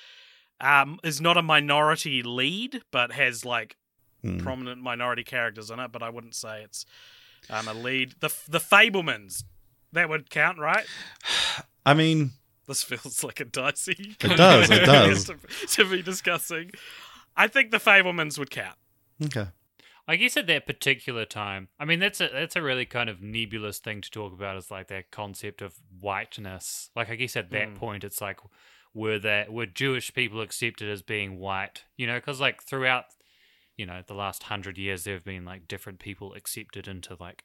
um, 0.60 0.98
is 1.02 1.20
not 1.20 1.36
a 1.36 1.42
minority 1.42 2.22
lead, 2.22 2.82
but 2.90 3.12
has 3.12 3.44
like 3.44 3.76
Hmm. 4.22 4.38
prominent 4.38 4.80
minority 4.82 5.22
characters 5.24 5.70
in 5.70 5.78
it. 5.78 5.92
But 5.92 6.02
I 6.02 6.08
wouldn't 6.10 6.34
say 6.34 6.62
it's 6.62 6.86
um, 7.50 7.68
a 7.68 7.74
lead. 7.74 8.14
The 8.20 8.32
the 8.48 8.58
Fabelmans, 8.60 9.44
that 9.92 10.08
would 10.08 10.30
count, 10.30 10.58
right? 10.58 10.86
I 11.86 11.92
mean, 11.94 12.32
This 12.66 12.82
feels 12.82 13.22
like 13.22 13.40
a 13.40 13.44
dicey. 13.44 14.16
It 14.20 14.36
does, 14.36 14.70
it 14.70 14.84
does. 14.86 15.24
to, 15.26 15.36
to 15.68 15.84
be 15.90 16.02
discussing. 16.02 16.72
I 17.36 17.46
think 17.46 17.70
the 17.70 17.76
Fabelmans 17.78 18.38
would 18.38 18.50
count. 18.50 18.76
okay. 19.24 19.48
I 20.08 20.16
guess 20.16 20.36
at 20.36 20.46
that 20.46 20.66
particular 20.66 21.24
time, 21.24 21.68
I 21.80 21.84
mean 21.84 21.98
that's 21.98 22.20
a 22.20 22.28
that's 22.32 22.54
a 22.56 22.62
really 22.62 22.86
kind 22.86 23.10
of 23.10 23.20
nebulous 23.20 23.78
thing 23.78 24.00
to 24.02 24.10
talk 24.10 24.32
about. 24.32 24.56
Is 24.56 24.70
like 24.70 24.88
that 24.88 25.10
concept 25.10 25.62
of 25.62 25.74
whiteness. 26.00 26.90
Like 26.94 27.10
I 27.10 27.16
guess 27.16 27.36
at 27.36 27.50
that 27.50 27.70
Mm. 27.70 27.74
point, 27.76 28.04
it's 28.04 28.20
like 28.20 28.38
were 28.94 29.18
that 29.18 29.52
were 29.52 29.66
Jewish 29.66 30.14
people 30.14 30.40
accepted 30.40 30.88
as 30.88 31.02
being 31.02 31.38
white? 31.38 31.84
You 31.96 32.06
know, 32.06 32.18
because 32.18 32.40
like 32.40 32.62
throughout, 32.62 33.06
you 33.76 33.84
know, 33.84 34.02
the 34.06 34.14
last 34.14 34.44
hundred 34.44 34.78
years, 34.78 35.04
there 35.04 35.14
have 35.14 35.24
been 35.24 35.44
like 35.44 35.66
different 35.68 35.98
people 35.98 36.34
accepted 36.34 36.86
into 36.88 37.16
like 37.18 37.44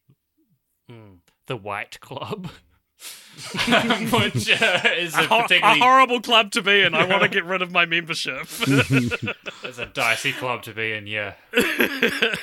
Hmm. 0.89 1.15
the 1.47 1.57
white 1.57 1.99
club. 1.99 2.49
which 4.11 4.49
uh, 4.49 4.79
is 4.97 5.15
a 5.15 5.21
A, 5.21 5.27
hor- 5.27 5.45
a 5.51 5.79
horrible 5.79 6.21
club 6.21 6.51
to 6.51 6.61
be 6.61 6.81
in. 6.81 6.93
I 6.93 7.05
want 7.05 7.23
to 7.23 7.29
get 7.29 7.45
rid 7.45 7.61
of 7.61 7.71
my 7.71 7.85
membership. 7.85 8.43
is 8.67 9.79
a 9.79 9.85
dicey 9.93 10.33
club 10.33 10.63
to 10.63 10.73
be 10.73 10.91
in. 10.91 11.07
Yeah, 11.07 11.33
uh, 11.53 12.35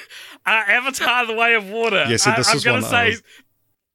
Avatar: 0.47 1.27
The 1.27 1.35
Way 1.35 1.55
of 1.55 1.69
Water. 1.69 2.05
Yeah, 2.09 2.17
see, 2.17 2.33
this 2.37 2.49
I, 2.49 2.53
am 2.53 2.61
gonna 2.61 2.83
say 2.83 3.11
was- 3.11 3.23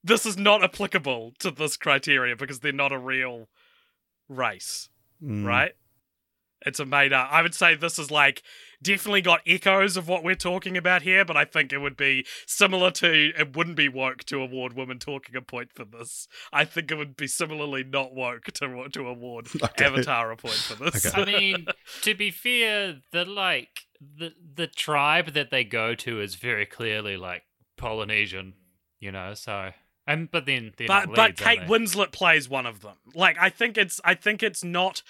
this 0.04 0.26
is 0.26 0.38
not 0.38 0.63
applicable 0.63 1.34
to 1.39 1.52
this 1.52 1.78
criteria 1.78 2.36
because 2.36 2.60
they're 2.60 2.71
not 2.71 2.91
a 2.91 2.99
real 2.99 3.47
race, 4.30 4.89
Mm. 5.23 5.45
right? 5.45 5.71
It's 6.65 6.80
a 6.80 6.86
made 6.86 7.12
up. 7.12 7.28
I 7.32 7.41
would 7.41 7.56
say 7.56 7.76
this 7.76 7.97
is 7.99 8.12
like 8.12 8.43
definitely 8.84 9.22
got 9.22 9.41
echoes 9.48 9.98
of 9.98 10.08
what 10.08 10.24
we're 10.24 10.36
talking 10.36 10.78
about 10.78 11.02
here, 11.02 11.26
but 11.26 11.38
I 11.38 11.46
think 11.46 11.74
it 11.74 11.80
would 11.80 11.98
be 11.98 12.26
similar 12.46 12.91
to 12.91 13.32
it 13.38 13.56
wouldn't 13.56 13.78
be 13.78 13.89
woke 13.89 14.24
to 14.26 14.41
award 14.41 14.74
women 14.74 15.00
talking 15.00 15.36
a 15.36 15.41
point 15.41 15.72
for 15.74 15.86
this. 15.86 16.28
I 16.52 16.65
think 16.65 16.91
it 16.91 16.98
would 16.98 17.15
be 17.15 17.28
similarly 17.28 17.84
not 17.84 18.13
woke 18.13 18.46
to 18.46 18.89
to 18.89 19.08
award 19.08 19.48
Okay. 19.63 19.86
Avatar 19.86 20.32
a 20.32 20.38
point 20.38 20.56
for 20.56 20.76
this. 20.76 21.06
Okay. 21.06 21.22
I 21.22 21.26
mean, 21.26 21.65
to 22.02 22.13
be 22.13 22.30
fair, 22.30 22.98
the 23.12 23.26
like 23.26 23.86
the 24.00 24.34
the 24.56 24.67
tribe 24.67 25.34
that 25.34 25.50
they 25.50 25.63
go 25.63 25.96
to 25.96 26.22
is 26.22 26.36
very 26.36 26.65
clearly 26.65 27.17
like 27.17 27.43
Polynesian, 27.78 28.54
you 29.00 29.12
know. 29.12 29.34
So 29.34 29.72
and 30.06 30.30
but 30.30 30.46
then 30.46 30.74
but 30.78 31.08
not 31.08 31.15
but 31.15 31.38
Kate? 31.38 31.62
Winslet 31.62 32.12
plays 32.12 32.50
one 32.50 32.65
of 32.65 32.82
them. 32.82 32.98
Like 33.15 33.38
I 33.39 33.50
think 33.50 33.78
it's 33.78 34.02
I 34.04 34.15
think 34.15 34.43
it's 34.43 34.63
not 34.63 35.02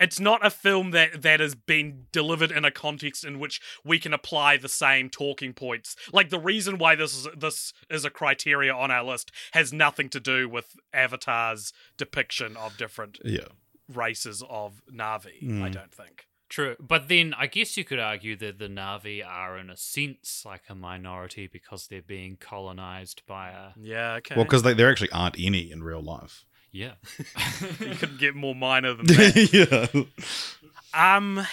it's 0.00 0.18
not 0.18 0.44
a 0.44 0.50
film 0.50 0.90
that 0.92 1.22
that 1.22 1.38
has 1.40 1.54
been 1.54 2.06
delivered 2.12 2.50
in 2.50 2.64
a 2.64 2.70
context 2.70 3.24
in 3.24 3.38
which 3.38 3.60
we 3.84 3.98
can 3.98 4.12
apply 4.12 4.56
the 4.56 4.68
same 4.68 5.08
talking 5.10 5.52
points. 5.52 5.94
Like 6.12 6.30
the 6.30 6.40
reason 6.40 6.78
why 6.78 6.94
this 6.94 7.14
is 7.14 7.28
this 7.36 7.72
is 7.90 8.04
a 8.04 8.10
criteria 8.10 8.74
on 8.74 8.90
our 8.90 9.04
list 9.04 9.30
has 9.52 9.72
nothing 9.72 10.08
to 10.10 10.20
do 10.20 10.48
with 10.48 10.76
Avatar's 10.92 11.72
depiction 11.96 12.56
of 12.56 12.76
different 12.76 13.18
Yeah. 13.24 13.48
races 13.92 14.42
of 14.48 14.82
Na'vi. 14.92 15.42
I 15.62 15.68
Mm. 15.68 15.72
don't 15.72 15.92
think. 15.94 16.26
True, 16.48 16.74
but 16.80 17.06
then 17.06 17.32
I 17.38 17.46
guess 17.46 17.76
you 17.76 17.84
could 17.84 18.00
argue 18.00 18.34
that 18.36 18.58
the 18.58 18.66
Na'vi 18.66 19.24
are, 19.24 19.56
in 19.56 19.70
a 19.70 19.76
sense, 19.76 20.42
like 20.44 20.62
a 20.68 20.74
minority 20.74 21.46
because 21.46 21.86
they're 21.86 22.02
being 22.02 22.36
colonized 22.36 23.22
by 23.26 23.50
a 23.50 23.70
Yeah. 23.80 24.14
Okay. 24.14 24.34
Well, 24.34 24.44
because 24.44 24.64
there 24.64 24.90
actually 24.90 25.12
aren't 25.12 25.38
any 25.38 25.70
in 25.70 25.84
real 25.84 26.02
life. 26.02 26.44
Yeah. 26.72 26.92
you 27.80 27.94
couldn't 27.96 28.18
get 28.18 28.34
more 28.34 28.54
minor 28.54 28.94
than 28.94 29.06
that. 29.08 30.08
yeah. 30.94 31.12
um. 31.16 31.46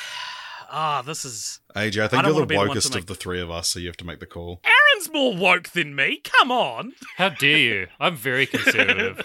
Ah, 0.69 1.01
this 1.01 1.23
is. 1.23 1.61
AJ, 1.77 2.01
I 2.01 2.05
I 2.05 2.07
think 2.09 2.23
don't 2.23 2.33
you're 2.35 2.41
the 2.41 2.45
be 2.45 2.55
the 2.55 2.61
wokest 2.61 2.93
make- 2.93 2.99
of 3.03 3.05
the 3.07 3.15
three 3.15 3.39
of 3.39 3.49
us, 3.49 3.69
so 3.69 3.79
you 3.79 3.87
have 3.87 3.95
to 3.97 4.05
make 4.05 4.19
the 4.19 4.25
call. 4.25 4.59
Aaron's 4.65 5.09
more 5.13 5.33
woke 5.33 5.69
than 5.69 5.95
me. 5.95 6.19
Come 6.25 6.51
on. 6.51 6.91
How 7.15 7.29
dare 7.29 7.57
you? 7.57 7.87
I'm 8.01 8.17
very 8.17 8.45
conservative. 8.47 9.23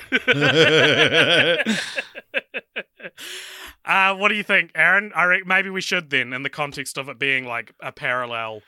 uh, 3.85 4.15
what 4.15 4.29
do 4.29 4.35
you 4.37 4.43
think, 4.45 4.71
Aaron? 4.75 5.13
I 5.15 5.25
reckon 5.25 5.49
maybe 5.49 5.71
we 5.71 5.81
should 5.81 6.11
then, 6.11 6.33
in 6.33 6.43
the 6.45 6.51
context 6.51 6.97
of 6.97 7.09
it 7.09 7.19
being 7.19 7.45
like 7.45 7.75
a 7.81 7.91
parallel. 7.93 8.63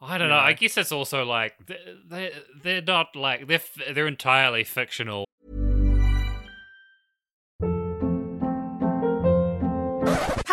I 0.00 0.18
don't 0.18 0.28
You 0.28 0.34
know. 0.34 0.40
I 0.40 0.52
guess 0.52 0.76
it's 0.76 0.92
also 0.92 1.24
like 1.24 1.54
they 1.66 1.78
they 2.08 2.32
they're 2.62 2.82
not 2.82 3.16
like 3.16 3.46
they're 3.48 3.56
f- 3.56 3.78
they're 3.94 4.06
entirely 4.06 4.64
fictional. 4.64 5.24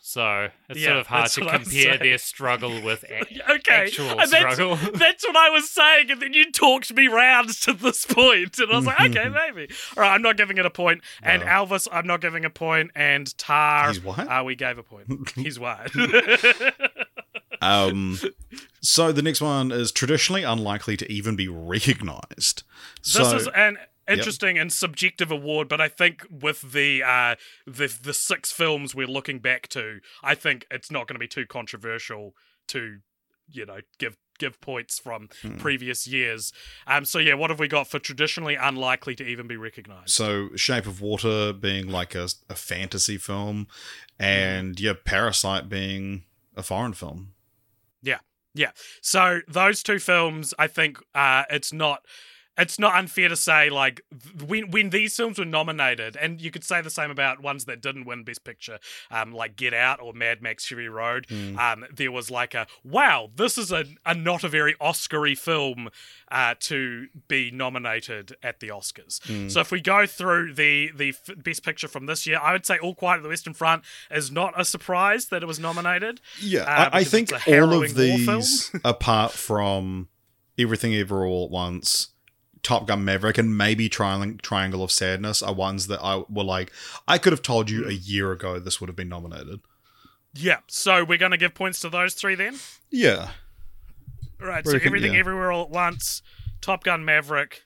So 0.00 0.48
it's 0.68 0.80
Yeah, 0.80 0.88
sort 0.88 0.96
of 1.00 1.06
hard 1.08 1.30
to 1.30 1.40
compare 1.46 1.98
their 1.98 2.18
struggle 2.18 2.80
with 2.82 3.04
a- 3.10 3.52
Okay, 3.54 3.74
actual 3.74 4.10
and 4.20 4.30
that's, 4.30 4.54
struggle. 4.54 4.76
that's 4.94 5.24
what 5.26 5.36
I 5.36 5.50
was 5.50 5.68
saying, 5.70 6.10
and 6.10 6.22
then 6.22 6.32
you 6.32 6.50
talked 6.52 6.92
me 6.94 7.06
round 7.08 7.50
to 7.62 7.72
this 7.72 8.04
point, 8.08 8.58
and 8.58 8.72
I 8.72 8.76
was 8.76 8.86
like, 8.86 9.00
okay, 9.10 9.28
maybe. 9.28 9.72
All 9.96 10.02
right, 10.02 10.14
I'm 10.14 10.22
not 10.22 10.36
giving 10.36 10.56
it 10.58 10.66
a 10.66 10.70
point, 10.70 11.02
and 11.22 11.40
No. 11.42 11.46
Elvis, 11.48 11.86
I'm 11.92 12.06
not 12.06 12.20
giving 12.20 12.44
a 12.44 12.50
point, 12.50 12.90
and 12.94 13.36
Tar, 13.38 13.88
He's 13.88 14.02
what? 14.02 14.18
Uh, 14.20 14.42
we 14.44 14.54
gave 14.54 14.78
a 14.78 14.82
point. 14.82 15.30
He's 15.36 15.58
white. 15.58 15.90
Um, 17.62 18.18
so 18.82 19.10
the 19.12 19.22
next 19.22 19.40
one 19.40 19.70
is 19.72 19.90
traditionally 19.90 20.42
unlikely 20.42 20.96
to 20.98 21.10
even 21.10 21.34
be 21.36 21.48
recognized. 21.48 22.62
So, 23.00 23.24
this 23.24 23.42
is 23.42 23.48
an 23.54 23.78
interesting 24.08 24.58
and 24.58 24.72
subjective 24.72 25.30
award, 25.30 25.68
but 25.68 25.80
I 25.80 25.88
think 25.88 26.26
with 26.30 26.72
the 26.72 27.02
uh, 27.02 27.36
the 27.66 27.94
the 28.02 28.14
six 28.14 28.52
films 28.52 28.94
we're 28.94 29.06
looking 29.06 29.38
back 29.38 29.68
to, 29.68 30.00
I 30.22 30.34
think 30.34 30.66
it's 30.70 30.90
not 30.90 31.06
going 31.08 31.14
to 31.16 31.20
be 31.20 31.28
too 31.28 31.46
controversial 31.46 32.34
to 32.68 32.98
you 33.50 33.66
know 33.66 33.80
give 33.98 34.16
give 34.38 34.60
points 34.60 34.98
from 34.98 35.28
Hmm. 35.42 35.58
previous 35.58 36.08
years. 36.08 36.52
Um, 36.88 37.04
so 37.04 37.20
yeah, 37.20 37.34
what 37.34 37.50
have 37.50 37.60
we 37.60 37.68
got 37.68 37.86
for 37.88 38.00
traditionally 38.00 38.56
unlikely 38.56 39.14
to 39.16 39.24
even 39.24 39.46
be 39.46 39.56
recognized? 39.56 40.10
so 40.10 40.48
Shape 40.56 40.86
of 40.86 41.00
Water 41.00 41.52
being 41.52 41.88
like 41.88 42.14
a, 42.16 42.28
a 42.50 42.54
fantasy 42.56 43.16
film, 43.16 43.68
and 44.18 44.78
yeah, 44.80 44.94
Parasite 45.04 45.68
being 45.68 46.24
a 46.56 46.62
foreign 46.62 46.94
film. 46.94 47.32
Yeah, 48.02 48.18
yeah. 48.54 48.70
So 49.00 49.40
those 49.48 49.82
two 49.82 49.98
films, 49.98 50.52
I 50.58 50.66
think 50.66 50.98
uh, 51.14 51.44
it's 51.48 51.72
not 51.72 52.04
it's 52.56 52.78
not 52.78 52.94
unfair 52.96 53.28
to 53.28 53.36
say 53.36 53.68
like 53.70 54.00
when 54.46 54.70
when 54.70 54.90
these 54.90 55.16
films 55.16 55.38
were 55.38 55.44
nominated, 55.44 56.16
and 56.16 56.40
you 56.40 56.50
could 56.50 56.64
say 56.64 56.80
the 56.80 56.90
same 56.90 57.10
about 57.10 57.42
ones 57.42 57.64
that 57.64 57.80
didn't 57.80 58.04
win 58.04 58.22
Best 58.24 58.44
Picture, 58.44 58.78
um, 59.10 59.32
like 59.32 59.56
Get 59.56 59.74
Out 59.74 60.00
or 60.00 60.12
Mad 60.12 60.40
Max 60.42 60.64
Fury 60.66 60.88
Road. 60.88 61.26
Um, 61.58 61.84
there 61.92 62.12
was 62.12 62.30
like 62.30 62.54
a 62.54 62.66
wow, 62.84 63.30
this 63.34 63.58
is 63.58 63.72
a, 63.72 63.84
a 64.06 64.14
not 64.14 64.44
a 64.44 64.48
very 64.48 64.74
Oscary 64.74 65.36
film 65.36 65.88
uh, 66.30 66.54
to 66.60 67.08
be 67.28 67.50
nominated 67.50 68.36
at 68.42 68.60
the 68.60 68.68
Oscars. 68.68 69.20
So 69.50 69.60
if 69.60 69.70
we 69.72 69.80
go 69.80 70.06
through 70.06 70.54
the 70.54 70.90
the 70.94 71.08
f- 71.10 71.30
Best 71.42 71.64
Picture 71.64 71.88
from 71.88 72.06
this 72.06 72.26
year, 72.26 72.38
I 72.40 72.52
would 72.52 72.64
say 72.66 72.78
All 72.78 72.94
Quiet 72.94 73.16
on 73.18 73.22
the 73.24 73.28
Western 73.30 73.54
Front 73.54 73.82
is 74.10 74.30
not 74.30 74.54
a 74.56 74.64
surprise 74.64 75.26
that 75.26 75.42
it 75.42 75.46
was 75.46 75.58
nominated. 75.58 76.20
Yeah, 76.40 76.62
Uh, 76.62 76.90
I, 76.92 76.98
I 77.00 77.04
think 77.04 77.30
all 77.32 77.72
of 77.90 77.94
these, 77.96 78.70
apart 78.84 79.32
from 79.32 80.08
Everything 80.58 80.94
Ever 80.94 81.26
All 81.26 81.46
at 81.46 81.50
Once, 81.50 82.10
Top 82.64 82.88
Gun 82.88 83.04
Maverick, 83.04 83.38
and 83.38 83.56
maybe 83.56 83.88
Triangle, 83.88 84.36
Triangle 84.42 84.82
of 84.82 84.90
Sadness, 84.90 85.40
are 85.42 85.54
ones 85.54 85.86
that 85.86 86.02
I 86.02 86.24
were 86.28 86.42
like, 86.42 86.72
I 87.06 87.18
could 87.18 87.32
have 87.32 87.42
told 87.42 87.70
you 87.70 87.86
a 87.86 87.92
year 87.92 88.32
ago 88.32 88.58
this 88.58 88.80
would 88.80 88.88
have 88.88 88.96
been 88.96 89.08
nominated. 89.08 89.60
Yeah, 90.32 90.58
so 90.66 91.04
we're 91.04 91.18
going 91.18 91.30
to 91.30 91.36
give 91.36 91.54
points 91.54 91.78
to 91.80 91.88
those 91.88 92.14
three 92.14 92.34
then. 92.34 92.56
Yeah, 92.90 93.28
Right, 94.40 94.66
so 94.66 94.78
everything, 94.82 95.14
yeah. 95.14 95.20
everywhere, 95.20 95.52
all 95.52 95.64
at 95.64 95.70
once, 95.70 96.22
Top 96.60 96.84
Gun 96.84 97.04
Maverick, 97.04 97.62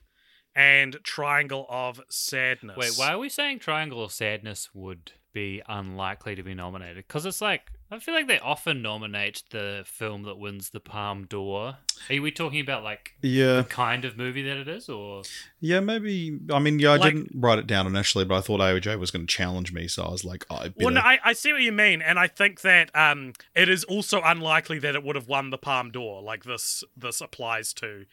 and 0.55 0.97
Triangle 1.03 1.65
of 1.69 2.01
Sadness. 2.09 2.77
Wait, 2.77 2.93
why 2.95 3.13
are 3.13 3.17
we 3.19 3.29
saying 3.29 3.59
Triangle 3.59 4.03
of 4.03 4.11
Sadness 4.11 4.69
would 4.73 5.11
be 5.33 5.61
unlikely 5.67 6.35
to 6.35 6.43
be 6.43 6.53
nominated? 6.53 7.05
Because 7.07 7.25
it's 7.25 7.41
like 7.41 7.71
I 7.91 7.97
feel 7.97 8.13
like 8.13 8.27
they 8.27 8.37
often 8.39 8.83
nominate 8.83 9.41
the 9.49 9.83
film 9.83 10.21
that 10.23 10.37
wins 10.37 10.69
the 10.69 10.79
Palme 10.79 11.25
d'Or. 11.25 11.77
Are 12.09 12.21
we 12.21 12.29
talking 12.29 12.59
about 12.59 12.83
like 12.83 13.15
yeah, 13.21 13.57
the 13.57 13.63
kind 13.63 14.05
of 14.05 14.15
movie 14.15 14.43
that 14.43 14.57
it 14.57 14.67
is, 14.67 14.89
or 14.89 15.23
yeah. 15.59 15.79
Maybe. 15.79 16.39
I 16.51 16.59
mean, 16.59 16.77
yeah, 16.77 16.91
I 16.91 16.97
Like- 16.97 17.15
didn't 17.15 17.31
write 17.33 17.57
it 17.57 17.65
down 17.65 17.87
initially, 17.87 18.25
but 18.25 18.35
I 18.37 18.41
thought 18.41 18.59
AJ 18.59 18.99
was 18.99 19.09
going 19.09 19.25
to 19.25 19.33
challenge 19.33 19.73
me, 19.73 19.87
so 19.87 20.03
I 20.03 20.11
was 20.11 20.23
like, 20.23 20.45
oh, 20.51 20.55
I 20.55 20.67
better. 20.69 20.85
Well, 20.85 20.93
no, 20.93 21.01
I, 21.01 21.19
I 21.23 21.33
see 21.33 21.51
what 21.51 21.63
you 21.63 21.71
mean, 21.71 22.01
and 22.01 22.19
I 22.19 22.27
think 22.27 22.61
that 22.61 22.95
um, 22.95 23.33
it 23.55 23.69
is 23.69 23.83
also 23.85 24.21
unlikely 24.23 24.77
that 24.79 24.93
it 24.93 25.03
would 25.03 25.15
have 25.15 25.27
won 25.27 25.49
the 25.49 25.57
Palme 25.57 25.89
d'Or. 25.91 26.21
Like 26.21 26.43
this, 26.43 26.83
this 26.95 27.21
applies 27.21 27.73
to 27.75 28.05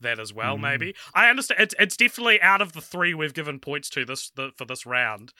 that 0.00 0.18
as 0.18 0.32
well. 0.32 0.56
Mm. 0.56 0.60
Maybe 0.60 0.94
I 1.14 1.28
understand. 1.28 1.60
It's 1.60 1.74
it's 1.78 1.96
definitely 1.96 2.40
out 2.40 2.62
of 2.62 2.72
the 2.72 2.80
three 2.80 3.14
we've 3.14 3.34
given 3.34 3.58
points 3.58 3.90
to 3.90 4.04
this 4.04 4.30
the, 4.30 4.52
for 4.56 4.64
this 4.64 4.86
round. 4.86 5.32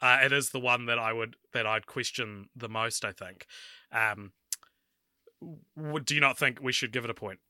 Uh, 0.00 0.18
it 0.22 0.32
is 0.32 0.50
the 0.50 0.60
one 0.60 0.86
that 0.86 0.98
I 0.98 1.12
would 1.12 1.36
that 1.52 1.66
I'd 1.66 1.86
question 1.86 2.48
the 2.54 2.68
most. 2.68 3.04
I 3.04 3.12
think. 3.12 3.46
Um, 3.92 4.32
w- 5.76 6.00
do 6.00 6.14
you 6.14 6.20
not 6.20 6.38
think 6.38 6.60
we 6.60 6.72
should 6.72 6.92
give 6.92 7.04
it 7.04 7.10
a 7.10 7.14
point? 7.14 7.40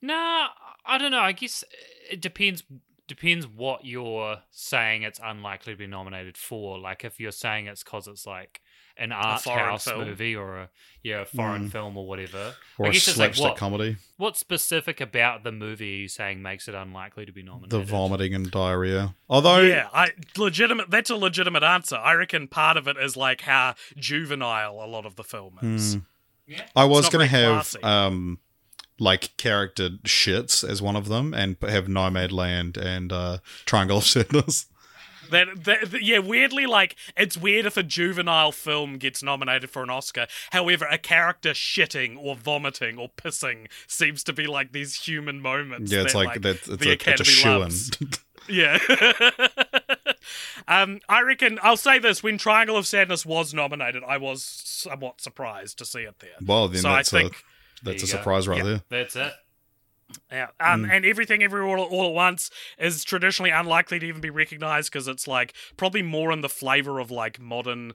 Nah, 0.00 0.48
I 0.84 0.98
don't 0.98 1.10
know. 1.10 1.20
I 1.20 1.32
guess 1.32 1.64
it 2.10 2.20
depends. 2.20 2.62
Depends 3.08 3.46
what 3.46 3.84
you're 3.84 4.38
saying. 4.50 5.02
It's 5.02 5.20
unlikely 5.22 5.74
to 5.74 5.78
be 5.78 5.86
nominated 5.86 6.36
for. 6.36 6.78
Like 6.78 7.04
if 7.04 7.20
you're 7.20 7.32
saying 7.32 7.66
it's 7.66 7.82
because 7.82 8.08
it's 8.08 8.26
like 8.26 8.60
an 8.96 9.12
art 9.12 9.42
foreign 9.42 9.64
house 9.64 9.84
film. 9.84 10.04
movie 10.04 10.36
or 10.36 10.56
a 10.58 10.68
yeah 11.02 11.22
a 11.22 11.24
foreign 11.24 11.68
film 11.68 11.96
or 11.96 12.06
whatever. 12.06 12.54
or 12.78 12.86
I 12.86 12.88
a 12.90 12.92
guess 12.92 13.08
it's 13.08 13.18
like 13.18 13.34
slapstick 13.34 13.44
what, 13.44 13.56
comedy. 13.56 13.96
what's 14.16 14.38
specific 14.38 15.00
about 15.00 15.44
the 15.44 15.52
movie 15.52 15.94
are 15.94 16.02
you 16.02 16.08
saying 16.08 16.42
makes 16.42 16.68
it 16.68 16.74
unlikely 16.74 17.26
to 17.26 17.32
be 17.32 17.42
nominated? 17.42 17.70
The 17.70 17.80
vomiting 17.84 18.34
and 18.34 18.50
diarrhea. 18.50 19.14
Although, 19.28 19.60
yeah, 19.60 19.88
I 19.92 20.10
legitimate. 20.36 20.90
That's 20.90 21.10
a 21.10 21.16
legitimate 21.16 21.62
answer. 21.62 21.96
I 21.96 22.14
reckon 22.14 22.48
part 22.48 22.76
of 22.76 22.86
it 22.86 22.96
is 22.96 23.16
like 23.16 23.42
how 23.42 23.74
juvenile 23.96 24.74
a 24.82 24.86
lot 24.86 25.06
of 25.06 25.16
the 25.16 25.24
film 25.24 25.58
is. 25.62 25.94
Hmm. 25.94 26.00
Yeah. 26.46 26.62
I 26.76 26.84
was 26.84 27.08
going 27.08 27.26
to 27.26 27.36
have 27.36 27.74
um, 27.82 28.38
like 28.98 29.36
character 29.36 29.90
shits 30.04 30.68
as 30.68 30.82
one 30.82 30.96
of 30.96 31.08
them, 31.08 31.32
and 31.34 31.56
have 31.62 31.86
Nomadland 31.86 32.76
and 32.76 33.12
uh, 33.12 33.38
Triangle 33.64 33.98
of 33.98 34.04
Sadness. 34.04 34.66
That, 35.32 35.64
that, 35.64 35.90
that- 35.90 36.02
yeah, 36.02 36.18
weirdly, 36.20 36.66
like 36.66 36.94
it's 37.16 37.36
weird 37.36 37.66
if 37.66 37.76
a 37.76 37.82
juvenile 37.82 38.52
film 38.52 38.98
gets 38.98 39.22
nominated 39.22 39.68
for 39.70 39.82
an 39.82 39.90
Oscar. 39.90 40.26
However, 40.52 40.86
a 40.90 40.98
character 40.98 41.50
shitting 41.50 42.16
or 42.18 42.36
vomiting 42.36 42.98
or 42.98 43.08
pissing 43.08 43.68
seems 43.86 44.22
to 44.24 44.32
be 44.32 44.46
like 44.46 44.72
these 44.72 44.94
human 44.94 45.40
moments. 45.40 45.90
Yeah, 45.90 46.02
it's 46.02 46.12
that, 46.12 46.18
like, 46.18 46.42
that. 46.42 46.56
It's 46.56 46.66
the 46.66 46.72
a, 46.72 46.76
it's 46.76 46.84
a 46.84 46.92
Academy 46.92 47.24
shoe 47.28 47.48
in. 47.50 47.58
loves. 47.60 47.90
Yeah. 48.48 48.78
um, 50.68 51.00
I 51.08 51.22
reckon 51.22 51.58
I'll 51.62 51.76
say 51.76 51.98
this: 51.98 52.22
when 52.22 52.38
Triangle 52.38 52.76
of 52.76 52.86
Sadness 52.86 53.24
was 53.26 53.52
nominated, 53.54 54.02
I 54.06 54.16
was 54.18 54.42
somewhat 54.42 55.20
surprised 55.20 55.78
to 55.78 55.84
see 55.84 56.00
it 56.00 56.18
there. 56.20 56.30
well, 56.44 56.68
then 56.68 56.82
so 56.82 56.90
I 56.90 56.96
that's 56.96 57.10
think, 57.10 57.32
a 57.32 57.34
that's 57.34 57.42
a 57.42 57.84
There 57.84 57.94
you 57.94 58.00
go. 58.00 58.06
surprise 58.06 58.48
right 58.48 58.58
Yeah. 58.58 58.64
there. 58.64 58.82
That's 58.88 59.16
it. 59.16 59.32
Yeah, 60.30 60.48
Mm. 60.60 60.74
um, 60.74 60.84
and 60.90 61.04
everything 61.04 61.42
everywhere 61.42 61.76
all, 61.76 61.84
all 61.86 62.08
at 62.08 62.14
once 62.14 62.50
is 62.78 63.04
traditionally 63.04 63.50
unlikely 63.50 63.98
to 63.98 64.06
even 64.06 64.20
be 64.20 64.30
recognized 64.30 64.90
because 64.92 65.08
it's 65.08 65.26
like 65.28 65.54
probably 65.76 66.02
more 66.02 66.32
in 66.32 66.40
the 66.40 66.48
flavor 66.48 66.98
of 66.98 67.10
like 67.10 67.38
modern 67.40 67.92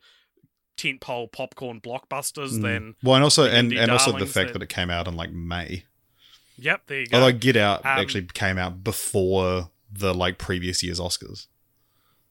tentpole 0.78 1.32
popcorn 1.32 1.82
blockbusters 1.82 2.52
Mm. 2.54 2.62
than. 2.62 2.96
Well, 3.02 3.16
and 3.16 3.24
also 3.24 3.46
and, 3.50 3.74
and 3.74 3.90
also 3.92 4.12
the 4.18 4.26
fact 4.26 4.50
that- 4.50 4.54
that 4.54 4.62
it 4.64 4.70
came 4.70 4.90
out 4.90 5.08
in 5.08 5.16
like 5.16 5.32
May. 5.32 5.86
Yep, 6.60 6.82
there 6.88 7.00
you 7.02 7.08
go. 7.08 7.18
Although 7.20 7.38
Get 7.38 7.56
Out 7.56 7.80
Um, 7.86 8.00
actually 8.00 8.26
came 8.34 8.58
out 8.58 8.84
before 8.84 9.70
the 9.92 10.14
like 10.14 10.38
previous 10.38 10.82
year's 10.84 11.00
Oscars. 11.00 11.48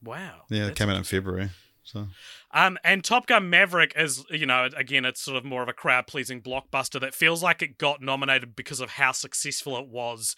wow. 0.03 0.43
Yeah, 0.51 0.67
it 0.67 0.77
came 0.77 0.89
out 0.91 0.97
in 0.97 1.05
February. 1.05 1.51
So 1.87 2.09
Um, 2.53 2.79
and 2.85 3.03
Top 3.03 3.27
Gun 3.27 3.49
Maverick 3.49 3.93
is, 3.97 4.25
you 4.31 4.47
know, 4.47 4.69
again, 4.77 5.05
it's 5.05 5.21
sort 5.21 5.37
of 5.37 5.45
more 5.45 5.63
of 5.63 5.69
a 5.69 5.73
crowd 5.73 6.07
pleasing 6.07 6.43
blockbuster 6.43 7.01
that 7.01 7.15
feels 7.15 7.43
like 7.43 7.63
it 7.63 7.79
got 7.79 8.03
nominated 8.03 8.55
because 8.55 8.81
of 8.81 8.91
how 8.91 9.13
successful 9.13 9.79
it 9.79 9.89
was, 9.89 10.37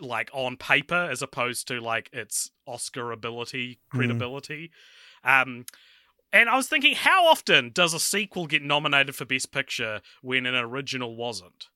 like 0.00 0.30
on 0.32 0.56
paper, 0.56 1.08
as 1.10 1.22
opposed 1.22 1.68
to 1.68 1.80
like 1.80 2.10
its 2.12 2.50
Oscar 2.66 3.12
ability, 3.12 3.78
credibility. 3.90 4.70
Um, 5.22 5.66
and 6.32 6.48
I 6.48 6.56
was 6.56 6.68
thinking, 6.68 6.94
how 6.94 7.26
often 7.26 7.70
does 7.72 7.94
a 7.94 8.00
sequel 8.00 8.46
get 8.46 8.62
nominated 8.62 9.14
for 9.14 9.24
Best 9.24 9.52
Picture 9.52 10.00
when 10.22 10.46
an 10.46 10.54
original 10.54 11.16
wasn't? 11.16 11.68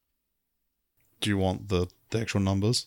do 1.25 1.31
you 1.31 1.39
want 1.39 1.69
the, 1.69 1.87
the 2.11 2.21
actual 2.21 2.41
numbers? 2.41 2.87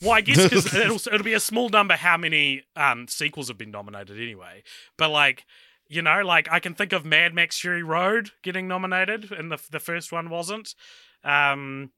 Well, 0.00 0.12
I 0.12 0.20
guess 0.20 0.42
because 0.42 0.74
it'll, 0.74 0.96
it'll 1.12 1.24
be 1.24 1.34
a 1.34 1.40
small 1.40 1.68
number 1.68 1.94
how 1.94 2.16
many 2.16 2.62
um, 2.76 3.06
sequels 3.08 3.48
have 3.48 3.58
been 3.58 3.70
nominated 3.70 4.16
anyway. 4.16 4.62
But 4.96 5.10
like, 5.10 5.44
you 5.88 6.02
know, 6.02 6.22
like 6.22 6.48
I 6.50 6.60
can 6.60 6.74
think 6.74 6.92
of 6.92 7.04
Mad 7.04 7.34
Max 7.34 7.58
Fury 7.60 7.82
Road 7.82 8.30
getting 8.42 8.66
nominated, 8.68 9.30
and 9.32 9.50
the 9.50 9.58
the 9.70 9.80
first 9.80 10.12
one 10.12 10.30
wasn't. 10.30 10.74
Um, 11.22 11.90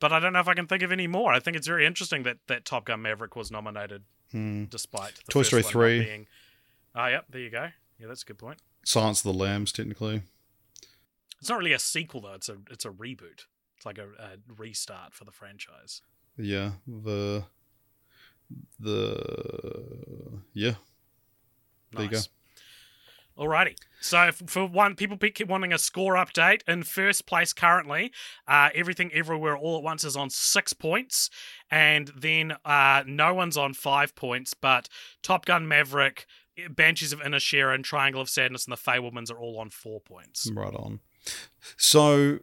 but 0.00 0.12
I 0.12 0.20
don't 0.20 0.32
know 0.32 0.40
if 0.40 0.48
I 0.48 0.54
can 0.54 0.66
think 0.66 0.82
of 0.82 0.90
any 0.90 1.06
more. 1.06 1.32
I 1.32 1.40
think 1.40 1.56
it's 1.56 1.66
very 1.66 1.86
interesting 1.86 2.22
that 2.22 2.38
that 2.48 2.64
Top 2.64 2.86
Gun 2.86 3.02
Maverick 3.02 3.36
was 3.36 3.50
nominated 3.50 4.04
Hmm. 4.32 4.64
despite 4.64 5.14
the 5.26 5.30
Toy 5.30 5.42
Story 5.42 5.62
3. 5.62 6.04
Being... 6.04 6.26
Oh, 6.94 7.06
yep, 7.06 7.26
there 7.28 7.42
you 7.42 7.50
go. 7.50 7.68
Yeah, 7.98 8.06
that's 8.06 8.22
a 8.22 8.26
good 8.26 8.38
point. 8.38 8.60
Silence 8.84 9.24
of 9.24 9.32
the 9.32 9.38
Lambs, 9.38 9.72
technically. 9.72 10.22
It's 11.38 11.50
not 11.50 11.58
really 11.58 11.72
a 11.72 11.78
sequel 11.78 12.20
though. 12.22 12.34
It's 12.34 12.48
a 12.48 12.56
it's 12.70 12.84
a 12.84 12.90
reboot. 12.90 13.46
It's 13.76 13.84
like 13.84 13.98
a, 13.98 14.06
a 14.18 14.30
restart 14.56 15.12
for 15.12 15.24
the 15.24 15.32
franchise. 15.32 16.00
Yeah, 16.36 16.72
the 16.86 17.44
the 18.80 20.40
yeah. 20.54 20.74
There 21.92 22.04
you 22.04 22.10
go. 22.10 22.18
Alrighty. 23.38 23.76
So 24.00 24.30
for 24.32 24.66
one, 24.66 24.94
people 24.94 25.16
keep 25.16 25.48
wanting 25.48 25.72
a 25.72 25.78
score 25.78 26.14
update. 26.14 26.62
In 26.68 26.82
first 26.82 27.26
place 27.26 27.52
currently, 27.52 28.12
uh, 28.46 28.68
everything 28.74 29.10
everywhere 29.12 29.56
all 29.56 29.78
at 29.78 29.82
once 29.82 30.04
is 30.04 30.16
on 30.16 30.28
six 30.28 30.72
points, 30.72 31.30
and 31.70 32.10
then 32.16 32.54
uh, 32.64 33.04
no 33.06 33.32
one's 33.32 33.56
on 33.56 33.74
five 33.74 34.14
points. 34.14 34.54
But 34.54 34.88
Top 35.22 35.46
Gun 35.46 35.66
Maverick, 35.66 36.26
Banshees 36.70 37.12
of 37.12 37.20
Inisherin, 37.20 37.76
and 37.76 37.84
Triangle 37.84 38.20
of 38.20 38.28
Sadness, 38.28 38.66
and 38.66 38.72
The 38.72 38.80
Fabelmans 38.80 39.30
are 39.30 39.38
all 39.38 39.58
on 39.58 39.70
four 39.70 40.00
points. 40.00 40.50
Right 40.52 40.74
on. 40.74 41.00
So 41.76 42.40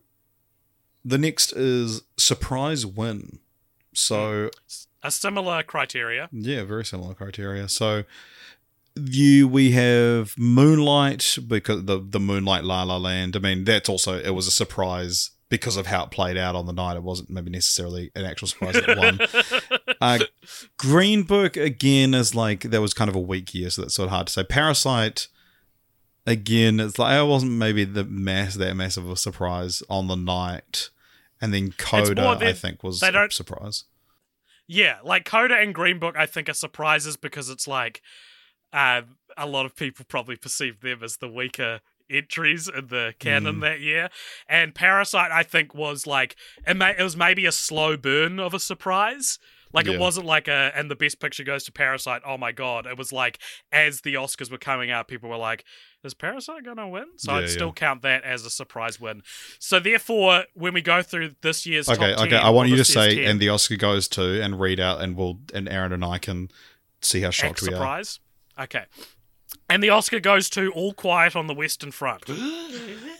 the 1.06 1.18
next 1.18 1.52
is 1.54 2.02
surprise 2.18 2.86
win. 2.86 3.40
So 4.00 4.50
A 5.04 5.12
similar 5.12 5.64
criteria. 5.64 6.30
yeah, 6.32 6.64
very 6.64 6.86
similar 6.86 7.14
criteria. 7.14 7.70
So 7.70 8.04
you 8.96 9.48
we 9.48 9.72
have 9.72 10.34
Moonlight 10.38 11.38
because 11.48 11.86
the 11.86 12.00
the 12.00 12.20
Moonlight 12.20 12.64
La 12.64 12.84
La 12.84 12.98
Land. 12.98 13.36
I 13.36 13.40
mean, 13.40 13.64
that's 13.64 13.90
also 13.90 14.18
it 14.20 14.32
was 14.32 14.48
a 14.48 14.52
surprise 14.52 15.32
because 15.50 15.78
of 15.78 15.88
how 15.88 16.04
it 16.04 16.12
played 16.12 16.38
out 16.38 16.56
on 16.56 16.66
the 16.66 16.74
night. 16.74 16.96
It 16.96 17.04
wasn't 17.04 17.30
maybe 17.30 17.50
necessarily 17.50 18.12
an 18.16 18.26
actual 18.26 18.48
surprise 18.48 18.74
that 18.74 18.98
won. 18.98 19.20
Uh, 20.02 20.20
Green 20.78 21.24
Book 21.24 21.58
again 21.58 22.14
is 22.14 22.34
like 22.34 22.62
that 22.62 22.80
was 22.80 22.94
kind 22.94 23.10
of 23.10 23.16
a 23.18 23.20
weak 23.20 23.54
year, 23.54 23.70
so 23.70 23.82
that's 23.82 23.96
sort 23.96 24.08
of 24.08 24.12
hard 24.12 24.28
to 24.28 24.34
say. 24.34 24.44
Parasite 24.46 25.28
again, 26.26 26.80
it's 26.80 26.98
like 26.98 27.12
I 27.12 27.22
wasn't 27.24 27.54
maybe 27.54 27.84
the 27.84 28.06
mass 28.06 28.56
that 28.56 28.76
massive 28.76 29.04
of 29.06 29.12
a 29.12 29.18
surprise 29.18 29.84
on 29.90 30.08
the 30.08 30.16
night, 30.16 30.90
and 31.42 31.54
then 31.54 31.74
Coda 31.78 32.28
I 32.28 32.54
think 32.54 32.82
was 32.82 33.02
they 33.02 33.10
a 33.10 33.30
surprise. 33.30 33.84
Yeah, 34.72 35.00
like 35.04 35.26
Coda 35.26 35.56
and 35.56 35.74
Green 35.74 35.98
Book, 35.98 36.16
I 36.16 36.28
think 36.28 36.48
are 36.48 36.54
surprises 36.54 37.18
because 37.18 37.50
it's 37.50 37.68
like 37.68 38.04
uh, 38.72 39.02
a 39.36 39.48
lot 39.48 39.66
of 39.66 39.76
people 39.76 40.06
probably 40.08 40.36
perceive 40.36 40.82
them 40.82 41.02
as 41.04 41.18
the 41.18 41.28
weaker 41.28 41.80
entries 42.08 42.68
in 42.70 42.88
the 42.88 43.16
canon 43.20 43.56
Mm. 43.56 43.62
that 43.62 43.80
year. 43.80 44.10
And 44.48 44.76
Parasite, 44.76 45.32
I 45.32 45.42
think, 45.42 45.74
was 45.74 46.06
like 46.06 46.36
it, 46.68 46.78
may, 46.78 46.96
it 46.96 47.02
was 47.02 47.18
maybe 47.18 47.48
a 47.48 47.52
slow 47.52 47.98
burn 47.98 48.40
of 48.40 48.54
a 48.54 48.60
surprise. 48.60 49.40
Like 49.74 49.88
Yeah. 49.88 49.94
it 49.94 50.00
wasn't 50.00 50.28
like 50.28 50.48
a 50.48 50.72
and 50.76 50.90
the 50.92 50.96
best 50.96 51.20
picture 51.20 51.44
goes 51.44 51.64
to 51.64 51.72
Parasite. 51.72 52.22
Oh 52.24 52.38
my 52.38 52.52
god! 52.52 52.86
It 52.86 52.98
was 52.98 53.12
like 53.12 53.40
as 53.72 54.02
the 54.02 54.14
Oscars 54.16 54.52
were 54.52 54.58
coming 54.60 54.92
out, 54.92 55.08
people 55.08 55.30
were 55.32 55.38
like, 55.38 55.64
"Is 56.04 56.14
Parasite 56.14 56.64
gonna 56.64 56.88
win?" 56.88 57.06
So 57.18 57.32
Yeah, 57.32 57.38
I'd 57.38 57.42
yeah. 57.42 57.48
still 57.48 57.74
count 57.74 58.02
that 58.04 58.24
as 58.24 58.46
a 58.46 58.50
surprise 58.50 59.00
win. 59.00 59.22
So 59.60 59.80
therefore, 59.80 60.46
when 60.54 60.74
we 60.74 60.82
go 60.82 61.02
through 61.02 61.36
this 61.42 61.66
year's 61.66 61.90
Okay, 61.90 62.12
top 62.14 62.22
okay. 62.22 62.30
10, 62.32 62.42
I 62.42 62.50
want 62.50 62.70
you 62.70 62.76
to 62.78 62.86
say, 62.86 63.16
10, 63.16 63.26
and 63.32 63.40
the 63.40 63.50
Oscar 63.50 63.76
goes 63.76 64.08
to, 64.10 64.42
and 64.42 64.60
read 64.60 64.80
out, 64.80 65.02
and 65.02 65.16
we'll, 65.16 65.40
and 65.54 65.68
Aaron 65.70 65.92
and 65.94 66.04
I 66.06 66.18
can 66.18 66.50
see 67.02 67.22
how 67.22 67.30
shocked 67.32 67.52
X 67.52 67.62
we 67.64 67.68
are. 67.70 67.72
surprise. 67.72 68.20
Okay. 68.60 68.86
And 69.72 69.82
the 69.84 69.90
Oscar 69.90 70.20
goes 70.20 70.50
to 70.52 70.72
All 70.72 70.94
Quiet 70.94 71.36
on 71.36 71.48
the 71.48 71.54
Western 71.54 71.92
Front. 71.92 72.24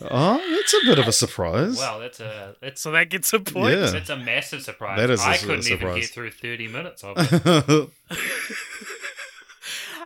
Oh, 0.02 0.38
that's 0.56 0.72
a 0.72 0.78
bit 0.86 0.98
of 0.98 1.06
a 1.06 1.12
surprise. 1.12 1.76
Wow, 1.76 1.98
that's 1.98 2.20
a 2.20 2.56
that's 2.62 2.80
So 2.80 2.90
that 2.92 3.10
gets 3.10 3.30
a 3.34 3.38
point. 3.38 3.76
Yeah. 3.78 3.90
that's 3.90 4.08
a 4.08 4.16
massive 4.16 4.62
surprise. 4.62 4.98
That 4.98 5.10
is 5.10 5.20
a 5.20 5.24
I 5.24 5.34
s- 5.34 5.40
couldn't 5.44 5.66
even 5.66 5.78
surprise. 5.78 6.00
get 6.00 6.10
through 6.10 6.30
thirty 6.30 6.68
minutes 6.68 7.04
of 7.04 7.16
it. 7.18 7.90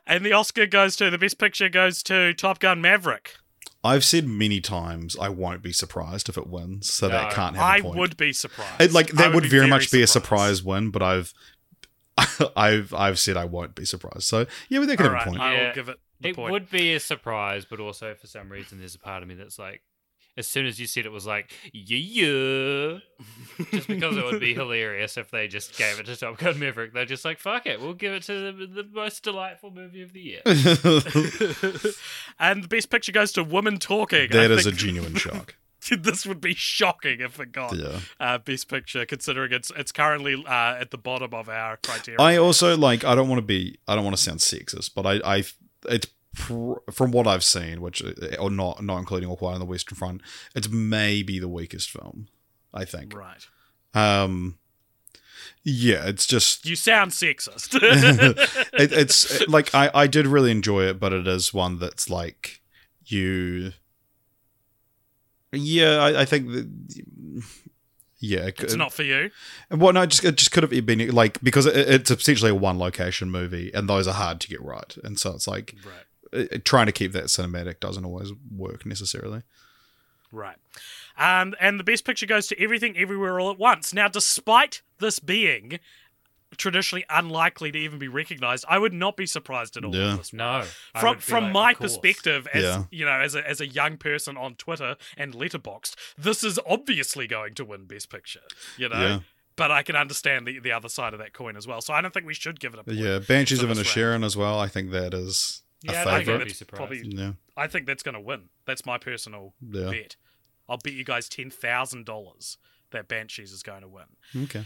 And 0.07 0.25
the 0.25 0.33
Oscar 0.33 0.67
goes 0.67 0.97
to 0.97 1.11
the 1.11 1.19
best 1.19 1.39
picture 1.39 1.69
goes 1.69 2.03
to 2.05 2.35
Top 2.35 2.59
Gun 2.59 2.81
Maverick. 2.81 3.37
I've 3.83 4.05
said 4.05 4.27
many 4.27 4.61
times 4.61 5.17
I 5.19 5.29
won't 5.29 5.63
be 5.63 5.73
surprised 5.73 6.29
if 6.29 6.39
it 6.39 6.47
wins, 6.47 6.93
so 6.93 7.09
that 7.09 7.31
can't 7.33 7.55
have 7.57 7.65
I 7.65 7.81
point. 7.83 7.99
would 7.99 8.17
be 8.17 8.33
surprised. 8.33 8.81
It, 8.81 8.93
like 8.93 9.13
I 9.13 9.17
that 9.29 9.35
would, 9.35 9.43
be 9.43 9.49
very, 9.49 9.69
much 9.69 9.91
be 9.91 10.03
a 10.03 10.07
surprise 10.07 10.63
win, 10.63 10.91
but 10.91 11.03
I've 11.03 11.35
I've 12.57 12.95
I've 12.95 13.19
said 13.19 13.37
I 13.37 13.45
won't 13.45 13.75
be 13.75 13.85
surprised. 13.85 14.23
So 14.25 14.47
yeah, 14.69 14.79
but 14.79 14.87
that 14.87 14.97
could 14.97 15.07
All 15.07 15.13
have 15.13 15.19
right, 15.19 15.27
a 15.27 15.31
point. 15.31 15.43
I 15.43 15.53
Yeah. 15.53 15.67
will 15.69 15.75
give 15.75 15.89
it 15.91 15.99
the 16.21 16.29
it 16.31 16.37
point. 16.37 16.53
would 16.53 16.71
be 16.71 16.95
a 16.95 17.01
surprise, 17.01 17.65
but 17.67 17.81
also 17.81 18.15
for 18.15 18.27
some 18.27 18.51
reason 18.51 18.79
there's 18.79 18.95
a 18.95 18.99
part 18.99 19.23
of 19.23 19.29
me 19.29 19.35
that's 19.35 19.59
like, 19.59 19.83
as 20.37 20.47
soon 20.49 20.67
as 20.67 20.81
you 20.81 20.87
said 20.87 21.07
it 21.07 21.13
was 21.13 21.27
like, 21.27 21.53
yeah, 21.73 21.97
yeah. 21.99 22.99
just 23.71 23.87
because 23.89 24.17
it 24.17 24.25
would 24.25 24.41
be 24.41 24.55
hilarious 24.55 25.17
if 25.17 25.31
they 25.31 25.47
just 25.49 25.77
gave 25.79 25.99
it 26.01 26.07
to 26.07 26.17
Top 26.17 26.39
Gun 26.39 26.59
Maverick. 26.59 26.93
They're 26.93 27.05
just 27.05 27.25
like, 27.25 27.39
fuck 27.39 27.67
it, 27.67 27.81
we'll 27.81 27.95
give 27.95 28.13
it 28.13 28.23
to 28.25 28.53
the, 28.53 28.67
the 28.67 28.89
most 28.93 29.23
delightful 29.23 29.71
movie 29.71 30.03
of 30.03 30.13
the 30.13 30.21
year. 30.21 30.43
and 32.39 32.65
the 32.65 32.69
best 32.69 32.91
picture 32.91 33.13
goes 33.13 33.33
to 33.33 33.45
Women 33.45 33.79
Talking. 33.79 34.29
that 34.31 34.51
I 34.51 34.55
is 34.55 34.67
a 34.67 34.73
genuine 34.73 35.15
shock. 35.17 35.57
this 35.91 36.25
would 36.27 36.41
be 36.41 36.55
shocking 36.55 37.21
if 37.21 37.39
it 37.39 37.53
got 37.53 37.77
Yeah. 37.77 38.01
uh, 38.19 38.39
best 38.39 38.69
picture, 38.69 39.05
considering 39.05 39.53
it's 39.53 39.71
it's 39.77 39.93
currently 39.93 40.43
uh, 40.47 40.77
at 40.81 40.91
the 40.91 40.99
bottom 40.99 41.35
of 41.35 41.49
our 41.49 41.77
criteria. 41.77 42.19
I 42.21 42.37
also 42.39 42.77
like. 42.77 43.05
I 43.05 43.15
don't 43.15 43.29
want 43.29 43.39
to 43.39 43.47
be. 43.47 43.79
I 43.87 43.95
don't 43.95 44.05
want 44.05 44.17
to 44.17 44.23
sound 44.23 44.41
sexist, 44.41 44.93
but 44.95 45.07
I. 45.07 45.21
I 45.39 45.45
it's 45.87 46.07
pr- 46.35 46.91
from 46.93 47.11
what 47.13 47.27
I've 47.27 47.45
seen, 47.45 47.81
which 47.81 48.03
or 48.39 48.51
not 48.51 48.83
not 48.83 48.99
including 48.99 49.29
All 49.29 49.37
Quiet 49.37 49.55
on 49.55 49.61
the 49.61 49.67
Western 49.67 49.97
Front. 49.97 50.23
It's 50.55 50.69
maybe 50.69 51.39
the 51.39 51.49
weakest 51.49 51.91
film. 51.91 52.29
I 52.73 52.85
think. 52.85 53.15
right. 53.15 53.47
Um. 53.95 54.59
Yeah, 55.63 56.07
it's 56.07 56.27
just 56.27 56.67
You 56.67 56.77
sound 56.77 57.13
sexist. 57.13 57.75
it, 58.75 58.93
it's 58.93 59.47
like 59.49 59.75
I, 59.75 59.91
I 59.95 60.07
did 60.07 60.27
really 60.27 60.51
enjoy 60.51 60.85
it, 60.85 61.01
but 61.01 61.13
it 61.13 61.27
is 61.27 61.55
one 61.55 61.79
that's 61.79 62.11
like 62.11 62.61
you. 63.07 63.73
Yeah, 65.53 65.99
I, 65.99 66.23
I 66.23 66.25
think 66.25 66.49
that. 66.49 67.43
Yeah, 68.19 68.47
it 68.47 68.61
It's 68.63 68.75
not 68.75 68.93
for 68.93 69.03
you. 69.03 69.31
Well, 69.71 69.93
no, 69.93 70.03
it 70.03 70.09
just 70.09 70.25
it 70.25 70.37
just 70.37 70.51
could 70.51 70.63
have 70.63 70.87
been 70.87 71.11
like 71.11 71.43
because 71.43 71.67
it, 71.67 71.77
it's 71.77 72.11
essentially 72.11 72.51
a 72.51 72.55
one 72.55 72.79
location 72.79 73.31
movie, 73.31 73.71
and 73.75 73.89
those 73.89 74.09
are 74.09 74.15
hard 74.15 74.41
to 74.41 74.49
get 74.49 74.63
right, 74.63 74.97
and 75.05 75.19
so 75.19 75.33
it's 75.33 75.47
like 75.47 75.75
Right. 75.85 75.95
Uh, 76.35 76.45
trying 76.65 76.87
to 76.87 76.93
keep 76.93 77.13
that 77.13 77.25
cinematic 77.25 77.81
doesn't 77.81 78.05
always 78.05 78.33
work 78.55 78.85
necessarily. 78.87 79.43
Right. 80.33 80.57
Um, 81.17 81.55
and 81.61 81.79
the 81.79 81.85
best 81.85 82.05
picture 82.05 82.27
goes 82.27 82.49
to 82.49 82.61
Everything 82.61 82.97
Everywhere 82.99 83.39
All 83.39 83.51
at 83.53 83.59
Once. 83.59 83.95
Now, 83.95 84.09
despite 84.09 84.83
this 84.99 85.21
being 85.21 85.79
traditionally 86.57 87.05
unlikely 87.11 87.73
to 87.73 87.79
even 87.79 87.99
be 87.99 88.09
recognized, 88.09 88.65
I 88.69 88.79
would 88.79 88.93
not 88.93 89.17
be 89.17 89.27
surprised 89.27 89.77
at 89.77 89.85
all. 89.85 89.95
Yeah. 89.95 90.17
this 90.17 90.33
No. 90.33 90.65
From 90.99 91.19
from 91.19 91.45
like, 91.45 91.53
my 91.53 91.75
perspective 91.75 92.47
as 92.53 92.63
Yeah. 92.63 92.85
you 92.91 93.05
know 93.05 93.21
as 93.21 93.35
a 93.35 93.49
as 93.49 93.61
a 93.61 93.67
young 93.67 93.97
person 93.97 94.37
on 94.37 94.55
Twitter 94.55 94.97
and 95.17 95.35
Letterboxd, 95.35 95.95
this 96.17 96.45
is 96.45 96.59
obviously 96.67 97.27
going 97.27 97.55
to 97.55 97.65
win 97.65 97.87
Best 97.87 98.09
Picture. 98.11 98.41
You 98.77 98.89
know, 98.89 99.01
Yeah. 99.01 99.21
but 99.57 99.71
I 99.73 99.83
can 99.83 99.97
understand 99.97 100.47
the 100.47 100.59
the 100.61 100.71
other 100.73 100.89
side 100.89 101.13
of 101.13 101.19
that 101.19 101.33
coin 101.33 101.57
as 101.57 101.67
well. 101.67 101.81
So 101.81 101.93
I 101.93 102.01
don't 102.01 102.15
think 102.15 102.27
we 102.27 102.35
should 102.35 102.61
give 102.61 102.73
it 102.75 102.79
a 102.81 102.85
point. 102.85 102.99
Yeah, 102.99 103.19
Banshees 103.19 103.61
for 103.61 103.67
of 103.67 103.77
this 103.77 103.89
Inisherin 103.89 104.25
as 104.25 104.37
well. 104.37 104.59
I 104.61 104.69
think 104.69 104.93
that 104.93 105.13
is 105.13 105.63
Yeah, 105.93 106.05
a 106.05 106.09
I 106.09 106.15
think 106.17 106.27
favorite. 106.27 106.43
I'd 106.43 106.49
that's 106.49 106.63
probably. 106.65 107.03
Yeah, 107.07 107.33
I 107.57 107.67
think 107.67 107.87
that's 107.87 108.03
going 108.03 108.15
to 108.15 108.21
win. 108.21 108.49
That's 108.67 108.85
my 108.87 108.99
personal 108.99 109.55
yeah. 109.61 109.91
bet. 109.91 110.17
I'll 110.69 110.79
bet 110.79 110.95
you 110.95 111.05
guys 111.05 111.29
ten 111.29 111.51
thousand 111.51 112.07
dollars 112.07 112.59
that 112.91 113.09
Banshees 113.09 113.53
is 113.53 113.63
going 113.63 113.83
to 113.83 113.89
win. 113.89 114.05
Okay, 114.45 114.65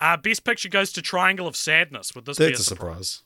Uh, 0.00 0.16
best 0.16 0.44
picture 0.44 0.68
goes 0.68 0.92
to 0.92 1.02
Triangle 1.02 1.46
of 1.46 1.56
Sadness. 1.56 2.14
Would 2.14 2.26
this 2.26 2.38
be 2.38 2.44
that's 2.46 2.58
a 2.58 2.62
a 2.62 2.64
surprise? 2.64 3.08
surprise. 3.08 3.22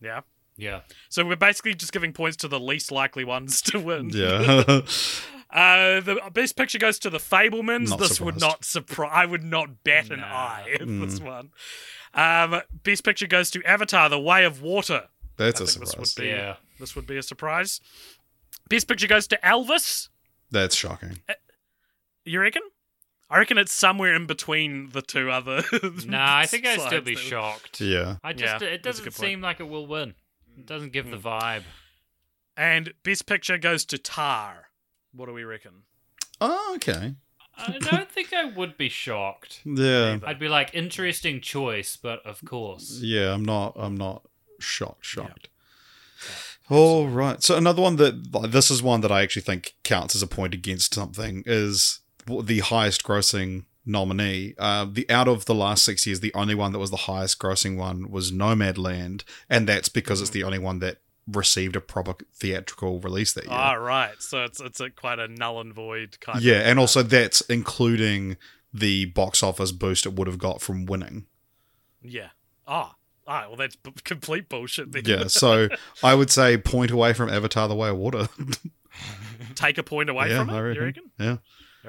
Yeah. 0.00 0.20
Yeah. 0.56 0.80
So 1.08 1.24
we're 1.24 1.36
basically 1.36 1.74
just 1.74 1.92
giving 1.92 2.12
points 2.12 2.36
to 2.38 2.48
the 2.48 2.60
least 2.60 2.92
likely 2.92 3.24
ones 3.24 3.62
to 3.70 3.80
win. 3.80 4.10
Yeah, 4.10 4.80
Uh, 5.50 6.00
the 6.00 6.18
best 6.32 6.56
picture 6.56 6.78
goes 6.78 6.98
to 6.98 7.10
the 7.10 7.18
Fabelmans. 7.18 7.90
Not 7.90 7.98
this 7.98 8.18
would 8.22 8.40
not 8.40 8.64
surprise. 8.64 9.10
I 9.12 9.26
would 9.26 9.42
not 9.44 9.84
bat 9.84 10.10
an 10.10 10.20
Nah. 10.20 10.26
eye 10.26 10.70
at 10.74 10.80
Mm. 10.80 11.04
this 11.06 11.20
one. 11.20 11.50
Um, 12.14 12.62
best 12.84 13.04
picture 13.04 13.26
goes 13.26 13.50
to 13.50 13.62
Avatar: 13.64 14.08
The 14.08 14.18
Way 14.18 14.44
of 14.46 14.62
Water. 14.62 15.08
That's 15.36 15.60
I 15.60 15.64
a 15.64 15.66
think 15.66 15.80
this 15.80 15.90
surprise. 15.90 16.14
would 16.16 16.22
be 16.22 16.28
Yeah. 16.28 16.56
this 16.78 16.96
would 16.96 17.06
be 17.06 17.16
a 17.16 17.22
surprise. 17.22 17.80
Best 18.68 18.88
picture 18.88 19.06
goes 19.06 19.26
to 19.28 19.38
Elvis. 19.44 20.08
That's 20.50 20.74
shocking. 20.76 21.18
You 22.24 22.40
reckon? 22.40 22.62
I 23.30 23.38
reckon 23.38 23.56
it's 23.58 23.72
somewhere 23.72 24.14
in 24.14 24.26
between 24.26 24.90
the 24.90 25.00
two 25.02 25.30
other. 25.30 25.62
Nah, 26.06 26.36
I 26.38 26.46
think 26.46 26.66
I'd 26.66 26.80
still 26.80 27.00
be 27.00 27.14
there. 27.14 27.22
shocked. 27.24 27.80
Yeah, 27.80 28.16
I 28.22 28.32
just 28.34 28.62
Yeah, 28.62 28.68
it 28.68 28.82
doesn't 28.82 29.10
seem 29.12 29.40
like 29.40 29.58
it 29.60 29.68
will 29.68 29.86
win. 29.86 30.14
It 30.58 30.66
doesn't 30.66 30.92
give 30.92 31.10
the 31.10 31.16
Mm. 31.16 31.22
vibe. 31.22 31.62
And 32.56 32.92
best 33.02 33.26
picture 33.26 33.56
goes 33.56 33.84
to 33.86 33.98
Tar. 33.98 34.66
What 35.12 35.26
do 35.26 35.32
we 35.32 35.44
reckon? 35.44 35.84
oh, 36.40 36.72
okay. 36.76 37.14
I 37.56 37.78
don't 37.78 38.10
think 38.10 38.32
I 38.32 38.44
would 38.44 38.76
be 38.76 38.88
shocked. 38.88 39.60
Yeah, 39.64 40.14
Either. 40.14 40.26
I'd 40.26 40.38
be 40.38 40.48
like 40.48 40.74
interesting 40.74 41.40
choice, 41.40 41.96
but 41.96 42.24
of 42.26 42.42
course. 42.44 42.98
yeah. 43.02 43.32
I'm 43.32 43.44
not. 43.44 43.72
I'm 43.76 43.96
not 43.96 44.22
shocked. 44.62 45.04
Shocked. 45.04 45.48
All 46.70 47.08
right. 47.08 47.42
So 47.42 47.56
another 47.56 47.82
one 47.82 47.96
that 47.96 48.32
like, 48.32 48.50
this 48.50 48.70
is 48.70 48.82
one 48.82 49.00
that 49.02 49.12
I 49.12 49.22
actually 49.22 49.42
think 49.42 49.74
counts 49.82 50.14
as 50.14 50.22
a 50.22 50.26
point 50.26 50.54
against 50.54 50.94
something 50.94 51.42
is 51.44 52.00
the 52.26 52.60
highest 52.60 53.02
grossing 53.02 53.64
nominee. 53.84 54.54
Uh, 54.58 54.86
the 54.90 55.08
out 55.10 55.28
of 55.28 55.44
the 55.44 55.54
last 55.54 55.84
six 55.84 56.06
years, 56.06 56.20
the 56.20 56.32
only 56.34 56.54
one 56.54 56.72
that 56.72 56.78
was 56.78 56.90
the 56.90 56.96
highest 56.96 57.38
grossing 57.38 57.76
one 57.76 58.10
was 58.10 58.32
Nomadland, 58.32 59.24
and 59.50 59.68
that's 59.68 59.88
because 59.88 60.20
it's 60.20 60.30
the 60.30 60.44
only 60.44 60.58
one 60.58 60.78
that 60.78 60.98
received 61.30 61.76
a 61.76 61.80
proper 61.80 62.14
theatrical 62.34 63.00
release 63.00 63.32
that 63.32 63.44
year. 63.44 63.52
Ah, 63.52 63.74
right. 63.74 64.14
So 64.20 64.44
it's 64.44 64.60
it's 64.60 64.80
a 64.80 64.90
quite 64.90 65.18
a 65.18 65.28
null 65.28 65.60
and 65.60 65.74
void 65.74 66.18
kind 66.20 66.38
of. 66.38 66.44
yeah, 66.44 66.60
and 66.60 66.78
also 66.78 67.02
that's 67.02 67.40
including 67.42 68.36
the 68.72 69.06
box 69.06 69.42
office 69.42 69.72
boost 69.72 70.06
it 70.06 70.14
would 70.14 70.26
have 70.26 70.38
got 70.38 70.62
from 70.62 70.86
winning. 70.86 71.26
Yeah. 72.02 72.28
Ah. 72.66 72.94
Ah, 73.26 73.44
well, 73.48 73.56
that's 73.56 73.76
b- 73.76 73.92
complete 74.04 74.48
bullshit. 74.48 74.92
Then. 74.92 75.02
Yeah, 75.06 75.26
so 75.28 75.68
I 76.02 76.14
would 76.14 76.30
say 76.30 76.56
point 76.58 76.90
away 76.90 77.12
from 77.12 77.28
Avatar: 77.30 77.68
The 77.68 77.74
Way 77.74 77.90
of 77.90 77.96
Water. 77.96 78.28
Take 79.54 79.78
a 79.78 79.82
point 79.82 80.10
away 80.10 80.30
yeah, 80.30 80.38
from 80.38 80.50
it. 80.50 80.52
I 80.52 80.56
You 80.58 80.62
reckon. 80.64 80.84
reckon? 80.84 81.02
Yeah. 81.18 81.36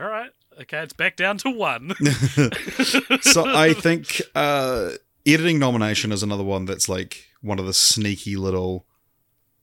All 0.01 0.09
right. 0.09 0.31
Okay, 0.61 0.79
it's 0.79 0.93
back 0.93 1.15
down 1.15 1.37
to 1.39 1.49
one. 1.49 1.93
so 3.21 3.43
I 3.45 3.73
think 3.73 4.21
uh, 4.35 4.91
editing 5.25 5.57
nomination 5.59 6.11
is 6.11 6.21
another 6.21 6.43
one 6.43 6.65
that's 6.65 6.87
like 6.87 7.25
one 7.41 7.57
of 7.59 7.65
the 7.65 7.73
sneaky 7.73 8.35
little, 8.35 8.85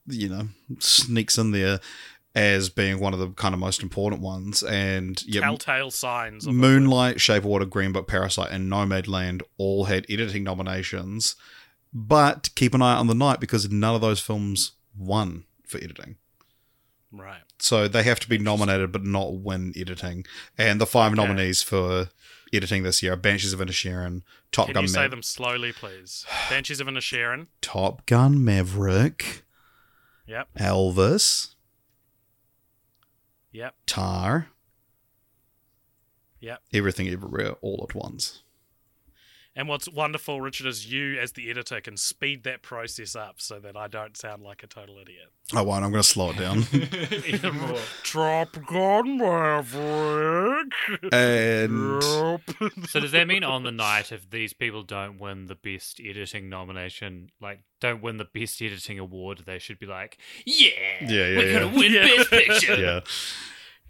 you 0.07 0.29
know, 0.29 0.49
sneaks 0.81 1.39
in 1.39 1.53
there 1.53 1.79
as 2.35 2.69
being 2.71 3.01
one 3.01 3.13
of 3.13 3.19
the 3.21 3.29
kind 3.31 3.55
of 3.55 3.61
most 3.61 3.83
important 3.83 4.23
ones. 4.23 4.63
And 4.63 5.23
yeah, 5.27 5.43
Telltale 5.43 5.91
signs. 5.91 6.47
Of. 6.47 6.55
Moonlight, 6.55 7.21
Shape 7.21 7.39
of 7.39 7.47
Water, 7.47 7.65
Green 7.65 7.93
Book, 7.93 8.09
Parasite, 8.09 8.51
and 8.51 8.71
Nomadland 8.71 9.43
all 9.59 9.85
had 9.85 10.07
editing 10.09 10.45
nominations. 10.45 11.37
But 11.93 12.51
keep 12.55 12.75
an 12.75 12.83
eye 12.83 12.95
on 12.97 13.07
the 13.09 13.15
night 13.15 13.41
because 13.41 13.69
none 13.71 13.95
of 13.95 14.01
those 14.01 14.21
films 14.21 14.73
won 14.97 15.45
for 15.67 15.79
editing. 15.79 16.17
Right. 17.13 17.43
So 17.59 17.89
they 17.89 18.05
have 18.05 18.21
to 18.21 18.29
be 18.29 18.39
nominated 18.39 18.93
but 18.93 19.05
not 19.05 19.35
win 19.35 19.73
editing. 19.77 20.25
And 20.57 20.81
the 20.81 20.87
five 20.87 21.13
Okay. 21.13 21.21
nominees 21.23 21.63
for 21.63 22.11
editing 22.53 22.85
this 22.85 23.03
year 23.03 23.15
are 23.15 23.17
Banshees 23.17 23.53
of 23.53 23.59
Inisherin, 23.61 24.23
Top 24.53 24.67
Can 24.67 24.75
Gun 24.75 24.85
you 24.85 24.89
say 24.89 25.09
them 25.09 25.23
slowly, 25.23 25.73
please? 25.73 26.25
Banshees 26.49 26.81
of 26.81 26.87
Inisherin. 26.87 27.49
Top 27.61 28.07
Gun 28.07 28.45
Maverick, 28.45 29.43
Yep. 30.27 30.49
Elvis, 30.59 31.55
Yep. 33.53 33.75
Tar, 33.87 34.49
Yep. 36.41 36.63
Everything 36.73 37.09
Everywhere 37.09 37.53
All 37.61 37.85
at 37.89 37.95
Once. 37.97 38.43
And 39.61 39.69
what's 39.69 39.87
wonderful, 39.91 40.41
Richard, 40.41 40.67
is 40.69 40.91
you 40.91 41.19
as 41.21 41.33
the 41.33 41.51
editor 41.51 41.83
can 41.83 41.99
speed 41.99 42.45
that 42.45 42.63
process 42.63 43.15
up 43.15 43.43
so 43.43 43.61
that 43.61 43.77
I 43.77 43.89
don't 43.89 44.17
sound 44.17 44.43
like 44.43 44.63
a 44.63 44.67
total 44.67 44.97
idiot. 44.99 45.27
I 45.53 45.61
won't. 45.61 45.85
I'm 45.85 45.91
going 45.91 46.03
to 46.03 46.09
slow 46.09 46.31
it 46.31 46.39
down. 46.39 46.65
Even 47.27 47.57
more. 47.59 47.77
Top 48.03 48.57
Gun 48.67 49.19
Maverick. 49.19 50.73
and 51.13 52.03
Yep. 52.03 52.41
So 52.89 53.01
does 53.01 53.13
that 53.13 53.27
mean 53.29 53.45
on 53.45 53.65
the 53.65 53.71
night, 53.71 54.11
if 54.13 54.31
these 54.31 54.55
people 54.55 54.83
don't 54.83 55.19
win 55.21 55.45
the 55.45 55.57
best 55.57 56.01
editing 56.03 56.49
nomination, 56.49 57.29
like 57.39 57.61
don't 57.83 58.01
win 58.01 58.17
the 58.17 58.25
best 58.25 58.63
editing 58.63 58.99
award, 58.99 59.43
they 59.45 59.59
should 59.59 59.79
be 59.79 59.85
like, 59.85 60.17
yeah, 60.47 60.71
Yeah, 61.03 61.07
yeah, 61.09 61.37
we're 61.37 61.47
yeah. 61.53 61.59
gonna 61.61 61.77
win 61.77 61.93
Yeah. 61.93 62.07
best 62.17 62.31
picture. 62.31 62.81
yeah, 62.81 63.01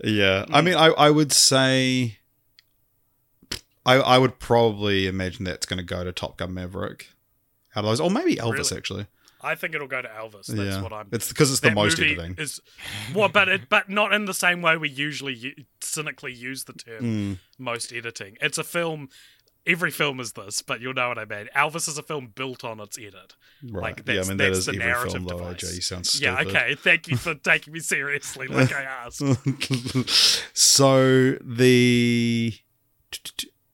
yeah. 0.02 0.46
I 0.50 0.62
mean, 0.62 0.74
I 0.74 0.86
I 0.88 1.10
would 1.10 1.30
say, 1.32 2.18
I 3.96 4.14
I 4.14 4.18
would 4.18 4.38
probably 4.38 5.06
imagine 5.06 5.44
that's 5.44 5.66
going 5.66 5.78
to 5.78 5.84
go 5.84 6.04
to 6.04 6.12
Top 6.12 6.36
Gun 6.36 6.54
Maverick. 6.54 7.08
Out 7.76 7.84
of 7.84 7.90
those, 7.90 8.00
or 8.00 8.10
maybe 8.10 8.36
Elvis 8.36 8.70
Really? 8.70 8.76
actually. 8.76 9.06
I 9.42 9.54
think 9.54 9.74
it'll 9.74 9.86
go 9.88 10.02
to 10.02 10.08
Elvis. 10.08 10.46
That's 10.48 10.76
yeah, 10.76 10.82
what 10.82 10.92
I'm. 10.92 11.08
it's 11.12 11.28
because 11.28 11.50
it's 11.50 11.60
the 11.60 11.70
most 11.70 11.98
editing. 11.98 12.34
Is, 12.36 12.60
well, 13.14 13.28
but 13.30 13.48
it, 13.48 13.68
but 13.70 13.88
not 13.88 14.12
in 14.12 14.26
the 14.26 14.34
same 14.34 14.60
way 14.60 14.76
we 14.76 14.88
usually 14.90 15.34
u- 15.34 15.54
cynically 15.80 16.32
use 16.34 16.64
the 16.64 16.74
term 16.74 17.02
Mm, 17.02 17.38
most 17.58 17.92
editing. 17.92 18.36
It's 18.42 18.58
a 18.58 18.64
film. 18.64 19.08
Every 19.66 19.90
film 19.90 20.20
is 20.20 20.32
this, 20.32 20.62
but 20.62 20.80
you'll 20.80 20.94
know 20.94 21.08
what 21.08 21.18
I 21.18 21.24
mean. 21.26 21.48
Elvis 21.56 21.86
is 21.88 21.96
a 21.96 22.02
film 22.02 22.32
built 22.34 22.64
on 22.64 22.80
its 22.80 22.98
edit. 22.98 23.34
right. 23.62 23.96
Like, 23.96 24.02
yeah, 24.06 24.20
I 24.22 24.28
mean 24.28 24.36
that 24.38 24.44
that's 24.46 24.58
is 24.58 24.66
the 24.66 24.72
every 24.72 24.84
narrative 24.86 25.12
film 25.12 25.24
though. 25.24 25.38
device. 25.38 25.64
AJ, 25.64 25.74
you 25.76 25.80
sound 25.80 26.06
stupid. 26.06 26.24
Yeah, 26.24 26.40
okay. 26.48 26.74
Thank 26.74 27.08
you 27.08 27.16
for 27.16 27.34
taking 27.34 27.72
me 27.72 27.80
seriously, 27.80 28.46
like 28.48 28.74
I 28.74 28.82
asked. 28.82 29.22
so 30.54 31.32
the 31.42 32.54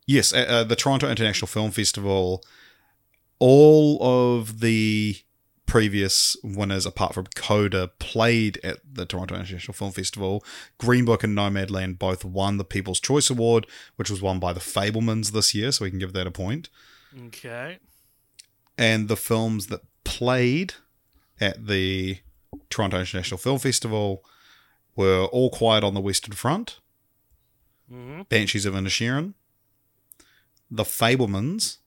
yes, 0.06 0.32
uh, 0.32 0.64
the 0.64 0.76
Toronto 0.76 1.10
International 1.10 1.48
Film 1.48 1.70
Festival. 1.70 2.42
All 3.38 3.98
of 4.02 4.60
the 4.60 5.16
previous 5.66 6.36
winners, 6.42 6.86
apart 6.86 7.12
from 7.12 7.26
Coda, 7.34 7.88
played 7.98 8.58
at 8.64 8.78
the 8.90 9.04
Toronto 9.04 9.34
International 9.34 9.74
Film 9.74 9.92
Festival. 9.92 10.42
Green 10.78 11.04
Book 11.04 11.22
and 11.22 11.36
Nomadland 11.36 11.98
both 11.98 12.24
won 12.24 12.56
the 12.56 12.64
People's 12.64 13.00
Choice 13.00 13.28
Award, 13.28 13.66
which 13.96 14.08
was 14.08 14.22
won 14.22 14.38
by 14.38 14.52
the 14.52 14.60
Fabelmans 14.60 15.32
this 15.32 15.54
year, 15.54 15.72
so 15.72 15.84
we 15.84 15.90
can 15.90 15.98
give 15.98 16.12
that 16.14 16.26
a 16.26 16.30
point. 16.30 16.70
Okay. 17.26 17.78
And 18.78 19.08
the 19.08 19.16
films 19.16 19.66
that 19.66 19.82
played 20.04 20.74
at 21.40 21.66
the 21.66 22.20
Toronto 22.70 23.00
International 23.00 23.38
Film 23.38 23.58
Festival 23.58 24.24
were 24.94 25.24
All 25.24 25.50
Quiet 25.50 25.84
on 25.84 25.94
the 25.94 26.00
Western 26.00 26.34
Front, 26.34 26.78
hmm 27.90 28.22
Banshees 28.28 28.64
of 28.64 28.74
Inisherin, 28.74 29.34
The 30.70 30.84
Fabelmans. 30.84 31.78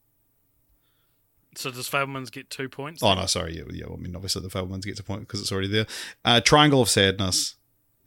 So 1.55 1.71
does 1.71 1.89
Fabelmans 1.89 2.31
get 2.31 2.49
two 2.49 2.69
points? 2.69 3.01
Oh 3.03 3.13
no, 3.13 3.25
sorry, 3.25 3.57
yeah, 3.57 3.63
yeah. 3.71 3.85
I 3.91 3.95
mean, 3.97 4.15
obviously 4.15 4.41
the 4.41 4.49
Fabelmans 4.49 4.83
gets 4.85 4.99
a 4.99 5.03
point 5.03 5.21
because 5.21 5.41
it's 5.41 5.51
already 5.51 5.67
there. 5.67 5.87
Uh, 6.23 6.39
Triangle 6.41 6.81
of 6.81 6.89
Sadness 6.89 7.55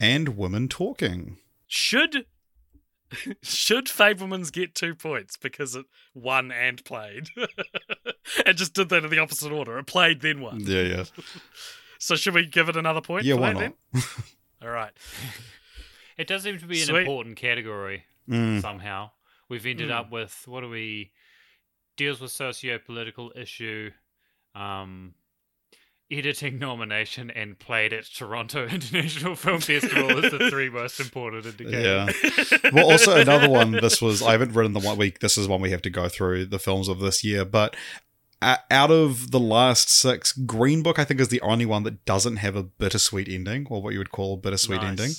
and 0.01 0.31
Women 0.37 0.69
Talking. 0.69 1.37
Should 1.67 2.25
should 3.43 3.87
Fabelmans 3.87 4.51
get 4.53 4.75
two 4.75 4.95
points 4.95 5.37
because 5.37 5.75
it 5.75 5.85
won 6.15 6.51
and 6.51 6.83
played? 6.85 7.29
it 8.47 8.55
just 8.55 8.73
did 8.75 8.89
that 8.91 9.05
in 9.05 9.11
the 9.11 9.19
opposite 9.19 9.53
order. 9.53 9.79
It 9.79 9.87
played 9.87 10.21
then 10.23 10.41
won. 10.41 10.61
Yeah, 10.61 10.83
yeah, 10.83 11.05
So 11.99 12.17
should 12.17 12.35
we 12.35 12.47
give 12.47 12.69
it 12.69 12.77
another 12.77 13.01
point? 13.03 13.25
yeah. 13.25 13.35
Why 13.35 13.53
not? 13.53 13.61
then? 13.93 14.03
All 14.63 14.71
right. 14.71 14.93
It 16.17 16.27
does 16.27 16.43
seem 16.45 16.59
to 16.59 16.67
be 16.67 16.83
an 16.83 16.95
important 16.95 17.37
category 17.37 18.05
Mm. 18.31 18.63
somehow. 18.63 19.11
We've 19.53 19.67
ended 19.67 19.91
Mm. 19.91 19.95
up 19.99 20.11
with 20.11 20.43
what 20.47 20.63
do 20.63 20.69
we 20.71 21.13
deals 21.99 22.21
with 22.23 22.31
socio-political 22.31 23.33
issue, 23.37 23.91
um, 24.55 25.13
editing 26.11 26.59
nomination, 26.69 27.31
and 27.31 27.59
played 27.59 27.93
at 27.93 28.05
Toronto 28.07 28.67
International 28.71 29.35
Film 29.37 29.61
Festival 29.71 30.25
is 30.25 30.31
the 30.31 30.49
three 30.49 30.71
most 30.71 31.01
important 31.01 31.45
indicators. 31.45 32.11
Yeah. 32.51 32.71
well, 32.73 32.91
also 32.91 33.15
another 33.21 33.51
one. 33.51 33.73
This 33.73 34.01
was 34.01 34.23
I 34.23 34.33
haven't 34.33 34.53
written 34.55 34.73
the 34.73 34.81
one 34.81 34.97
week. 34.97 35.19
This 35.21 35.37
is 35.37 35.47
one 35.47 35.61
we 35.61 35.71
have 35.71 35.83
to 35.83 35.91
go 35.91 36.09
through 36.09 36.47
the 36.47 36.59
films 36.59 36.89
of 36.89 37.01
this 37.01 37.23
year. 37.23 37.45
But 37.45 37.77
uh, 38.41 38.57
out 38.71 38.91
of 38.91 39.33
the 39.33 39.39
last 39.41 39.91
six, 39.91 40.33
Green 40.33 40.83
Book 40.83 40.99
I 40.99 41.05
think 41.05 41.21
is 41.21 41.29
the 41.29 41.43
only 41.43 41.67
one 41.67 41.83
that 41.83 42.07
doesn't 42.07 42.37
have 42.39 42.57
a 42.57 42.63
bittersweet 42.63 43.29
ending, 43.29 43.67
or 43.69 43.83
what 43.83 43.93
you 43.93 43.99
would 43.99 44.13
call 44.13 44.33
a 44.33 44.37
bittersweet 44.39 44.81
Nice. 44.81 44.89
ending. 44.89 45.13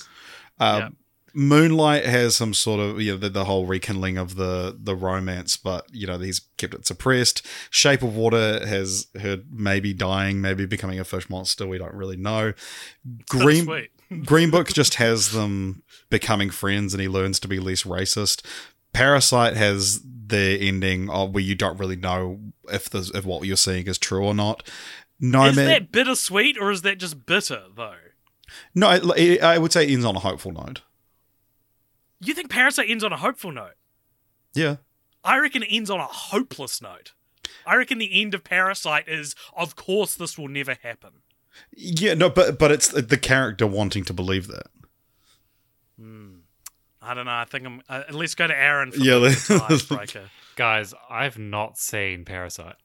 Um, 0.58 0.80
Yep. 0.82 0.92
Moonlight 1.34 2.04
has 2.04 2.36
some 2.36 2.54
sort 2.54 2.78
of 2.80 3.00
you 3.00 3.12
know 3.12 3.18
the, 3.18 3.28
the 3.28 3.44
whole 3.44 3.66
rekindling 3.66 4.16
of 4.16 4.36
the 4.36 4.76
the 4.80 4.94
romance, 4.94 5.56
but 5.56 5.86
you 5.92 6.06
know 6.06 6.18
he's 6.18 6.40
kept 6.58 6.74
it 6.74 6.86
suppressed. 6.86 7.44
Shape 7.70 8.02
of 8.02 8.14
Water 8.14 8.64
has 8.66 9.08
her 9.20 9.40
maybe 9.50 9.92
dying, 9.92 10.40
maybe 10.40 10.64
becoming 10.64 11.00
a 11.00 11.04
fish 11.04 11.28
monster. 11.28 11.66
We 11.66 11.78
don't 11.78 11.94
really 11.94 12.16
know. 12.16 12.52
Green 13.28 13.64
Green 14.24 14.50
Book 14.50 14.72
just 14.72 14.94
has 14.96 15.32
them 15.32 15.82
becoming 16.08 16.50
friends, 16.50 16.94
and 16.94 17.00
he 17.00 17.08
learns 17.08 17.40
to 17.40 17.48
be 17.48 17.58
less 17.58 17.82
racist. 17.82 18.44
Parasite 18.92 19.56
has 19.56 20.00
the 20.26 20.56
ending 20.60 21.10
of 21.10 21.32
where 21.34 21.42
you 21.42 21.54
don't 21.56 21.78
really 21.78 21.96
know 21.96 22.38
if 22.72 22.88
the 22.88 23.10
if 23.14 23.24
what 23.24 23.44
you're 23.44 23.56
seeing 23.56 23.86
is 23.86 23.98
true 23.98 24.24
or 24.24 24.34
not. 24.34 24.62
No 25.18 25.46
is 25.46 25.56
man, 25.56 25.66
that 25.66 25.90
bittersweet 25.92 26.56
or 26.58 26.70
is 26.70 26.82
that 26.82 26.98
just 26.98 27.26
bitter 27.26 27.64
though? 27.74 27.96
no, 28.74 28.90
it- 29.16 29.42
I 29.42 29.58
would 29.58 29.72
say 29.72 29.84
it 29.84 29.90
ends 29.92 30.04
on 30.04 30.14
a 30.16 30.20
hopeful 30.20 30.52
note. 30.52 30.82
You 32.24 32.34
think 32.34 32.50
Parasite 32.50 32.88
ends 32.88 33.04
on 33.04 33.12
a 33.12 33.16
hopeful 33.16 33.52
note? 33.52 33.74
Yeah, 34.54 34.76
I 35.24 35.38
reckon 35.38 35.62
it 35.62 35.68
ends 35.70 35.90
on 35.90 36.00
a 36.00 36.06
hopeless 36.06 36.80
note. 36.82 37.12
I 37.66 37.76
reckon 37.76 37.98
the 37.98 38.20
end 38.20 38.34
of 38.34 38.44
Parasite 38.44 39.08
is, 39.08 39.34
of 39.56 39.74
course, 39.76 40.14
this 40.14 40.36
will 40.38 40.48
never 40.48 40.76
happen. 40.82 41.10
yeah, 41.76 42.14
no, 42.14 42.28
but 42.30 42.58
but 42.58 42.70
it's 42.72 42.88
the 42.88 43.18
character 43.18 43.66
wanting 43.66 44.04
to 44.04 44.12
believe 44.12 44.46
that. 44.48 44.66
I 47.06 47.12
don't 47.14 47.26
know. 47.26 47.32
I 47.32 47.44
think 47.44 47.66
I'm. 47.66 47.82
Uh, 47.88 48.02
let's 48.10 48.34
go 48.34 48.46
to 48.46 48.56
Aaron 48.56 48.90
for 48.92 48.98
Yeah, 48.98 49.14
the 49.14 49.20
let's- 49.20 49.50
icebreaker. 49.50 50.30
Guys, 50.56 50.94
I've 51.10 51.36
not 51.38 51.76
seen 51.78 52.24
Parasite. 52.24 52.76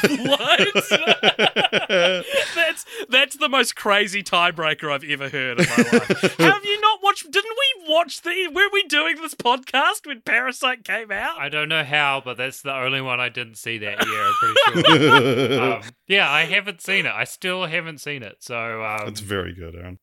what? 0.26 0.68
that's 2.54 2.84
that's 3.08 3.36
the 3.36 3.48
most 3.48 3.76
crazy 3.76 4.22
tiebreaker 4.22 4.92
I've 4.92 5.04
ever 5.04 5.28
heard 5.28 5.60
in 5.60 5.66
my 5.66 5.76
life. 5.76 6.36
Have 6.38 6.64
you 6.64 6.80
not 6.80 7.00
watched? 7.02 7.30
Didn't 7.30 7.56
we 7.58 7.92
watch 7.92 8.22
the? 8.22 8.50
Were 8.52 8.68
we 8.72 8.82
doing 8.84 9.16
this 9.16 9.34
podcast 9.34 10.06
when 10.06 10.20
Parasite 10.22 10.84
came 10.84 11.10
out? 11.10 11.38
I 11.38 11.48
don't 11.48 11.68
know 11.68 11.84
how, 11.84 12.22
but 12.24 12.36
that's 12.36 12.62
the 12.62 12.74
only 12.74 13.00
one 13.00 13.20
I 13.20 13.28
didn't 13.28 13.56
see 13.56 13.78
that 13.78 14.06
year. 14.06 14.24
I'm 14.24 14.34
pretty 14.82 14.98
sure. 14.98 15.62
um, 15.62 15.82
yeah, 16.06 16.30
I 16.30 16.44
haven't 16.44 16.80
seen 16.80 17.06
it. 17.06 17.12
I 17.12 17.24
still 17.24 17.66
haven't 17.66 17.98
seen 17.98 18.22
it. 18.22 18.36
So 18.40 18.84
um, 18.84 19.08
it's 19.08 19.20
very 19.20 19.54
good, 19.54 19.74
Aaron. 19.74 19.98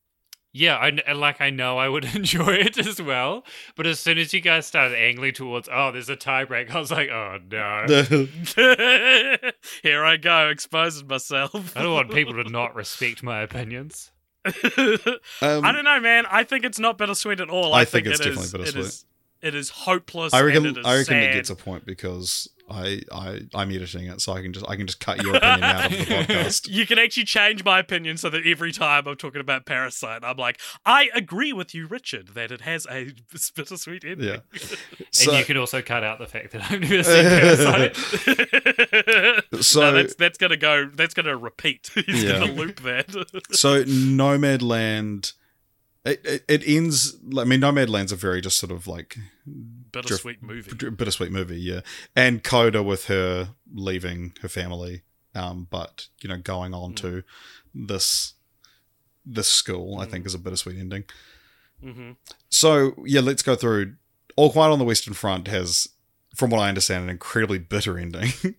Yeah, 0.51 0.75
I 0.77 1.11
like 1.13 1.41
I 1.41 1.49
know 1.51 1.77
I 1.77 1.87
would 1.89 2.05
enjoy 2.15 2.53
it 2.55 2.77
as 2.77 3.01
well. 3.01 3.43
But 3.75 3.85
as 3.87 3.99
soon 3.99 4.17
as 4.17 4.33
you 4.33 4.41
guys 4.41 4.65
started 4.65 4.97
angling 4.97 5.33
towards, 5.33 5.69
oh, 5.71 5.91
there's 5.91 6.09
a 6.09 6.15
tiebreak, 6.15 6.71
I 6.75 6.79
was 6.79 6.91
like, 6.91 7.09
oh 7.09 7.37
no. 7.49 7.85
Here 9.83 10.03
I 10.03 10.17
go, 10.17 10.49
exposing 10.49 11.07
myself. 11.07 11.75
I 11.77 11.83
don't 11.83 11.93
want 11.93 12.11
people 12.11 12.33
to 12.43 12.49
not 12.49 12.75
respect 12.75 13.23
my 13.23 13.41
opinions. 13.41 14.11
Um, 14.45 14.53
I 15.41 15.71
don't 15.71 15.83
know, 15.83 15.99
man. 15.99 16.25
I 16.29 16.43
think 16.43 16.65
it's 16.65 16.79
not 16.79 16.97
bittersweet 16.97 17.39
at 17.39 17.49
all. 17.49 17.73
I 17.73 17.81
I, 17.81 17.85
think 17.85 18.07
it's 18.07 18.19
it 18.19 18.23
definitely 18.23 18.45
is- 18.45 18.51
bittersweet. 18.51 18.75
It 18.75 18.87
is, 18.87 19.05
it 19.41 19.55
is 19.55 19.69
hopeless. 19.69 20.33
I 20.33 20.41
reckon. 20.41 20.65
and 20.65 20.77
it 20.77 20.79
is 20.79 20.85
I 20.85 20.93
reckon 20.93 21.05
sad. 21.05 21.23
it 21.23 21.33
gets 21.33 21.49
a 21.49 21.55
point 21.55 21.85
because 21.85 22.49
I, 22.71 23.01
I 23.11 23.41
I'm 23.53 23.71
editing 23.71 24.05
it, 24.07 24.21
so 24.21 24.33
I 24.33 24.41
can 24.41 24.53
just 24.53 24.65
I 24.69 24.75
can 24.75 24.87
just 24.87 24.99
cut 24.99 25.21
your 25.23 25.35
opinion 25.35 25.63
out 25.63 25.85
of 25.85 25.91
the 25.91 25.97
podcast. 26.05 26.67
You 26.69 26.85
can 26.85 26.99
actually 26.99 27.25
change 27.25 27.63
my 27.63 27.79
opinion 27.79 28.17
so 28.17 28.29
that 28.29 28.45
every 28.45 28.71
time 28.71 29.07
I'm 29.07 29.15
talking 29.15 29.41
about 29.41 29.65
Parasite, 29.65 30.23
I'm 30.23 30.37
like, 30.37 30.59
I 30.85 31.09
agree 31.15 31.51
with 31.53 31.73
you, 31.73 31.87
Richard, 31.87 32.29
that 32.35 32.51
it 32.51 32.61
has 32.61 32.85
a 32.89 33.11
bittersweet 33.55 34.03
ending. 34.05 34.27
Yeah. 34.27 34.37
And 35.27 35.37
you 35.39 35.43
can 35.45 35.57
also 35.57 35.81
cut 35.81 36.03
out 36.03 36.19
the 36.19 36.27
fact 36.27 36.51
that 36.51 36.69
I've 36.71 36.79
never 36.79 37.03
seen 37.03 37.25
Parasite. 37.25 37.95
so 39.63 39.81
no, 39.81 39.91
that's 39.93 40.15
that's 40.15 40.37
gonna 40.37 40.55
go. 40.57 40.89
That's 40.93 41.13
gonna 41.13 41.35
repeat. 41.35 41.89
He's 41.93 42.23
Yeah. 42.23 42.39
gonna 42.39 42.51
loop 42.53 42.81
that. 42.81 43.09
so 43.51 43.83
Nomadland. 43.83 45.33
It, 46.05 46.21
it, 46.25 46.43
it 46.47 46.63
ends. 46.65 47.17
I 47.37 47.43
mean, 47.43 47.59
Nomadland's 47.59 48.11
a 48.11 48.15
very 48.15 48.39
just 48.39 48.57
sort 48.57 48.71
of 48.71 48.87
like 48.87 49.17
Bittersweet 49.91 50.41
movie. 50.41 50.89
bittersweet 50.89 51.31
movie, 51.31 51.59
yeah. 51.59 51.81
And 52.15 52.43
Coda 52.43 52.83
with 52.83 53.05
her 53.05 53.49
leaving 53.73 54.33
her 54.41 54.49
family, 54.49 55.03
um, 55.35 55.67
but 55.69 56.07
you 56.21 56.29
know, 56.29 56.37
going 56.37 56.73
on 56.73 56.93
to 56.95 57.23
this 57.73 58.33
this 59.25 59.47
school, 59.47 59.99
I 59.99 60.05
think, 60.05 60.25
is 60.25 60.33
a 60.33 60.39
bittersweet 60.39 60.77
ending. 60.79 61.03
hmm 61.81 62.11
So 62.49 62.95
yeah, 63.05 63.21
let's 63.21 63.43
go 63.43 63.55
through. 63.55 63.95
All 64.35 64.51
Quiet 64.51 64.71
on 64.71 64.79
the 64.79 64.85
Western 64.85 65.13
Front 65.13 65.47
has, 65.49 65.89
from 66.35 66.49
what 66.49 66.59
I 66.59 66.69
understand, 66.69 67.03
an 67.03 67.09
incredibly 67.09 67.57
bitter 67.59 67.97
ending. 67.97 68.31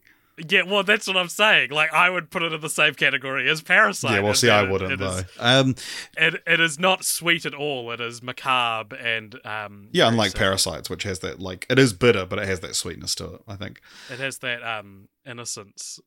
Yeah, 0.49 0.62
well, 0.62 0.82
that's 0.82 1.07
what 1.07 1.16
I'm 1.16 1.28
saying. 1.28 1.70
Like, 1.70 1.93
I 1.93 2.09
would 2.11 2.30
put 2.30 2.43
it 2.43 2.53
in 2.53 2.61
the 2.61 2.68
same 2.70 2.95
category 2.95 3.49
as 3.51 3.61
Parasite. 3.62 4.12
yeah, 4.12 4.20
well, 4.20 4.34
see, 4.34 4.49
I 4.51 4.62
wouldn't 4.62 4.93
it 4.93 4.99
though. 4.99 5.18
is- 5.18 5.24
Um, 5.38 5.74
It, 6.16 6.43
it 6.47 6.61
is 6.61 6.78
not 6.78 7.05
sweet 7.05 7.45
at 7.47 7.55
all. 7.55 7.91
It 7.93 8.01
is 8.01 8.22
macabre 8.22 8.97
and 8.97 9.34
um. 9.45 9.88
yeah, 9.93 10.09
unlike 10.09 10.30
sad. 10.32 10.38
Parasites, 10.38 10.88
which 10.91 11.03
has 11.03 11.18
that 11.20 11.41
like 11.41 11.66
it 11.68 11.78
is 11.78 11.93
bitter, 11.93 12.24
but 12.26 12.38
it 12.38 12.47
has 12.47 12.61
that 12.61 12.74
sweetness 12.74 13.14
to 13.16 13.34
it. 13.34 13.41
I 13.49 13.57
think. 13.57 13.80
It 14.11 14.18
has 14.18 14.38
that 14.38 14.62
um 14.62 15.09
innocence. 15.26 15.99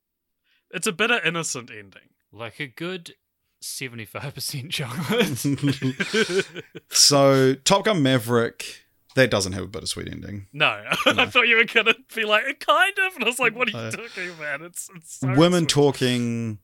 It's 0.71 0.87
a 0.87 0.91
bitter 0.91 1.19
innocent 1.23 1.69
ending. 1.69 2.09
like 2.31 2.59
a 2.59 2.65
good 2.67 3.13
75% 3.61 4.69
chocolate. 4.71 6.45
So 6.89 7.55
Top 7.55 7.85
Gun 7.85 8.01
Maverick, 8.03 8.82
that 9.15 9.29
doesn't 9.31 9.53
have 9.53 9.63
a 9.63 9.67
bittersweet 9.67 10.07
ending. 10.09 10.47
No, 10.53 10.67
I 11.05 11.25
thought 11.27 11.47
you 11.47 11.57
were 11.57 11.65
gonna 11.65 11.95
be 12.15 12.25
like 12.25 12.59
kind 12.59 12.93
of, 13.07 13.15
and 13.15 13.23
I 13.23 13.27
was 13.27 13.39
like, 13.39 13.55
"What 13.55 13.67
are 13.69 13.71
you 13.71 13.77
Uh, 13.77 13.91
talking 13.91 14.29
about?" 14.31 14.61
It's, 14.61 14.89
it's 14.95 15.19
so 15.19 15.33
Women 15.35 15.61
sweet. 15.63 15.69
Talking 15.69 16.59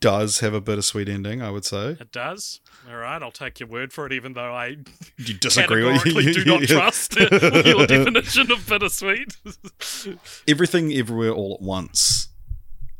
does 0.00 0.38
have 0.40 0.54
a 0.54 0.60
bittersweet 0.60 1.08
ending, 1.08 1.42
I 1.42 1.50
would 1.50 1.64
say. 1.64 1.96
It 1.98 2.12
does. 2.12 2.60
All 2.88 2.96
right, 2.96 3.20
I'll 3.20 3.32
take 3.32 3.58
your 3.58 3.68
word 3.68 3.92
for 3.92 4.06
it, 4.06 4.12
even 4.12 4.32
though 4.34 4.52
I 4.54 4.76
You 5.16 5.34
disagree 5.34 5.82
with 5.84 6.02
categorically 6.04 6.32
do 6.32 6.44
not 6.44 6.62
trust 6.68 7.16
your 7.16 7.86
definition 7.86 8.52
of 8.52 8.64
bittersweet. 8.68 9.36
Everything 10.48 10.92
Everywhere 10.92 11.32
All 11.32 11.54
at 11.54 11.62
Once. 11.62 12.28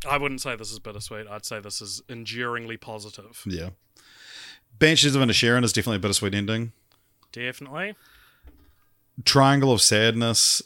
I 0.09 0.17
wouldn't 0.19 0.41
say 0.41 0.57
this 0.57 0.73
is 0.73 0.79
bittersweet. 0.79 1.27
I'd 1.29 1.45
say 1.47 1.61
this 1.61 1.81
is 1.81 2.03
enduringly 2.09 2.77
positive. 2.77 3.43
Yeah. 3.47 3.71
Banshees 4.79 5.15
of 5.15 5.23
Inisherin 5.23 5.65
is 5.65 5.73
definitely 5.73 5.97
a 5.97 6.01
bittersweet 6.01 6.35
ending. 6.35 6.73
Definitely. 7.33 7.95
Triangle 9.25 9.73
of 9.73 9.81
Sadness, 9.83 10.63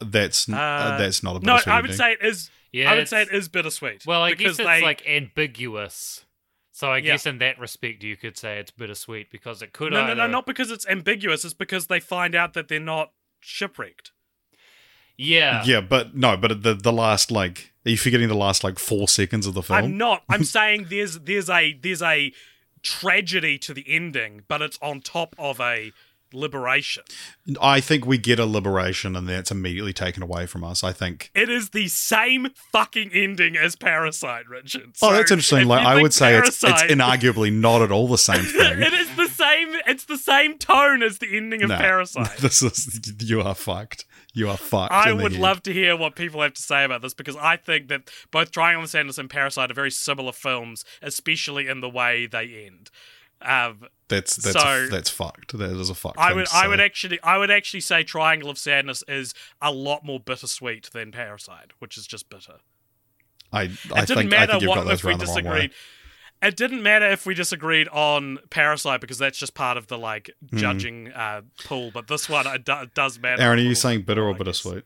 that's 0.00 0.48
uh, 0.48 0.56
Uh, 0.56 0.98
that's 0.98 1.22
not 1.22 1.36
a 1.36 1.40
No, 1.40 1.54
bittersweet 1.54 1.72
I 1.72 1.76
would 1.80 1.90
ending. 1.90 1.96
say 1.96 2.12
it 2.12 2.18
is. 2.22 2.50
yeah, 2.72 2.90
I 2.90 2.94
would 2.96 3.08
say 3.08 3.22
it's- 3.22 3.48
bittersweet. 3.48 4.06
Well, 4.06 4.22
I 4.22 4.32
guess 4.34 4.50
it's 4.50 4.58
they, 4.58 4.80
like 4.82 5.06
ambiguous. 5.06 6.24
So 6.72 6.92
I 6.92 6.98
Yeah. 6.98 7.02
guess 7.12 7.26
in 7.26 7.38
that 7.38 7.58
respect, 7.58 8.04
you 8.04 8.16
could 8.16 8.36
say 8.38 8.58
it's 8.58 8.70
bittersweet 8.70 9.30
because 9.30 9.62
it 9.62 9.72
could 9.72 9.92
no, 9.92 10.06
no, 10.06 10.14
no, 10.14 10.26
not 10.28 10.46
because 10.46 10.70
it's 10.70 10.86
ambiguous. 10.86 11.44
It's 11.44 11.52
because 11.54 11.88
they 11.88 11.98
find 12.00 12.34
out 12.36 12.54
that 12.54 12.68
they're 12.68 12.78
not 12.78 13.12
shipwrecked. 13.40 14.12
Yeah. 15.16 15.64
yeah, 15.66 15.80
but 15.80 16.14
no, 16.14 16.36
but 16.36 16.62
the 16.62 16.74
the 16.74 16.92
last 16.92 17.32
like 17.32 17.72
are 17.84 17.90
you 17.90 17.96
forgetting 17.96 18.28
the 18.28 18.36
last 18.36 18.62
like 18.62 18.78
four 18.78 19.08
seconds 19.08 19.46
of 19.46 19.54
the 19.54 19.62
film? 19.64 19.78
I'm 19.78 19.98
not. 19.98 20.22
I'm 20.28 20.44
saying 20.56 20.86
there's 20.88 21.18
there's 21.18 21.50
a 21.50 21.72
there's 21.72 22.02
a 22.02 22.32
tragedy 22.82 23.58
to 23.58 23.74
the 23.74 23.84
ending, 23.88 24.42
but 24.48 24.62
it's 24.62 24.78
on 24.82 25.00
top 25.00 25.34
of 25.38 25.60
a 25.60 25.92
liberation. 26.32 27.02
I 27.60 27.80
think 27.80 28.04
we 28.04 28.18
get 28.18 28.38
a 28.38 28.44
liberation 28.44 29.16
and 29.16 29.26
that's 29.28 29.50
immediately 29.50 29.92
taken 29.92 30.22
away 30.22 30.46
from 30.46 30.62
us. 30.62 30.84
I 30.84 30.92
think. 30.92 31.30
It 31.34 31.48
is 31.48 31.70
the 31.70 31.88
same 31.88 32.48
fucking 32.72 33.10
ending 33.12 33.56
as 33.56 33.76
Parasite, 33.76 34.46
Richard. 34.48 34.94
Oh, 35.02 35.12
that's 35.12 35.30
interesting. 35.30 35.66
Like 35.66 35.86
I 35.86 36.00
would 36.00 36.12
say 36.12 36.36
it's 36.36 36.62
it's 36.62 36.82
inarguably 36.82 37.52
not 37.52 37.82
at 37.82 37.90
all 37.90 38.08
the 38.08 38.18
same 38.18 38.44
thing. 38.44 38.80
it 38.82 38.92
is 38.92 39.14
the 39.16 39.28
same. 39.28 39.74
It's 39.86 40.04
the 40.04 40.18
same 40.18 40.58
tone 40.58 41.02
as 41.02 41.18
the 41.18 41.34
ending 41.36 41.62
of 41.62 41.70
No. 41.70 41.76
Parasite. 41.78 42.36
This 42.40 42.62
is 42.62 43.14
you 43.22 43.40
are 43.40 43.54
fucked. 43.54 44.04
You 44.34 44.48
are 44.50 44.56
fucked. 44.56 44.92
I 44.92 45.12
would 45.12 45.32
head. 45.32 45.40
love 45.40 45.62
to 45.64 45.72
hear 45.72 45.96
what 45.96 46.14
people 46.14 46.42
have 46.42 46.52
to 46.54 46.62
say 46.62 46.84
about 46.84 47.02
this 47.02 47.14
because 47.14 47.34
I 47.36 47.56
think 47.56 47.88
that 47.88 48.10
both 48.30 48.50
Triangle 48.50 48.84
of 48.84 48.90
Sadness 48.90 49.18
and 49.18 49.28
Parasite 49.28 49.70
are 49.70 49.74
very 49.74 49.90
similar 49.90 50.32
films, 50.32 50.84
especially 51.02 51.66
in 51.66 51.80
the 51.80 51.88
way 51.88 52.26
they 52.26 52.66
end. 52.66 52.90
Um, 53.40 53.84
That's 54.08 54.34
that's 54.36 54.60
so- 54.60 54.88
that's 54.88 55.10
fucked. 55.10 55.56
That 55.56 55.70
is 55.70 55.90
a 55.90 55.94
fucked. 55.94 56.18
I 56.18 56.32
would, 56.32 56.48
I 56.52 56.66
would 56.68 56.80
actually, 56.80 57.20
I 57.22 57.38
would 57.38 57.50
actually 57.50 57.80
say 57.80 58.02
Triangle 58.02 58.50
of 58.50 58.58
Sadness 58.58 59.02
is 59.08 59.32
a 59.62 59.70
lot 59.72 60.04
more 60.04 60.18
bittersweet 60.20 60.90
than 60.92 61.12
Parasite, 61.12 61.72
which 61.78 61.96
is 61.96 62.06
just 62.06 62.28
bitter. 62.28 62.56
I 63.52 63.62
I 63.94 64.02
It 64.02 64.06
didn't 64.08 64.28
matter 64.28 64.52
think 64.52 64.62
you've 64.62 64.68
what 64.68 64.86
if 64.88 65.04
we 65.04 65.10
around 65.12 65.20
the 65.20 65.26
wrong 65.26 65.34
way. 65.36 65.40
disagreed. 65.42 65.70
It 66.40 66.56
didn't 66.56 66.82
matter 66.82 67.08
if 67.10 67.26
we 67.26 67.34
disagreed 67.34 67.88
on 67.88 68.38
Parasite 68.50 69.00
because 69.00 69.18
that's 69.18 69.38
just 69.38 69.54
part 69.54 69.76
of 69.76 69.88
the 69.88 69.98
like 69.98 70.30
judging 70.54 71.10
uh, 71.12 71.42
pool. 71.64 71.90
But 71.92 72.06
this 72.06 72.28
one, 72.28 72.46
it, 72.46 72.64
do- 72.64 72.80
it 72.82 72.94
does 72.94 73.18
matter. 73.18 73.42
Aaron, 73.42 73.58
are 73.58 73.62
you 73.62 73.74
saying 73.74 74.02
bitter 74.02 74.22
or 74.22 74.28
I 74.28 74.32
guess. 74.32 74.38
bittersweet? 74.38 74.84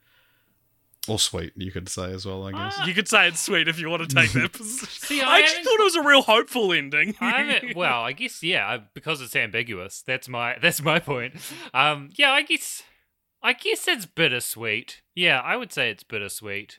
Or 1.09 1.19
sweet, 1.19 1.53
you 1.57 1.73
could 1.73 1.89
say 1.89 2.13
as 2.13 2.25
well, 2.25 2.47
I 2.47 2.53
guess. 2.53 2.87
You 2.87 2.95
could 2.95 3.09
say 3.09 3.27
it's 3.27 3.41
sweet 3.41 3.67
if 3.67 3.79
you 3.81 3.91
want 3.91 4.09
to 4.09 4.15
take 4.15 4.31
that 4.35 4.53
position. 4.53 4.87
See, 4.89 5.21
I 5.21 5.27
I 5.37 5.39
actually 5.41 5.65
thought 5.65 5.81
it 5.81 5.83
was 5.83 5.97
a 5.97 6.03
real 6.03 6.23
hopeful 6.23 6.73
ending. 6.73 7.17
I. 7.21 7.73
Well, 7.75 8.03
I 8.03 8.13
guess 8.13 8.41
yeah, 8.43 8.67
I- 8.69 8.83
because 8.95 9.21
it's 9.21 9.35
ambiguous. 9.35 10.03
That's 10.07 10.29
my 10.29 10.57
that's 10.63 10.81
my 10.81 11.01
point. 11.01 11.35
Um, 11.75 12.11
yeah, 12.15 12.31
I 12.31 12.43
guess 12.43 12.85
I 13.43 13.53
guess 13.53 13.89
it's 13.89 14.07
bittersweet. 14.07 15.03
Yeah, 15.15 15.41
I 15.41 15.57
would 15.57 15.73
say 15.73 15.91
it's 15.91 16.05
bittersweet, 16.05 16.79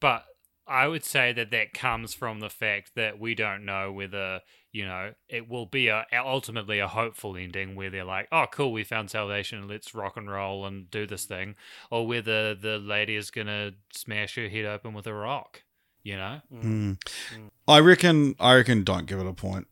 but 0.00 0.24
I 0.68 0.86
would 0.88 1.04
say 1.04 1.32
that 1.32 1.50
that 1.50 1.72
comes 1.72 2.14
from 2.14 2.40
the 2.40 2.50
fact 2.50 2.92
that 2.94 3.18
we 3.18 3.34
don't 3.34 3.64
know 3.64 3.90
whether 3.92 4.40
you 4.70 4.84
know 4.84 5.14
it 5.28 5.48
will 5.48 5.66
be 5.66 5.88
a 5.88 6.04
ultimately 6.12 6.78
a 6.78 6.88
hopeful 6.88 7.36
ending 7.36 7.74
where 7.74 7.90
they're 7.90 8.04
like, 8.04 8.28
oh, 8.30 8.46
cool, 8.52 8.72
we 8.72 8.84
found 8.84 9.10
salvation, 9.10 9.66
let's 9.66 9.94
rock 9.94 10.16
and 10.16 10.30
roll 10.30 10.66
and 10.66 10.90
do 10.90 11.06
this 11.06 11.24
thing, 11.24 11.54
or 11.90 12.06
whether 12.06 12.54
the 12.54 12.78
lady 12.78 13.16
is 13.16 13.30
gonna 13.30 13.72
smash 13.92 14.34
her 14.36 14.48
head 14.48 14.64
open 14.66 14.92
with 14.92 15.06
a 15.06 15.14
rock. 15.14 15.62
You 16.04 16.16
know, 16.16 16.40
Hmm. 16.50 16.92
I 17.66 17.80
reckon. 17.80 18.34
I 18.38 18.54
reckon. 18.54 18.84
Don't 18.84 19.06
give 19.06 19.18
it 19.18 19.26
a 19.26 19.32
point. 19.34 19.66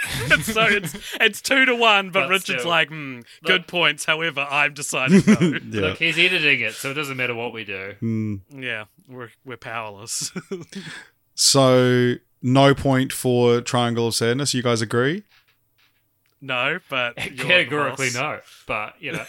so 0.42 0.62
it's 0.62 0.96
it's 1.20 1.40
two 1.42 1.64
to 1.66 1.74
one, 1.74 2.10
but, 2.10 2.22
But 2.22 2.30
Richard's 2.30 2.60
still. 2.60 2.70
like, 2.70 2.88
hmm, 2.88 3.20
good 3.44 3.60
Look. 3.62 3.66
points. 3.66 4.04
However, 4.04 4.46
I've 4.50 4.74
decided 4.74 5.26
no. 5.26 5.34
Yeah. 5.80 5.80
look, 5.88 5.98
he's 5.98 6.18
editing 6.18 6.60
it, 6.60 6.72
so 6.74 6.90
it 6.90 6.94
doesn't 6.94 7.16
matter 7.16 7.34
what 7.34 7.52
we 7.52 7.64
do. 7.64 7.94
Hmm. 8.00 8.36
yeah, 8.50 8.84
we're 9.08 9.30
we're 9.44 9.56
powerless. 9.56 10.32
So 11.34 12.14
no 12.42 12.74
point 12.74 13.12
for 13.12 13.60
Triangle 13.62 14.08
of 14.08 14.14
Sadness. 14.14 14.52
You 14.54 14.62
guys 14.62 14.82
agree? 14.82 15.22
no, 16.42 16.78
but 16.88 17.16
Categorically 17.16 18.08
no, 18.14 18.40
but 18.66 18.94
you 19.00 19.12
know, 19.12 19.24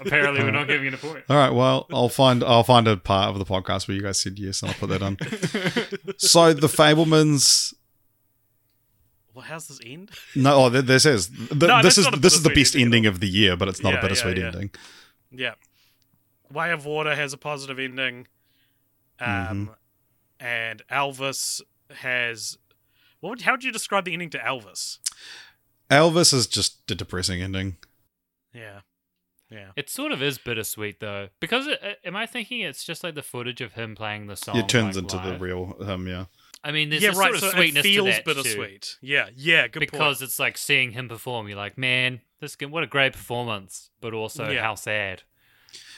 apparently 0.00 0.42
we're 0.42 0.50
not 0.50 0.66
giving 0.66 0.88
it 0.88 0.94
a 0.94 0.98
point. 0.98 1.24
All 1.28 1.36
right. 1.36 1.50
Well, 1.52 1.86
I'll 1.92 2.08
find. 2.08 2.42
I'll 2.42 2.64
find 2.64 2.88
a 2.88 2.96
part 2.96 3.30
of 3.30 3.38
the 3.38 3.44
podcast 3.44 3.86
where 3.86 3.96
you 3.96 4.02
guys 4.02 4.20
said 4.20 4.38
yes, 4.38 4.62
and 4.62 4.70
I'll 4.72 4.76
put 4.76 4.88
that 4.88 5.02
on. 5.02 5.16
so 6.18 6.52
the 6.52 6.66
Fabelmans. 6.68 7.74
Well, 9.36 9.44
how's 9.44 9.68
this 9.68 9.80
end? 9.84 10.10
No, 10.34 10.64
oh, 10.64 10.68
this 10.70 11.04
is 11.04 11.28
th- 11.28 11.50
No, 11.60 11.82
this 11.82 11.98
is 11.98 12.08
this 12.18 12.32
is 12.32 12.42
the 12.42 12.48
best 12.48 12.74
ending 12.74 12.86
ending 12.86 13.06
of 13.06 13.20
the 13.20 13.26
year, 13.28 13.54
but 13.54 13.68
it's 13.68 13.82
not 13.82 13.92
Yeah, 13.92 13.98
a 13.98 14.02
bittersweet 14.02 14.38
yeah, 14.38 14.42
yeah. 14.44 14.48
ending. 14.48 14.70
Yeah, 15.30 15.54
Way 16.50 16.72
of 16.72 16.86
Water 16.86 17.14
has 17.14 17.34
a 17.34 17.36
positive 17.36 17.78
ending, 17.78 18.28
um, 19.20 19.28
Mm-hmm. 19.28 20.44
and 20.46 20.82
Elvis 20.90 21.60
has. 21.90 22.56
What? 23.20 23.28
Would, 23.30 23.42
how 23.42 23.52
would 23.52 23.64
you 23.64 23.72
describe 23.72 24.06
the 24.06 24.14
ending 24.14 24.30
to 24.30 24.38
Elvis? 24.38 25.00
Elvis 25.90 26.32
is 26.32 26.46
just 26.46 26.90
a 26.90 26.94
depressing 26.94 27.42
ending. 27.42 27.76
Yeah, 28.54 28.80
yeah. 29.50 29.72
It 29.76 29.90
sort 29.90 30.12
of 30.12 30.22
is 30.22 30.38
bittersweet 30.38 31.00
though, 31.00 31.28
because 31.40 31.66
it, 31.66 31.78
uh, 31.82 31.92
am 32.06 32.16
I 32.16 32.24
thinking 32.24 32.60
it's 32.62 32.84
just 32.84 33.04
like 33.04 33.14
the 33.14 33.22
footage 33.22 33.60
of 33.60 33.74
him 33.74 33.94
playing 33.94 34.28
the 34.28 34.36
song? 34.36 34.56
it 34.56 34.66
turns 34.70 34.96
like, 34.96 35.02
into 35.12 35.18
the 35.18 35.36
real 35.38 35.74
him. 35.82 36.06
Yeah. 36.08 36.24
I 36.66 36.72
mean, 36.72 36.90
there's 36.90 37.02
yeah, 37.02 37.10
a 37.10 37.14
right. 37.14 37.32
sort 37.32 37.34
of 37.34 37.40
so 37.40 37.46
it 37.48 37.52
sweetness 37.52 37.82
feels 37.84 38.06
to 38.06 38.12
that 38.12 38.24
too, 38.24 38.34
bittersweet. 38.42 38.96
Yeah, 39.00 39.28
yeah. 39.36 39.68
Good 39.68 39.80
because 39.80 40.18
point. 40.18 40.28
it's 40.28 40.38
like 40.40 40.58
seeing 40.58 40.90
him 40.92 41.08
perform. 41.08 41.46
You're 41.48 41.56
like, 41.56 41.78
man, 41.78 42.20
this 42.40 42.56
g- 42.56 42.66
what 42.66 42.82
a 42.82 42.86
great 42.88 43.12
performance, 43.12 43.90
but 44.00 44.12
also 44.12 44.50
Yeah. 44.50 44.62
how 44.62 44.74
sad. 44.74 45.22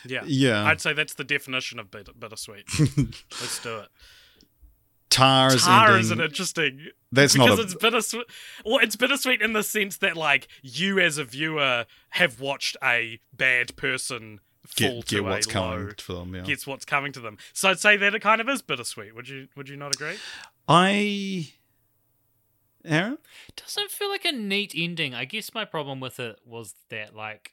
Yeah, 0.04 0.22
Yeah. 0.26 0.64
I'd 0.64 0.80
say 0.80 0.92
that's 0.92 1.14
the 1.14 1.24
definition 1.24 1.78
of 1.78 1.90
bitter- 1.90 2.12
bittersweet. 2.12 2.64
Let's 3.40 3.62
do 3.62 3.78
it. 3.78 3.88
Tar's 5.10 5.64
Tar 5.64 5.86
ending. 5.86 6.00
is 6.00 6.10
an 6.10 6.20
interesting 6.20 6.88
That's 7.10 7.32
because 7.32 7.48
not 7.48 7.58
a. 7.58 7.62
it's 7.62 7.74
bittersweet. 7.74 8.26
Well, 8.64 8.78
it's 8.78 8.94
bittersweet 8.94 9.40
in 9.40 9.54
the 9.54 9.62
sense 9.62 9.96
that 9.98 10.16
like 10.16 10.48
you 10.62 11.00
as 11.00 11.16
a 11.16 11.24
viewer 11.24 11.86
have 12.10 12.40
watched 12.40 12.76
a 12.84 13.18
bad 13.32 13.74
person 13.76 14.40
fall 14.66 14.98
get 14.98 15.06
to 15.08 15.14
get 15.16 15.24
what's 15.24 15.46
a 15.46 15.50
coming 15.50 15.86
low, 15.86 15.92
for 15.98 16.12
them. 16.12 16.34
Yeah. 16.34 16.42
gets 16.42 16.66
what's 16.66 16.84
coming 16.84 17.10
to 17.12 17.20
them. 17.20 17.38
So 17.54 17.70
I'd 17.70 17.80
say 17.80 17.96
that 17.96 18.14
it 18.14 18.20
kind 18.20 18.40
of 18.42 18.48
is 18.50 18.60
bittersweet. 18.60 19.14
Would 19.14 19.28
you 19.30 19.48
Would 19.56 19.70
you 19.70 19.76
not 19.76 19.94
agree? 19.94 20.16
I. 20.68 21.52
Aaron. 22.84 23.18
doesn't 23.56 23.90
feel 23.90 24.08
like 24.08 24.24
a 24.24 24.32
neat 24.32 24.72
ending. 24.76 25.14
I 25.14 25.24
guess 25.24 25.52
my 25.52 25.64
problem 25.64 26.00
with 26.00 26.20
it 26.20 26.38
was 26.46 26.74
that 26.90 27.14
like 27.14 27.52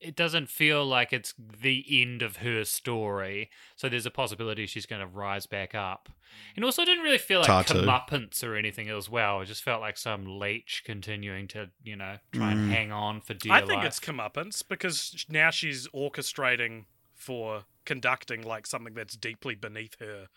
it 0.00 0.14
doesn't 0.14 0.48
feel 0.48 0.86
like 0.86 1.12
it's 1.12 1.34
the 1.60 1.84
end 2.02 2.22
of 2.22 2.36
her 2.36 2.64
story. 2.64 3.50
So 3.74 3.88
there's 3.88 4.06
a 4.06 4.10
possibility 4.12 4.66
she's 4.66 4.86
going 4.86 5.00
to 5.00 5.06
rise 5.08 5.46
back 5.46 5.74
up. 5.74 6.08
And 6.54 6.64
also, 6.64 6.82
it 6.82 6.86
didn't 6.86 7.02
really 7.02 7.18
feel 7.18 7.40
like 7.40 7.48
Tatu. 7.66 7.74
comeuppance 7.82 8.44
or 8.44 8.54
anything 8.54 8.88
as 8.90 9.08
well. 9.10 9.40
It 9.40 9.46
just 9.46 9.64
felt 9.64 9.80
like 9.80 9.96
some 9.98 10.38
leech 10.38 10.82
continuing 10.86 11.48
to, 11.48 11.70
you 11.82 11.96
know, 11.96 12.18
try 12.32 12.50
Mm. 12.50 12.52
and 12.52 12.70
hang 12.72 12.92
on 12.92 13.20
for 13.22 13.34
dear 13.34 13.50
life. 13.50 13.64
I 13.64 13.66
think 13.66 13.78
life. 13.78 13.86
it's 13.88 13.98
comeuppance 14.00 14.62
because 14.68 15.26
now 15.28 15.50
she's 15.50 15.88
orchestrating 15.88 16.84
for 17.16 17.64
conducting 17.84 18.42
like 18.42 18.66
something 18.66 18.94
that's 18.94 19.16
deeply 19.16 19.56
beneath 19.56 19.98
her 19.98 20.28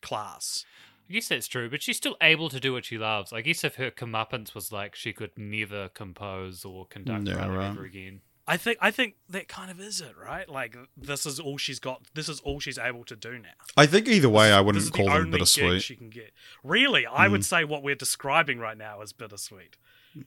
class. 0.00 0.64
I 1.08 1.14
guess 1.14 1.28
that's 1.28 1.46
true, 1.48 1.70
but 1.70 1.82
she's 1.82 1.96
still 1.96 2.16
able 2.22 2.48
to 2.50 2.60
do 2.60 2.72
what 2.74 2.84
she 2.84 2.98
loves. 2.98 3.32
I 3.32 3.40
guess 3.40 3.64
if 3.64 3.76
her 3.76 3.90
comeuppance 3.90 4.54
was 4.54 4.70
like 4.72 4.94
she 4.94 5.12
could 5.12 5.30
never 5.36 5.88
compose 5.88 6.64
or 6.64 6.86
conduct 6.86 7.26
Yeah, 7.28 7.36
writing 7.36 7.52
right. 7.54 7.70
ever 7.70 7.84
again. 7.84 8.20
I 8.46 8.56
think 8.56 8.78
I 8.80 8.90
think 8.90 9.14
that 9.28 9.46
kind 9.48 9.70
of 9.70 9.78
is 9.80 10.00
it, 10.00 10.14
right? 10.22 10.48
Like 10.48 10.74
this 10.96 11.26
is 11.26 11.38
all 11.38 11.58
she's 11.58 11.78
got. 11.78 12.02
This 12.14 12.28
is 12.30 12.40
all 12.40 12.60
she's 12.60 12.78
able 12.78 13.04
to 13.04 13.14
do 13.16 13.32
now. 13.38 13.48
I 13.76 13.84
think 13.86 14.08
either 14.08 14.28
way, 14.30 14.52
I 14.52 14.60
wouldn't 14.62 14.82
is 14.84 14.90
call 14.90 15.04
the 15.06 15.10
them 15.12 15.16
only 15.16 15.24
gig 15.32 15.32
bittersweet. 15.40 15.82
she 15.82 15.96
can 15.96 16.08
get. 16.10 16.32
Really, 16.64 17.06
I 17.06 17.28
Mm. 17.28 17.32
would 17.32 17.44
say 17.44 17.64
what 17.64 17.82
we're 17.82 17.94
describing 17.94 18.58
right 18.58 18.76
now 18.78 19.02
is 19.02 19.12
bittersweet. 19.12 19.76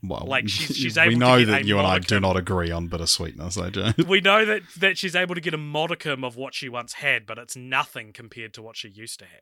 Well, 0.04 0.24
like, 0.28 0.48
she's- 0.48 0.76
she's 0.78 0.96
we 0.98 1.02
able 1.02 1.12
to 1.14 1.18
know 1.18 1.40
get 1.40 1.46
that 1.48 1.62
a 1.64 1.66
you 1.66 1.78
and 1.80 1.88
I 1.88 1.98
do 1.98 2.20
not 2.20 2.38
agree 2.38 2.70
on 2.70 2.88
bittersweetness, 2.90 3.58
AJ. 3.58 4.08
We 4.08 4.22
know 4.22 4.46
that 4.46 4.62
that 4.78 4.98
she's 5.00 5.16
able 5.16 5.34
to 5.36 5.42
get 5.42 5.56
a 5.56 5.58
modicum 5.58 6.24
of 6.24 6.36
what 6.36 6.54
she 6.54 6.70
once 6.70 6.94
had, 6.94 7.26
but 7.26 7.40
it's 7.40 7.56
nothing 7.56 8.14
compared 8.14 8.54
to 8.54 8.62
what 8.62 8.78
she 8.78 8.88
used 8.90 9.18
to 9.20 9.26
have. 9.26 9.42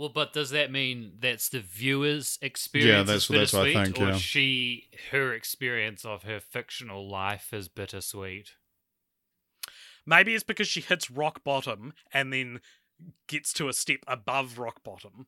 Well, 0.00 0.08
but 0.08 0.32
does 0.32 0.48
that 0.48 0.72
mean 0.72 1.12
that's 1.20 1.50
the 1.50 1.60
viewer's 1.60 2.38
experience? 2.40 2.88
Yeah, 2.90 3.02
that's- 3.02 3.24
is 3.24 3.28
that's 3.28 3.52
what 3.52 3.66
I 3.68 3.84
think, 3.84 3.98
Or 3.98 4.12
yeah. 4.12 4.16
she, 4.16 4.88
her 5.10 5.34
experience 5.34 6.06
of 6.06 6.22
her 6.22 6.40
fictional 6.40 7.06
life 7.06 7.52
is 7.52 7.68
bittersweet. 7.68 8.54
Maybe 10.06 10.34
it's 10.34 10.42
because 10.42 10.68
she 10.68 10.80
hits 10.80 11.10
rock 11.10 11.44
bottom 11.44 11.92
and 12.14 12.32
then 12.32 12.62
gets 13.28 13.52
to 13.52 13.68
a 13.68 13.74
step 13.74 13.98
above 14.08 14.58
rock 14.58 14.82
bottom. 14.82 15.26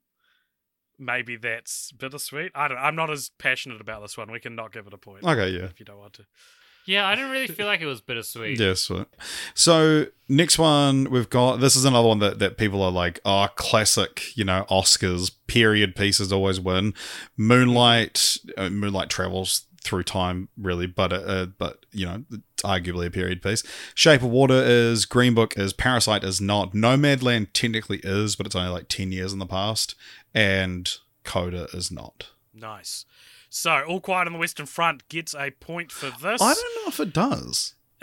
Maybe 0.98 1.36
that's 1.36 1.92
bittersweet. 1.92 2.52
I 2.54 2.68
don't. 2.68 2.78
I'm 2.78 2.96
not 2.96 3.10
as 3.10 3.30
passionate 3.38 3.82
about 3.82 4.00
this 4.00 4.16
one. 4.16 4.32
We 4.32 4.40
can 4.40 4.54
not 4.54 4.72
give 4.72 4.86
it 4.86 4.94
a 4.94 4.98
point. 4.98 5.22
Okay, 5.24 5.50
yeah. 5.50 5.64
If 5.64 5.80
you 5.80 5.84
don't 5.84 5.98
want 5.98 6.14
to. 6.14 6.24
Yeah, 6.86 7.06
I 7.06 7.14
didn't 7.14 7.30
really 7.30 7.46
feel 7.46 7.66
like 7.66 7.80
it 7.80 7.86
was 7.86 8.00
bittersweet. 8.00 8.58
Sweet. 8.74 9.06
So 9.54 10.06
next 10.28 10.58
one 10.58 11.10
we've 11.10 11.30
got 11.30 11.60
this 11.60 11.76
is 11.76 11.84
another 11.84 12.08
one 12.08 12.18
that, 12.20 12.38
that 12.38 12.56
people 12.56 12.82
are 12.82 12.90
like, 12.90 13.20
oh, 13.24 13.48
classic, 13.54 14.36
you 14.36 14.44
know, 14.44 14.64
Oscars 14.70 15.30
period 15.46 15.94
pieces 15.94 16.32
always 16.32 16.60
win. 16.60 16.94
Moonlight, 17.36 18.38
uh, 18.56 18.70
Moonlight 18.70 19.10
travels 19.10 19.66
through 19.82 20.04
time 20.04 20.48
really, 20.56 20.86
but 20.86 21.12
uh, 21.12 21.16
uh, 21.16 21.46
but 21.46 21.86
you 21.92 22.06
know, 22.06 22.24
arguably 22.58 23.06
a 23.06 23.10
period 23.10 23.42
piece. 23.42 23.62
Shape 23.94 24.22
of 24.22 24.30
Water 24.30 24.62
is, 24.62 25.04
Green 25.04 25.34
Book 25.34 25.58
is, 25.58 25.72
Parasite 25.72 26.24
is 26.24 26.40
not. 26.40 26.72
Nomadland 26.72 27.48
technically 27.52 28.00
is, 28.02 28.36
but 28.36 28.46
it's 28.46 28.56
only 28.56 28.70
like 28.70 28.88
ten 28.88 29.12
years 29.12 29.32
in 29.32 29.38
the 29.38 29.46
past, 29.46 29.94
and 30.34 30.90
Coda 31.24 31.68
is 31.72 31.90
not. 31.90 32.30
Nice. 32.54 33.04
So, 33.48 33.82
All 33.88 34.00
Quiet 34.00 34.26
on 34.26 34.32
the 34.34 34.38
Western 34.38 34.66
Front 34.66 35.08
gets 35.08 35.34
a 35.34 35.50
point 35.52 35.90
for 35.92 36.06
this. 36.10 36.40
I 36.42 36.54
don't 36.54 36.74
know 36.76 36.88
if 36.88 37.00
it 37.00 37.12
does. 37.12 37.74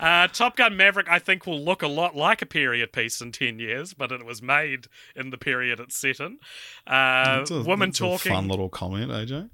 uh, 0.00 0.28
Top 0.28 0.56
Gun 0.56 0.76
Maverick, 0.76 1.08
I 1.08 1.18
think, 1.18 1.46
will 1.46 1.60
look 1.62 1.82
a 1.82 1.86
lot 1.88 2.16
like 2.16 2.42
a 2.42 2.46
period 2.46 2.92
piece 2.92 3.20
in 3.20 3.32
10 3.32 3.58
years, 3.58 3.94
but 3.94 4.10
it 4.12 4.24
was 4.24 4.42
made 4.42 4.86
in 5.14 5.30
the 5.30 5.38
period 5.38 5.80
it's 5.80 5.96
set 5.96 6.20
in. 6.20 6.38
Uh, 6.86 7.38
It's 7.42 7.50
a- 7.50 7.62
woman 7.62 7.90
it's 7.90 8.00
a 8.00 8.04
Talking. 8.04 8.32
fun 8.32 8.48
little 8.48 8.68
comment, 8.68 9.10
AJ. 9.10 9.50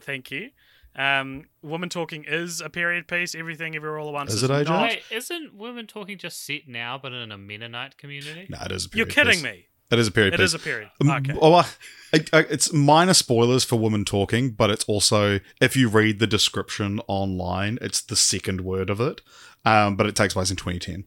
Thank 0.00 0.30
you. 0.30 0.50
Um, 0.94 1.44
Woman 1.62 1.88
Talking 1.90 2.24
is 2.26 2.60
a 2.62 2.70
period 2.70 3.06
piece. 3.06 3.34
Everything, 3.34 3.76
Everywhere, 3.76 3.98
All 3.98 4.08
at 4.08 4.14
Once 4.14 4.32
Is 4.32 4.42
is, 4.42 4.48
it, 4.48 4.52
AJ? 4.52 4.64
not. 4.66 4.82
Wait, 4.88 5.02
isn't 5.10 5.54
Woman 5.54 5.86
Talking 5.86 6.16
just 6.18 6.44
set 6.44 6.66
now, 6.66 6.98
but 7.02 7.12
in 7.12 7.30
a 7.32 7.36
Mennonite 7.38 7.98
community? 7.98 8.46
No, 8.48 8.58
it 8.64 8.72
is. 8.72 8.86
A 8.86 8.96
You're 8.96 9.06
kidding 9.06 9.34
piece. 9.34 9.42
me. 9.42 9.66
It 9.90 9.98
is 9.98 10.08
a 10.08 10.10
period 10.10 10.34
It 10.34 10.38
piece. 10.38 10.46
is 10.48 10.54
a 10.54 10.58
period. 10.58 10.90
Um, 11.00 11.10
Okay. 11.10 11.34
oh, 11.40 11.54
I- 11.54 11.66
I- 12.12 12.24
I- 12.32 12.46
it's 12.50 12.72
minor 12.72 13.14
spoilers 13.14 13.62
for 13.64 13.78
women 13.78 14.04
talking, 14.04 14.50
but 14.50 14.70
it's 14.70 14.84
also 14.84 15.38
if 15.60 15.76
you 15.76 15.88
read 15.88 16.18
the 16.18 16.26
description 16.26 17.00
online, 17.06 17.78
it's 17.80 18.00
the 18.00 18.16
second 18.16 18.62
word 18.62 18.90
of 18.90 19.00
it. 19.00 19.20
Um, 19.64 19.96
but 19.96 20.06
it 20.06 20.14
takes 20.16 20.34
place 20.34 20.50
in 20.50 20.56
2010. 20.56 21.04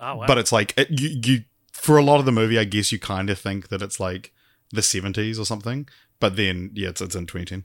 Oh, 0.00 0.16
wow. 0.16 0.26
But 0.26 0.38
it's 0.38 0.52
like 0.52 0.74
it, 0.76 0.88
you, 0.90 1.20
you 1.24 1.44
for 1.72 1.96
a 1.98 2.02
lot 2.02 2.18
of 2.20 2.26
the 2.26 2.32
movie, 2.32 2.58
I 2.58 2.64
guess 2.64 2.90
you 2.92 2.98
kind 2.98 3.30
of 3.30 3.38
think 3.38 3.68
that 3.68 3.82
it's 3.82 3.98
like 4.00 4.32
the 4.70 4.80
70s 4.82 5.38
or 5.38 5.44
something. 5.44 5.88
But 6.20 6.36
then, 6.36 6.70
yeah, 6.74 6.88
it's, 6.90 7.00
it's 7.00 7.14
in 7.14 7.26
2010. 7.26 7.64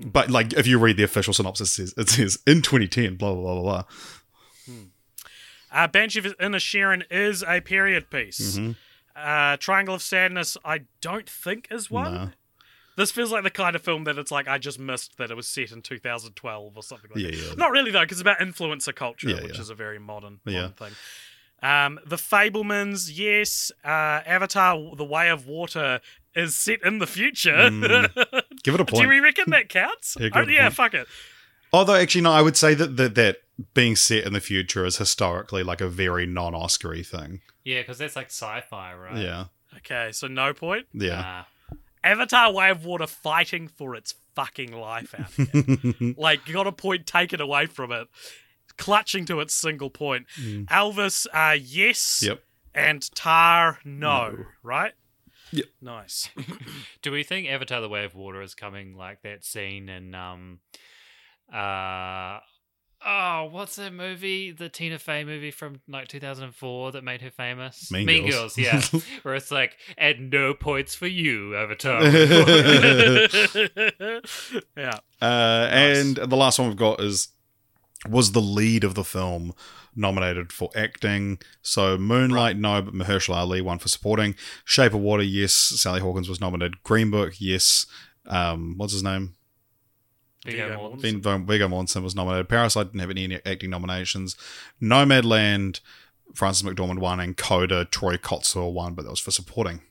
Hmm. 0.00 0.08
But 0.10 0.30
like, 0.30 0.52
if 0.52 0.66
you 0.66 0.78
read 0.78 0.96
the 0.96 1.02
official 1.02 1.32
synopsis, 1.34 1.78
it 1.78 1.88
says, 1.88 1.94
it 1.96 2.08
says 2.08 2.38
in 2.46 2.62
2010, 2.62 3.16
blah 3.16 3.34
blah 3.34 3.42
blah 3.42 3.54
blah 3.62 3.62
blah. 3.62 3.84
Uh, 5.72 5.88
Banshee 5.88 6.20
of 6.20 6.36
Inisherin 6.38 7.02
is 7.10 7.42
a 7.46 7.60
period 7.60 8.10
piece. 8.10 8.56
Mhm. 8.56 8.76
Uh, 9.16 9.56
Triangle 9.56 9.94
of 9.94 10.02
Sadness, 10.02 10.56
I 10.64 10.82
don't 11.00 11.28
think 11.28 11.68
is 11.70 11.90
one. 11.90 12.12
No. 12.14 12.30
This 12.96 13.10
feels 13.10 13.30
like 13.30 13.42
the 13.44 13.50
kind 13.50 13.76
of 13.76 13.82
film 13.82 14.04
that 14.04 14.16
it's 14.18 14.30
like 14.30 14.48
I 14.48 14.56
just 14.58 14.78
missed 14.78 15.18
that 15.18 15.30
it 15.30 15.34
was 15.36 15.46
set 15.46 15.70
in 15.72 15.82
2012 15.82 16.76
or 16.76 16.82
something 16.82 17.10
like 17.14 17.22
Yeah, 17.24 17.30
that. 17.30 17.36
yeah. 17.48 17.54
Not 17.56 17.70
really 17.70 17.90
though, 17.90 18.00
because 18.02 18.18
it's 18.18 18.22
about 18.22 18.38
influencer 18.38 18.94
culture, 18.94 19.28
Yeah, 19.30 19.42
which 19.42 19.58
is 19.58 19.68
a 19.70 19.74
very 19.74 19.98
modern, 19.98 20.40
modern 20.44 20.72
thing. 20.72 20.92
Um, 21.62 21.98
the 22.06 22.16
Fablemans, 22.16 23.10
yes. 23.12 23.72
Uh, 23.84 23.88
Avatar: 24.26 24.94
The 24.96 25.04
Way 25.04 25.30
of 25.30 25.46
Water 25.46 26.00
is 26.34 26.54
set 26.54 26.82
in 26.84 26.98
the 26.98 27.06
future. 27.06 27.52
Mm, 27.70 28.12
Give 28.62 28.74
it 28.74 28.80
a 28.80 28.84
point. 28.86 29.02
Do 29.04 29.08
we 29.08 29.20
reckon 29.20 29.50
that 29.50 29.68
counts? 29.70 30.16
Yeah, 30.20 30.28
oh, 30.34 30.42
yeah, 30.42 30.68
fuck 30.68 30.92
it. 30.94 31.06
Although, 31.72 31.94
actually, 31.94 32.20
no, 32.22 32.32
I 32.32 32.42
would 32.42 32.56
say 32.56 32.74
that, 32.74 32.96
that 32.98 33.14
that 33.14 33.36
being 33.74 33.96
set 33.96 34.24
in 34.24 34.32
the 34.32 34.40
future 34.40 34.84
is 34.84 34.98
historically 34.98 35.62
like 35.62 35.80
a 35.80 35.88
very 35.88 36.26
non-Oscary 36.26 37.06
thing. 37.06 37.40
Yeah, 37.64 37.80
because 37.80 37.98
that's 37.98 38.16
like 38.16 38.26
sci-fi, 38.26 38.94
right? 38.94 39.16
Yeah, 39.16 39.44
Okay, 39.78 40.10
so 40.12 40.26
no 40.26 40.52
point. 40.54 40.86
yeah. 40.92 41.20
Nah. 41.20 41.78
Avatar: 42.04 42.52
Way 42.52 42.70
of 42.70 42.84
Water 42.84 43.06
fighting 43.06 43.66
for 43.68 43.94
its 43.94 44.14
fucking 44.34 44.72
life 44.72 45.14
out 45.18 45.30
here. 45.32 46.14
like, 46.18 46.46
you 46.46 46.54
got 46.54 46.66
a 46.66 46.72
point 46.72 47.06
taken 47.06 47.40
away 47.40 47.66
from 47.66 47.90
it, 47.90 48.06
clutching 48.78 49.24
to 49.26 49.40
its 49.40 49.52
single 49.54 49.90
point. 49.90 50.26
Mm. 50.40 50.66
Elvis, 50.66 51.26
uh, 51.32 51.56
yes. 51.60 52.22
Yep. 52.24 52.42
And 52.74 53.10
Tar, 53.14 53.80
no. 53.84 54.30
No. 54.30 54.44
Right? 54.62 54.92
Yep. 55.50 55.64
Nice. 55.80 56.28
Do 57.02 57.10
we 57.10 57.22
think 57.24 57.48
Avatar: 57.48 57.80
The 57.80 57.88
Way 57.88 58.04
of 58.04 58.14
Water 58.14 58.40
is 58.40 58.54
coming 58.54 58.96
like 58.96 59.22
that 59.22 59.44
scene 59.44 59.88
in 59.88 60.14
um, 60.14 60.60
uh, 61.52 62.38
oh, 63.06 63.48
what's 63.50 63.76
that 63.76 63.92
movie? 63.92 64.50
The 64.50 64.68
Tina 64.68 64.98
Fey 64.98 65.24
movie 65.24 65.50
from 65.52 65.80
like 65.88 66.08
2004 66.08 66.92
that 66.92 67.04
made 67.04 67.22
her 67.22 67.30
famous. 67.30 67.90
Mean 67.90 68.28
Girls. 68.30 68.58
yeah. 68.58 68.82
Where 69.22 69.34
it's 69.36 69.50
like, 69.50 69.76
and 69.96 70.30
no 70.30 70.52
points 70.52 70.94
for 70.94 71.06
you, 71.06 71.56
Avatar. 71.56 72.02
yeah. 74.76 74.98
Uh, 75.20 75.68
Nice. 75.70 75.98
And 75.98 76.16
the 76.16 76.36
last 76.36 76.58
one 76.58 76.68
we've 76.68 76.76
got 76.76 77.00
is 77.00 77.28
was 78.08 78.32
the 78.32 78.40
lead 78.40 78.84
of 78.84 78.94
the 78.94 79.04
film 79.04 79.54
nominated 79.94 80.52
for 80.52 80.70
acting. 80.76 81.38
So 81.62 81.96
Moonlight, 81.96 82.56
no, 82.58 82.82
but 82.82 82.94
Mahershala 82.94 83.36
Ali 83.36 83.60
won 83.62 83.78
for 83.78 83.88
supporting. 83.88 84.34
Shape 84.64 84.92
of 84.94 85.00
Water, 85.00 85.22
yes. 85.22 85.54
Sally 85.54 86.00
Hawkins 86.00 86.28
was 86.28 86.40
nominated. 86.40 86.82
Green 86.82 87.10
Book, 87.10 87.34
yes. 87.38 87.86
Um, 88.26 88.74
what's 88.76 88.92
his 88.92 89.02
name? 89.02 89.34
Viggo 90.46 90.76
Mortensen. 90.78 91.22
Von- 91.22 91.46
Viggo 91.46 91.68
Mortensen 91.68 92.02
was 92.02 92.14
nominated. 92.14 92.48
Parasite 92.48 92.86
didn't 92.88 93.00
have 93.00 93.10
any 93.10 93.40
acting 93.44 93.70
nominations. 93.70 94.36
Nomadland, 94.82 95.80
Frances 96.34 96.62
McDormand 96.62 96.98
won, 96.98 97.20
and 97.20 97.36
Coda, 97.36 97.84
Troy 97.84 98.16
Kotsur 98.16 98.72
won, 98.72 98.94
but 98.94 99.04
that 99.04 99.10
was 99.10 99.20
for 99.20 99.30
supporting. 99.30 99.82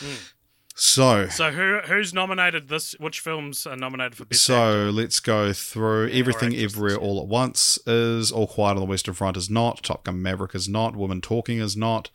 Mm. 0.00 0.30
So, 0.76 1.28
So 1.28 1.52
who 1.52 1.78
who's 1.86 2.12
nominated 2.12 2.68
this? 2.68 2.94
Which 2.98 3.20
films 3.20 3.64
are 3.64 3.76
nominated 3.76 4.16
for 4.16 4.24
best? 4.24 4.42
so 4.42 4.90
let's 4.92 5.20
go 5.20 5.52
through 5.52 6.08
Yeah, 6.08 6.18
everything 6.18 6.52
everywhere 6.56 6.96
all 6.96 7.20
at 7.20 7.28
once 7.28 7.78
is 7.86 8.32
All 8.32 8.48
Quiet 8.48 8.72
on 8.72 8.80
the 8.80 8.84
Western 8.86 9.14
Front 9.14 9.36
is 9.36 9.48
not. 9.48 9.84
Top 9.84 10.02
Gun 10.04 10.20
Maverick 10.20 10.52
is 10.52 10.68
not. 10.68 10.96
Woman 10.96 11.20
Talking 11.20 11.60
is 11.60 11.76
not. 11.76 12.10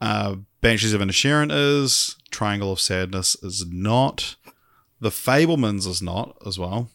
Uh, 0.00 0.36
Banshees 0.62 0.94
of 0.94 1.02
Inisherin 1.02 1.50
is. 1.52 2.16
Triangle 2.30 2.72
of 2.72 2.80
Sadness 2.80 3.36
is 3.42 3.66
not. 3.70 4.36
The 5.02 5.10
Fabelmans 5.10 5.86
is 5.88 6.00
not 6.00 6.36
as 6.46 6.60
well. 6.60 6.88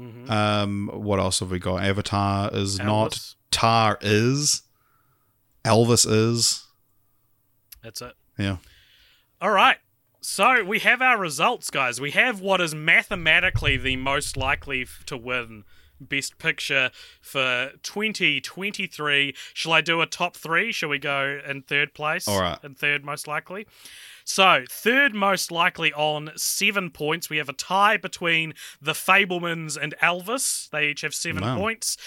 Mhm. 0.00 0.30
Um, 0.30 0.90
what 0.94 1.18
else 1.18 1.40
have 1.40 1.50
we 1.50 1.58
got? 1.58 1.84
Avatar 1.84 2.48
is 2.50 2.78
not. 2.78 3.34
Tar 3.50 3.98
is. 4.00 4.62
Elvis 5.66 6.10
is. 6.10 6.66
That's 7.82 8.00
it. 8.00 8.14
Yeah. 8.38 8.56
All 9.40 9.50
right. 9.50 9.76
So 10.22 10.64
we 10.64 10.78
have 10.78 11.02
our 11.02 11.18
results, 11.18 11.68
guys. 11.68 12.00
We 12.00 12.12
have 12.12 12.40
what 12.40 12.62
is 12.62 12.74
mathematically 12.74 13.76
the 13.76 13.96
most 13.96 14.38
likely 14.38 14.86
to 15.06 15.16
win 15.18 15.64
Best 16.00 16.38
Picture 16.38 16.90
for 17.20 17.72
2023. 17.82 19.34
Shall 19.52 19.72
I 19.72 19.82
do 19.82 20.00
a 20.00 20.06
top 20.06 20.36
three? 20.36 20.72
Shall 20.72 20.88
we 20.88 20.98
go 20.98 21.38
in 21.46 21.62
third 21.62 21.92
place? 21.92 22.26
All 22.26 22.40
right. 22.40 22.58
In 22.64 22.74
third, 22.74 23.04
most 23.04 23.28
likely. 23.28 23.66
So, 24.34 24.64
third 24.66 25.14
most 25.14 25.52
likely 25.52 25.92
on 25.92 26.30
seven 26.36 26.88
points. 26.88 27.28
We 27.28 27.36
have 27.36 27.50
a 27.50 27.52
tie 27.52 27.98
between 27.98 28.54
the 28.80 28.92
Fabelmans 28.94 29.76
and 29.76 29.94
Elvis. 30.00 30.70
They 30.70 30.88
each 30.88 31.02
have 31.02 31.14
seven 31.14 31.42
Wow. 31.42 31.58
points. 31.58 31.98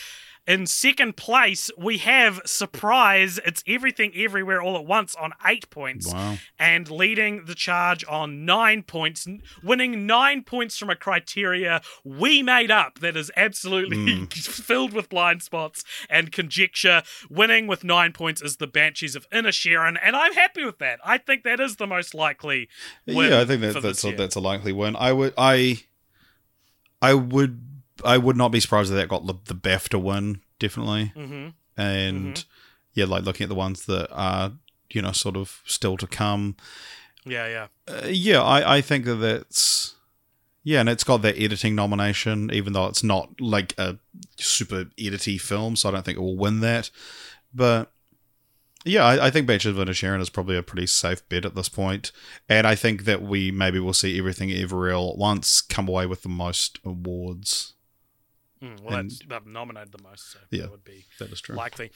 In 0.47 0.67
second 0.67 1.17
place, 1.17 1.71
we 1.75 1.97
have 1.99 2.39
surprise. 2.45 3.39
It's 3.45 3.63
everything 3.67 4.11
everywhere 4.15 4.61
all 4.61 4.77
at 4.77 4.85
once 4.85 5.15
on 5.15 5.33
eight 5.45 5.69
points 5.71 6.13
Wow. 6.13 6.37
and 6.59 6.89
leading 6.89 7.45
the 7.45 7.55
charge 7.55 8.05
on 8.07 8.45
nine 8.45 8.83
points, 8.83 9.27
winning 9.63 10.05
nine 10.05 10.43
points 10.43 10.77
from 10.77 10.91
a 10.91 10.95
criteria 10.95 11.81
we 12.03 12.43
made 12.43 12.69
up 12.69 12.99
that 12.99 13.17
is 13.17 13.31
absolutely 13.35 14.17
hmm. 14.17 14.25
filled 14.29 14.93
with 14.93 15.09
blind 15.09 15.41
spots 15.41 15.83
and 16.09 16.31
conjecture. 16.31 17.01
Winning 17.29 17.65
with 17.65 17.83
nine 17.83 18.13
points 18.13 18.41
is 18.41 18.57
the 18.57 18.67
Banshees 18.67 19.15
of 19.15 19.27
Inisherin, 19.31 19.97
and 20.01 20.15
I'm 20.15 20.33
happy 20.33 20.63
with 20.63 20.77
that. 20.77 20.99
I 21.03 21.17
think 21.17 21.43
that 21.43 21.59
is 21.59 21.77
the 21.77 21.87
most 21.87 22.13
likely. 22.13 22.69
Win 23.07 23.31
yeah, 23.31 23.41
I 23.41 23.45
think 23.45 23.61
that, 23.61 23.81
that's 23.81 24.03
a, 24.03 24.11
that's 24.11 24.35
a 24.35 24.39
likely 24.39 24.73
win. 24.73 24.95
I 24.95 25.11
would 25.11 25.33
I 25.37 25.79
I 27.01 27.15
would 27.15 27.74
I 28.05 28.17
would 28.17 28.37
not 28.37 28.51
be 28.51 28.59
surprised 28.59 28.91
if 28.91 28.97
that 28.97 29.09
got 29.09 29.25
the, 29.27 29.33
the 29.45 29.55
BAFTA 29.55 30.01
win 30.01 30.41
definitely. 30.59 31.11
hmm 31.15 31.47
And 31.77 32.35
Mm-hmm. 32.35 32.43
yeah, 32.93 33.05
like 33.05 33.23
looking 33.23 33.43
at 33.45 33.49
the 33.49 33.55
ones 33.55 33.85
that 33.85 34.09
are 34.11 34.53
you 34.91 35.01
know 35.01 35.11
sort 35.11 35.35
of 35.37 35.61
still 35.65 35.97
to 35.97 36.07
come. 36.07 36.55
Yeah, 37.25 37.47
yeah. 37.47 37.67
Uh, 37.87 38.07
yeah, 38.07 38.41
I 38.41 38.77
I 38.77 38.81
think 38.81 39.05
that 39.05 39.15
that's 39.15 39.95
yeah, 40.63 40.79
and 40.79 40.89
it's 40.89 41.03
got 41.03 41.21
that 41.21 41.37
editing 41.39 41.75
nomination, 41.75 42.49
even 42.51 42.73
though 42.73 42.87
it's 42.87 43.03
not 43.03 43.39
like 43.39 43.73
a 43.77 43.99
super 44.39 44.85
edity 44.97 45.39
film, 45.39 45.75
so 45.75 45.89
I 45.89 45.91
don't 45.91 46.03
think 46.05 46.17
it 46.17 46.21
will 46.21 46.37
win 46.37 46.59
that. 46.61 46.89
But 47.53 47.91
yeah, 48.83 49.03
I, 49.03 49.27
I 49.27 49.29
think 49.31 49.45
Banshees 49.47 49.77
of 49.77 49.95
Sharon 49.95 50.21
is 50.21 50.29
probably 50.31 50.57
a 50.57 50.63
pretty 50.63 50.87
safe 50.87 51.27
bet 51.29 51.45
at 51.45 51.53
this 51.55 51.69
point. 51.69 52.11
and 52.49 52.65
I 52.65 52.73
think 52.75 53.05
that 53.05 53.21
we 53.21 53.51
maybe 53.51 53.79
will 53.79 53.93
see 53.93 54.17
everything 54.17 54.51
everywhere 54.51 54.93
all 54.93 55.11
at 55.11 55.17
once 55.17 55.61
come 55.61 55.87
away 55.87 56.05
with 56.07 56.23
the 56.23 56.29
most 56.29 56.79
awards. 56.83 57.73
Mm, 58.63 58.81
well, 58.81 58.95
And- 58.99 59.11
that's 59.11 59.21
I've 59.31 59.45
nominated 59.45 59.91
the 59.91 60.01
most, 60.03 60.31
so 60.31 60.39
Yeah. 60.51 60.63
that 60.63 60.71
would 60.71 60.83
be 60.83 61.05
That 61.19 61.31
is 61.31 61.41
true. 61.41 61.55
likely. 61.55 61.91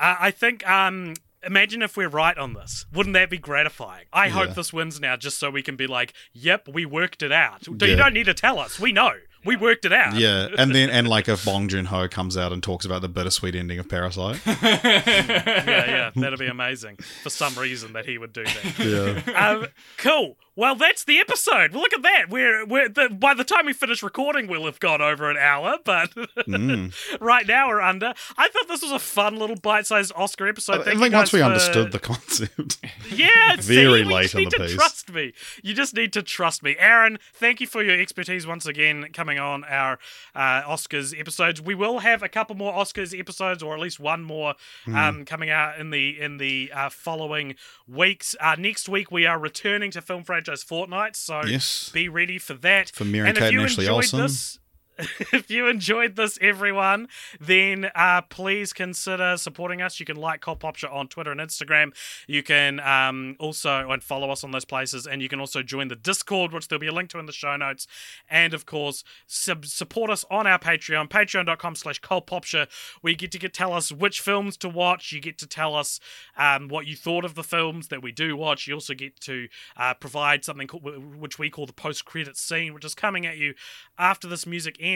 Uh, 0.00 0.16
I 0.20 0.30
think. 0.30 0.68
Um, 0.68 1.14
imagine 1.44 1.82
if 1.82 1.96
we're 1.96 2.08
right 2.08 2.36
on 2.38 2.52
this. 2.54 2.84
Wouldn't 2.92 3.14
that 3.14 3.30
be 3.30 3.38
gratifying? 3.38 4.06
I 4.12 4.26
Yeah. 4.26 4.32
hope 4.32 4.54
this 4.54 4.72
wins 4.72 5.00
now, 5.00 5.16
just 5.16 5.38
so 5.38 5.50
we 5.50 5.62
can 5.62 5.76
be 5.76 5.86
like, 5.86 6.12
"Yep, 6.32 6.68
we 6.68 6.84
worked 6.86 7.22
it 7.22 7.32
out." 7.32 7.66
You 7.66 7.74
don't 7.76 8.12
need 8.14 8.26
to 8.26 8.34
tell 8.34 8.58
us. 8.58 8.78
We 8.78 8.92
know. 8.92 9.12
We 9.44 9.54
worked 9.56 9.84
it 9.84 9.92
out. 9.92 10.14
yeah, 10.14 10.48
and 10.58 10.74
then 10.74 10.90
and 10.90 11.06
like 11.08 11.28
if 11.28 11.44
Bong 11.44 11.68
Joon 11.68 11.86
Ho 11.86 12.08
comes 12.08 12.36
out 12.36 12.52
and 12.52 12.60
talks 12.62 12.84
about 12.84 13.02
the 13.02 13.08
bittersweet 13.08 13.54
ending 13.54 13.78
of 13.78 13.88
Parasite, 13.88 14.40
yeah, 14.46 15.60
yeah. 15.64 16.10
That'd 16.14 16.38
be 16.38 16.46
amazing. 16.48 16.96
For 17.22 17.30
some 17.30 17.54
reason, 17.54 17.92
that 17.92 18.04
he 18.06 18.18
would 18.18 18.32
do 18.32 18.44
that. 18.44 19.24
yeah, 19.26 19.48
um, 19.48 19.66
cool. 19.96 20.36
Well, 20.58 20.74
that's 20.74 21.04
the 21.04 21.20
episode. 21.20 21.72
Well, 21.72 21.82
look 21.82 21.92
at 21.92 22.02
that. 22.02 22.30
We're 22.30 22.66
we're 22.66 22.88
the, 22.88 23.08
by 23.10 23.32
the 23.34 23.44
time 23.44 23.64
we 23.66 23.72
finish 23.72 24.02
recording, 24.02 24.48
we'll 24.48 24.64
have 24.64 24.80
gone 24.80 25.00
over 25.00 25.30
an 25.30 25.36
hour. 25.36 25.78
But 25.84 26.10
Mm. 26.14 26.92
right 27.20 27.46
now 27.46 27.68
we're 27.68 27.80
under. 27.80 28.12
I 28.36 28.48
thought 28.48 28.66
this 28.66 28.82
was 28.82 28.90
a 28.90 28.98
fun 28.98 29.36
little 29.36 29.54
bite-sized 29.54 30.12
Oscar 30.16 30.48
episode. 30.48 30.80
I 30.80 30.84
Thank 30.84 30.98
think 30.98 31.14
once 31.14 31.32
we 31.32 31.38
for- 31.38 31.44
understood 31.44 31.92
the 31.92 32.00
concept, 32.00 32.78
Yeah, 33.14 33.54
Very 33.60 34.02
see, 34.02 34.04
late 34.04 34.34
on 34.34 34.44
the 34.44 34.50
piece. 34.50 34.74
trust 34.74 35.12
me. 35.12 35.32
You 35.62 35.74
just 35.74 35.94
need 35.94 36.12
to 36.14 36.22
trust 36.22 36.64
me, 36.64 36.74
Aaron. 36.76 37.20
Thank 37.34 37.60
you 37.60 37.68
for 37.68 37.80
your 37.84 38.00
expertise 38.00 38.44
once 38.44 38.66
again 38.66 39.06
coming 39.12 39.38
on 39.38 39.62
our 39.62 40.00
uh, 40.34 40.62
Oscars 40.62 41.16
episodes. 41.18 41.62
We 41.62 41.76
will 41.76 42.00
have 42.00 42.24
a 42.24 42.28
couple 42.28 42.56
more 42.56 42.72
Oscars 42.72 43.16
episodes, 43.16 43.62
or 43.62 43.74
at 43.74 43.80
least 43.80 44.00
one 44.00 44.24
more, 44.24 44.54
Hmm. 44.86 44.96
um, 44.96 45.24
coming 45.24 45.50
out 45.50 45.78
in 45.78 45.90
the 45.90 46.20
in 46.20 46.38
the 46.38 46.72
uh, 46.74 46.88
following 46.88 47.54
weeks. 47.86 48.34
Uh, 48.40 48.56
next 48.58 48.88
week 48.88 49.12
we 49.12 49.24
are 49.24 49.38
returning 49.38 49.92
to 49.92 50.02
Film 50.02 50.24
Franchise 50.24 50.47
Fortnight, 50.56 51.16
so 51.16 51.42
yes, 51.44 51.90
be 51.92 52.08
ready 52.08 52.38
for 52.38 52.54
that. 52.54 52.90
for 52.90 53.04
Mary 53.04 53.28
and 53.28 53.36
if 53.36 53.42
Kate 53.44 53.52
you 53.52 53.60
and 53.60 53.70
Ashley 53.70 53.84
enjoyed 53.84 53.96
Olsen. 53.96 54.20
this, 54.20 54.58
if 55.32 55.48
you 55.48 55.68
enjoyed 55.68 56.16
this, 56.16 56.38
everyone, 56.40 57.08
then 57.40 57.88
uh, 57.94 58.22
please 58.22 58.72
consider 58.72 59.36
supporting 59.36 59.80
us. 59.80 60.00
You 60.00 60.06
can 60.06 60.16
like 60.16 60.40
Cult 60.40 60.58
Popture 60.58 60.88
on 60.88 61.06
Twitter 61.06 61.30
and 61.30 61.40
Instagram. 61.40 61.94
You 62.26 62.42
can 62.42 62.80
um, 62.80 63.36
also 63.38 63.90
and 63.90 64.02
follow 64.02 64.30
us 64.30 64.42
on 64.42 64.50
those 64.50 64.64
places, 64.64 65.06
and 65.06 65.22
you 65.22 65.28
can 65.28 65.38
also 65.38 65.62
join 65.62 65.86
the 65.86 65.94
Discord, 65.94 66.52
which 66.52 66.66
there'll 66.66 66.80
be 66.80 66.88
a 66.88 66.92
link 66.92 67.10
to 67.10 67.18
in 67.20 67.26
the 67.26 67.32
show 67.32 67.56
notes. 67.56 67.86
And 68.28 68.52
of 68.54 68.66
course, 68.66 69.04
sub- 69.26 69.66
support 69.66 70.10
us 70.10 70.24
on 70.30 70.48
our 70.48 70.58
Patreon, 70.58 71.08
Patreon.com/slash 71.08 72.00
Popture. 72.00 72.66
you 73.04 73.14
get 73.14 73.30
to 73.32 73.38
get, 73.38 73.54
tell 73.54 73.72
us 73.72 73.92
which 73.92 74.20
films 74.20 74.56
to 74.56 74.68
watch. 74.68 75.12
You 75.12 75.20
get 75.20 75.38
to 75.38 75.46
tell 75.46 75.76
us 75.76 76.00
um, 76.36 76.66
what 76.66 76.86
you 76.86 76.96
thought 76.96 77.24
of 77.24 77.36
the 77.36 77.44
films 77.44 77.88
that 77.88 78.02
we 78.02 78.10
do 78.10 78.36
watch. 78.36 78.66
You 78.66 78.74
also 78.74 78.94
get 78.94 79.20
to 79.20 79.48
uh, 79.76 79.94
provide 79.94 80.44
something 80.44 80.68
which 80.68 81.38
we 81.38 81.50
call 81.50 81.66
the 81.66 81.72
post-credit 81.72 82.36
scene, 82.36 82.74
which 82.74 82.84
is 82.84 82.96
coming 82.96 83.26
at 83.26 83.36
you 83.36 83.54
after 83.96 84.26
this 84.26 84.44
music 84.44 84.76
ends. 84.80 84.87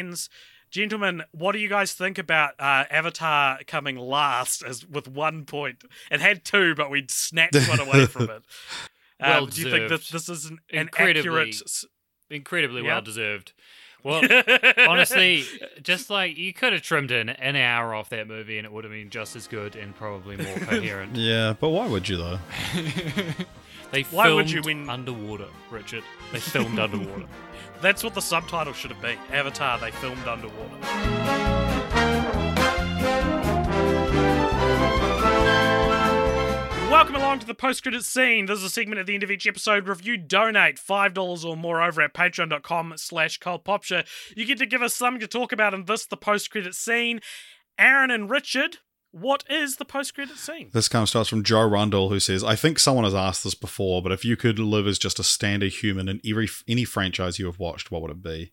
Gentlemen, 0.70 1.22
what 1.32 1.53
do 1.53 1.59
you 1.59 1.68
guys 1.68 1.93
think 1.93 2.16
about 2.16 2.55
uh, 2.59 2.84
Avatar 2.90 3.59
coming 3.66 3.97
last 3.97 4.62
as 4.64 4.86
with 4.86 5.07
one 5.07 5.45
point? 5.45 5.84
It 6.11 6.20
had 6.20 6.45
two, 6.47 6.74
but 6.74 6.90
we 6.90 7.05
snatched 7.11 7.68
one 7.68 7.78
away 7.78 8.07
from 8.07 8.22
it. 8.30 8.43
Um, 9.20 9.30
Well 9.30 9.47
do 9.47 9.61
you 9.62 9.70
think 9.70 9.90
that 9.90 10.01
this 10.11 10.28
is 10.30 10.47
an, 10.47 10.61
an 10.72 10.78
Incredibly 10.80 11.20
accurate? 11.28 11.57
Incredibly 12.30 12.80
Yeah. 12.82 12.88
well 12.95 13.03
deserved. 13.03 13.53
Well, 14.03 14.22
honestly, 14.88 15.45
just 15.82 16.09
like 16.11 16.36
you 16.38 16.53
could 16.55 16.72
have 16.72 16.82
trimmed 16.82 17.11
in 17.12 17.28
an 17.28 17.55
hour 17.55 17.95
off 17.95 18.09
that 18.09 18.26
movie 18.26 18.57
and 18.59 18.64
it 18.64 18.72
would 18.72 18.82
have 18.84 18.93
been 18.93 19.11
just 19.11 19.36
as 19.36 19.47
good 19.47 19.76
and 19.76 19.95
probably 19.95 20.36
more 20.38 20.57
coherent. 20.59 21.14
Yeah, 21.16 21.53
but 21.61 21.68
why 21.68 21.86
would 21.86 22.09
you 22.09 22.16
though? 22.16 22.38
They 23.93 24.03
Why 24.05 24.24
filmed 24.24 24.36
would 24.36 24.51
you 24.51 24.62
win- 24.62 24.88
underwater, 24.88 25.49
Richard? 25.70 26.03
They 26.32 26.38
filmed 26.40 26.78
underwater. 26.78 27.26
That's 27.83 28.05
what 28.05 28.14
the 28.14 28.22
subtitle 28.22 28.72
should 28.72 28.93
have 28.93 29.03
been. 29.03 29.18
Avatar, 29.33 29.76
they 29.76 29.91
filmed 29.91 30.26
underwater. 30.28 30.70
Welcome 36.89 37.16
along 37.16 37.41
to 37.41 37.47
the 37.47 37.55
post-credit 37.55 38.05
scene. 38.05 38.47
This 38.47 38.59
is 38.59 38.64
a 38.64 38.70
segment 38.70 39.01
at 39.01 39.07
the 39.07 39.14
end 39.14 39.24
of 39.24 39.33
each 39.33 39.49
episode. 39.49 39.89
Review 39.89 40.16
donate 40.16 40.76
$5 40.76 41.45
or 41.45 41.57
more 41.57 41.83
over 41.83 42.01
at 42.03 42.14
patreon.com 42.14 42.95
slash 42.99 43.41
cultpopture. 43.41 44.07
You 44.37 44.45
get 44.45 44.59
to 44.59 44.66
give 44.66 44.83
us 44.83 44.95
something 44.95 45.20
to 45.20 45.26
talk 45.26 45.51
about 45.51 45.74
in 45.74 45.87
this, 45.87 46.07
the 46.07 46.16
post-credit 46.16 46.76
scene. 46.76 47.20
Aaron 47.76 48.12
and 48.12 48.30
Richard, 48.30 48.78
what 49.12 49.44
is 49.48 49.76
the 49.76 49.84
post-credit 49.84 50.36
scene? 50.36 50.70
This 50.72 50.88
comes 50.88 51.10
to 51.12 51.20
us 51.20 51.28
from 51.28 51.44
Joe 51.44 51.66
Rundle, 51.68 52.08
who 52.08 52.18
says, 52.18 52.42
"I 52.42 52.56
think 52.56 52.78
someone 52.78 53.04
has 53.04 53.14
asked 53.14 53.44
this 53.44 53.54
before, 53.54 54.02
but 54.02 54.10
if 54.12 54.24
you 54.24 54.36
could 54.36 54.58
live 54.58 54.86
as 54.86 54.98
just 54.98 55.18
a 55.18 55.24
standard 55.24 55.72
human 55.72 56.08
in 56.08 56.20
every 56.28 56.48
any 56.66 56.84
franchise 56.84 57.38
you 57.38 57.46
have 57.46 57.58
watched, 57.58 57.90
what 57.90 58.02
would 58.02 58.10
it 58.10 58.22
be?" 58.22 58.52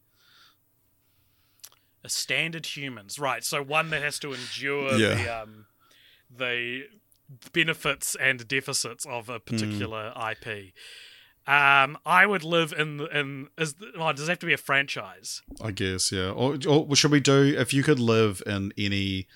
A 2.04 2.10
standard 2.10 2.66
humans, 2.66 3.20
right? 3.20 3.44
So 3.44 3.62
one 3.62 3.90
that 3.90 4.02
has 4.02 4.20
to 4.20 4.34
endure 4.34 4.98
Yeah. 4.98 5.16
the 5.16 5.42
um, 5.44 5.66
the 6.30 6.84
benefits 7.54 8.16
and 8.16 8.48
deficits 8.48 9.06
of 9.06 9.30
a 9.30 9.40
particular 9.40 10.14
IP. 10.32 10.74
Um, 11.48 11.98
I 12.06 12.26
would 12.26 12.44
live 12.44 12.74
in 12.74 13.02
in 13.14 13.48
is 13.58 13.76
oh, 13.98 14.14
does 14.14 14.28
it 14.28 14.32
have 14.32 14.40
to 14.40 14.46
be 14.46 14.54
a 14.54 14.58
franchise? 14.58 15.42
I 15.62 15.72
guess, 15.72 16.12
yeah. 16.12 16.30
Or, 16.30 16.58
or 16.68 16.96
should 16.96 17.12
we 17.12 17.20
do 17.20 17.56
if 17.58 17.74
you 17.74 17.82
could 17.84 18.00
live 18.00 18.42
in 18.46 18.72
any 18.78 19.28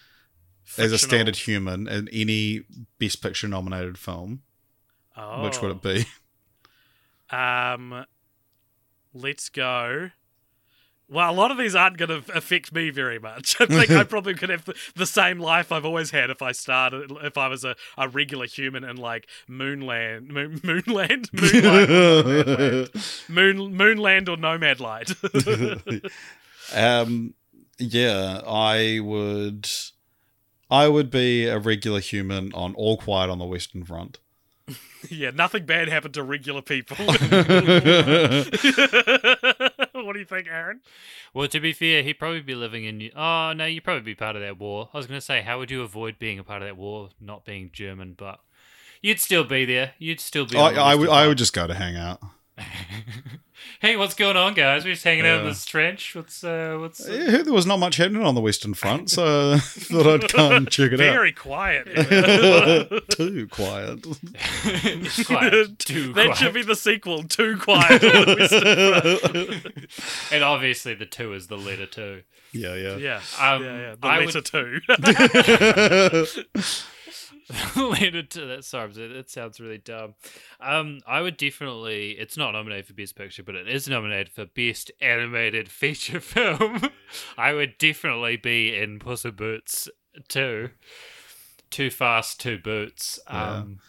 as 0.78 0.92
a 0.92 0.98
standard 0.98 1.36
human 1.36 1.88
in 1.88 2.08
any 2.10 2.64
Best 3.00 3.22
Picture 3.22 3.48
nominated 3.48 3.98
film, 3.98 4.42
which 5.42 5.62
would 5.62 5.72
it 5.72 5.82
be? 5.82 6.04
be? 6.04 7.36
Um, 7.36 8.06
let's 9.14 9.50
go. 9.50 10.12
Well, 11.10 11.30
a 11.30 11.34
lot 11.34 11.52
of 11.52 11.58
these 11.58 11.76
aren't 11.76 11.98
going 11.98 12.24
to 12.24 12.36
affect 12.36 12.74
me 12.74 12.90
very 12.90 13.20
much. 13.20 13.56
I 13.60 13.66
think 13.66 13.92
I 13.92 14.04
probably 14.06 14.34
could 14.34 14.50
have 14.50 14.66
the, 14.66 14.74
the 14.96 15.06
same 15.06 15.40
life 15.40 15.72
I've 15.72 15.86
always 15.86 16.12
had 16.12 16.30
if 16.30 16.42
I 16.42 16.54
started, 16.54 17.12
if 17.24 17.38
I 17.38 17.48
was 17.48 17.64
a, 17.64 17.76
a 17.98 18.08
regular 18.08 18.48
human 18.48 18.84
in 18.84 18.98
like 18.98 19.28
Moonland, 19.50 20.30
Moon, 20.30 20.60
Moonland, 20.60 21.30
Moonlight, 21.34 23.30
Moon, 23.30 23.78
Moonland 23.78 24.30
or 24.30 24.38
Nomadlight. 24.38 26.12
um, 26.74 27.34
yeah, 27.78 28.42
I 28.48 29.00
would. 29.02 29.70
I 30.74 30.88
would 30.88 31.12
be 31.12 31.46
a 31.46 31.60
regular 31.60 32.00
human 32.00 32.52
on 32.56 32.74
All 32.74 32.98
Quiet 32.98 33.30
on 33.30 33.38
the 33.38 33.46
Western 33.46 33.86
Front. 33.86 34.18
yeah, 35.10 35.30
nothing 35.30 35.68
bad 35.68 35.88
happened 35.88 36.16
to 36.16 36.24
regular 36.24 36.64
people. 36.64 36.98
what 37.06 37.14
do 40.14 40.20
you 40.20 40.26
think, 40.26 40.48
Aaron? 40.50 40.82
Well, 41.32 41.48
to 41.48 41.60
be 41.60 41.74
fair, 41.74 42.02
he'd 42.02 42.16
probably 42.16 42.42
be 42.42 42.56
living 42.56 42.86
in. 42.86 43.12
Oh 43.16 43.54
no, 43.54 43.66
you'd 43.66 43.84
probably 43.84 44.02
be 44.02 44.16
part 44.16 44.36
of 44.36 44.42
that 44.42 44.58
war. 44.60 44.90
I 44.96 44.98
was 44.98 45.06
going 45.06 45.20
to 45.20 45.26
say, 45.26 45.44
how 45.44 45.60
would 45.60 45.70
you 45.70 45.84
avoid 45.84 46.18
being 46.18 46.40
a 46.40 46.44
part 46.44 46.64
of 46.64 46.68
that 46.68 46.76
war, 46.76 47.10
not 47.22 47.46
being 47.46 47.70
German? 47.72 48.16
But 48.18 48.40
you'd 49.00 49.20
still 49.20 49.44
be 49.44 49.66
there. 49.66 49.94
You'd 50.00 50.22
still 50.22 50.48
be. 50.48 50.58
I, 50.58 50.70
on 50.70 50.78
I 50.80 50.96
would. 50.96 51.10
I 51.10 51.28
would 51.28 51.38
just 51.38 51.54
go 51.54 51.68
to 51.68 51.76
hang 51.76 51.98
out. 51.98 52.20
Hey, 53.80 53.96
what's 53.98 54.14
going 54.14 54.38
on, 54.38 54.54
guys? 54.54 54.86
We're 54.86 54.94
just 54.94 55.04
hanging 55.04 55.26
out 55.26 55.42
in 55.42 55.46
this 55.46 55.66
trench. 55.66 56.16
What's 56.16 56.44
uh, 56.44 56.78
what's? 56.80 57.06
I 57.08 57.30
heard 57.32 57.46
there 57.46 57.54
was 57.54 57.66
not 57.66 57.80
much 57.80 57.98
happening 57.98 58.24
on 58.24 58.34
the 58.36 58.42
Western 58.42 58.74
Front, 58.74 59.10
so 59.10 59.54
I 59.54 59.58
thought 59.62 60.08
I'd 60.24 60.30
come 60.30 60.52
and 60.54 60.70
check 60.70 60.92
it 60.92 61.02
out. 61.02 61.14
Very 61.14 61.32
quiet. 61.34 61.86
Too 63.12 63.48
quiet. 63.48 64.06
It's 64.86 65.26
quiet. 65.26 65.80
Too 65.80 66.14
that 66.14 66.26
quiet. 66.26 66.38
should 66.38 66.54
be 66.54 66.62
the 66.64 66.76
sequel. 66.76 67.24
Too 67.24 67.58
quiet. 67.58 68.04
on 68.04 68.26
the 68.26 68.36
Western 68.40 69.62
Front. 69.62 69.88
and 70.32 70.44
obviously, 70.44 70.94
the 70.96 71.06
two 71.06 71.34
is 71.34 71.48
the 71.48 71.58
letter 71.58 71.86
two. 71.86 72.24
Yeah, 72.54 72.76
yeah. 72.76 72.98
yeah, 72.98 73.22
Um, 73.40 73.64
yeah, 73.64 73.78
yeah. 73.80 73.96
The 74.00 74.08
I 74.08 74.20
letter 74.20 74.40
would- 74.40 74.46
two. 74.46 74.80
letter 77.76 78.24
to 78.24 78.46
that. 78.48 78.66
Sorry, 78.66 78.92
that 78.92 79.30
sounds 79.30 79.60
really 79.60 79.78
dumb. 79.78 80.16
Um, 80.60 81.00
I 81.08 81.22
would 81.22 81.38
definitely. 81.38 82.12
It's 82.12 82.38
not 82.38 82.52
nominated 82.52 82.88
for 82.88 82.94
best 82.94 83.16
picture, 83.16 83.44
but 83.44 83.56
it 83.56 83.68
is 83.68 83.88
nominated 83.88 84.30
for 84.30 84.46
best 84.46 84.92
animated 85.02 85.70
feature 85.70 86.20
film. 86.22 86.90
I 87.38 87.54
would 87.54 87.78
definitely 87.78 88.38
be 88.38 88.76
in 88.76 89.00
Puss 89.00 89.26
in 89.26 89.32
Boots 89.36 89.88
too. 90.28 90.70
Too 91.70 91.90
fast, 91.90 92.40
two 92.40 92.60
boots. 92.60 93.20
Um, 93.28 93.80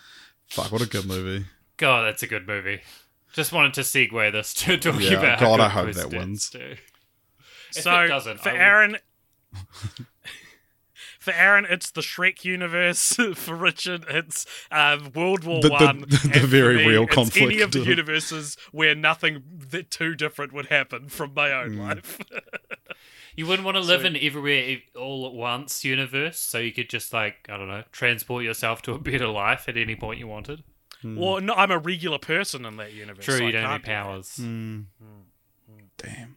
Fuck, 0.49 0.73
what 0.73 0.81
a 0.83 0.87
good 0.87 1.07
movie. 1.07 1.47
God, 1.77 2.03
that's 2.07 2.23
a 2.23 2.27
good 2.27 2.47
movie. 2.47 2.81
Just 3.33 3.53
wanted 3.53 3.75
to 3.75 3.81
segue 3.83 4.33
this 4.33 4.55
to 4.55 4.77
talking 4.79 5.01
Yeah, 5.03 5.19
about. 5.19 5.41
how 5.41 5.47
God, 5.57 5.61
I 5.61 5.69
hope 5.69 5.87
that 5.87 5.95
that 5.97 6.07
is 6.07 6.15
wins. 6.15 6.51
too. 6.51 6.77
If 7.77 7.83
so 7.83 8.01
it 8.05 8.09
doesn't, 8.09 8.41
for 8.41 8.51
I 8.51 8.53
would- 8.53 8.61
Aaron. 8.61 8.97
For 11.25 11.33
Aaron, 11.33 11.67
it's 11.69 11.91
the 11.91 12.03
Shrek 12.03 12.45
universe. 12.45 13.15
For 13.35 13.55
Richard, 13.55 14.05
it's 14.11 14.45
um, 14.71 15.11
World 15.15 15.45
War 15.45 15.63
The- 15.63 15.69
the- 15.69 15.73
One. 15.75 16.01
the 16.09 16.21
And 16.33 16.41
for 16.43 16.47
very 16.47 16.77
me, 16.77 16.87
real 16.87 17.05
it's 17.05 17.15
conflict. 17.15 17.47
Any 17.53 17.61
of 17.63 17.73
the 17.73 17.81
universes 17.95 18.57
where 18.73 18.95
nothing 18.95 19.43
that 19.71 19.91
too 19.91 20.15
different 20.15 20.53
would 20.53 20.67
happen 20.67 21.09
from 21.09 21.33
my 21.35 21.51
own 21.51 21.75
Hmm. 21.77 21.81
life. 21.81 22.19
You 23.37 23.47
wouldn't 23.47 23.65
want 23.65 23.77
to 23.77 23.81
live 23.81 24.03
So- 24.03 24.07
in 24.09 24.17
everywhere 24.17 24.77
all 24.97 25.27
at 25.27 25.33
once 25.33 25.83
universe, 25.85 26.39
so 26.39 26.59
you 26.59 26.73
could 26.73 26.91
just 26.91 27.13
like 27.13 27.47
I 27.49 27.57
don't 27.57 27.69
know, 27.69 27.85
transport 27.91 28.45
yourself 28.45 28.83
to 28.83 28.93
a 28.93 28.99
better 28.99 29.27
life 29.29 29.69
at 29.69 29.77
any 29.79 29.97
point 29.97 30.19
you 30.21 30.29
wanted. 30.29 30.63
Well, 31.03 31.41
no, 31.41 31.53
I'm 31.55 31.71
a 31.71 31.79
regular 31.79 32.19
person 32.19 32.65
in 32.65 32.77
that 32.79 32.93
universe. 32.95 33.25
True, 33.25 33.39
so 33.39 33.45
I 33.45 33.47
you 33.47 33.53
don't 33.53 33.63
can't 33.63 33.73
have 33.73 33.83
do 33.83 33.87
that. 33.91 34.03
powers. 34.05 34.39
Mm. 34.41 34.85
Damn. 35.99 36.37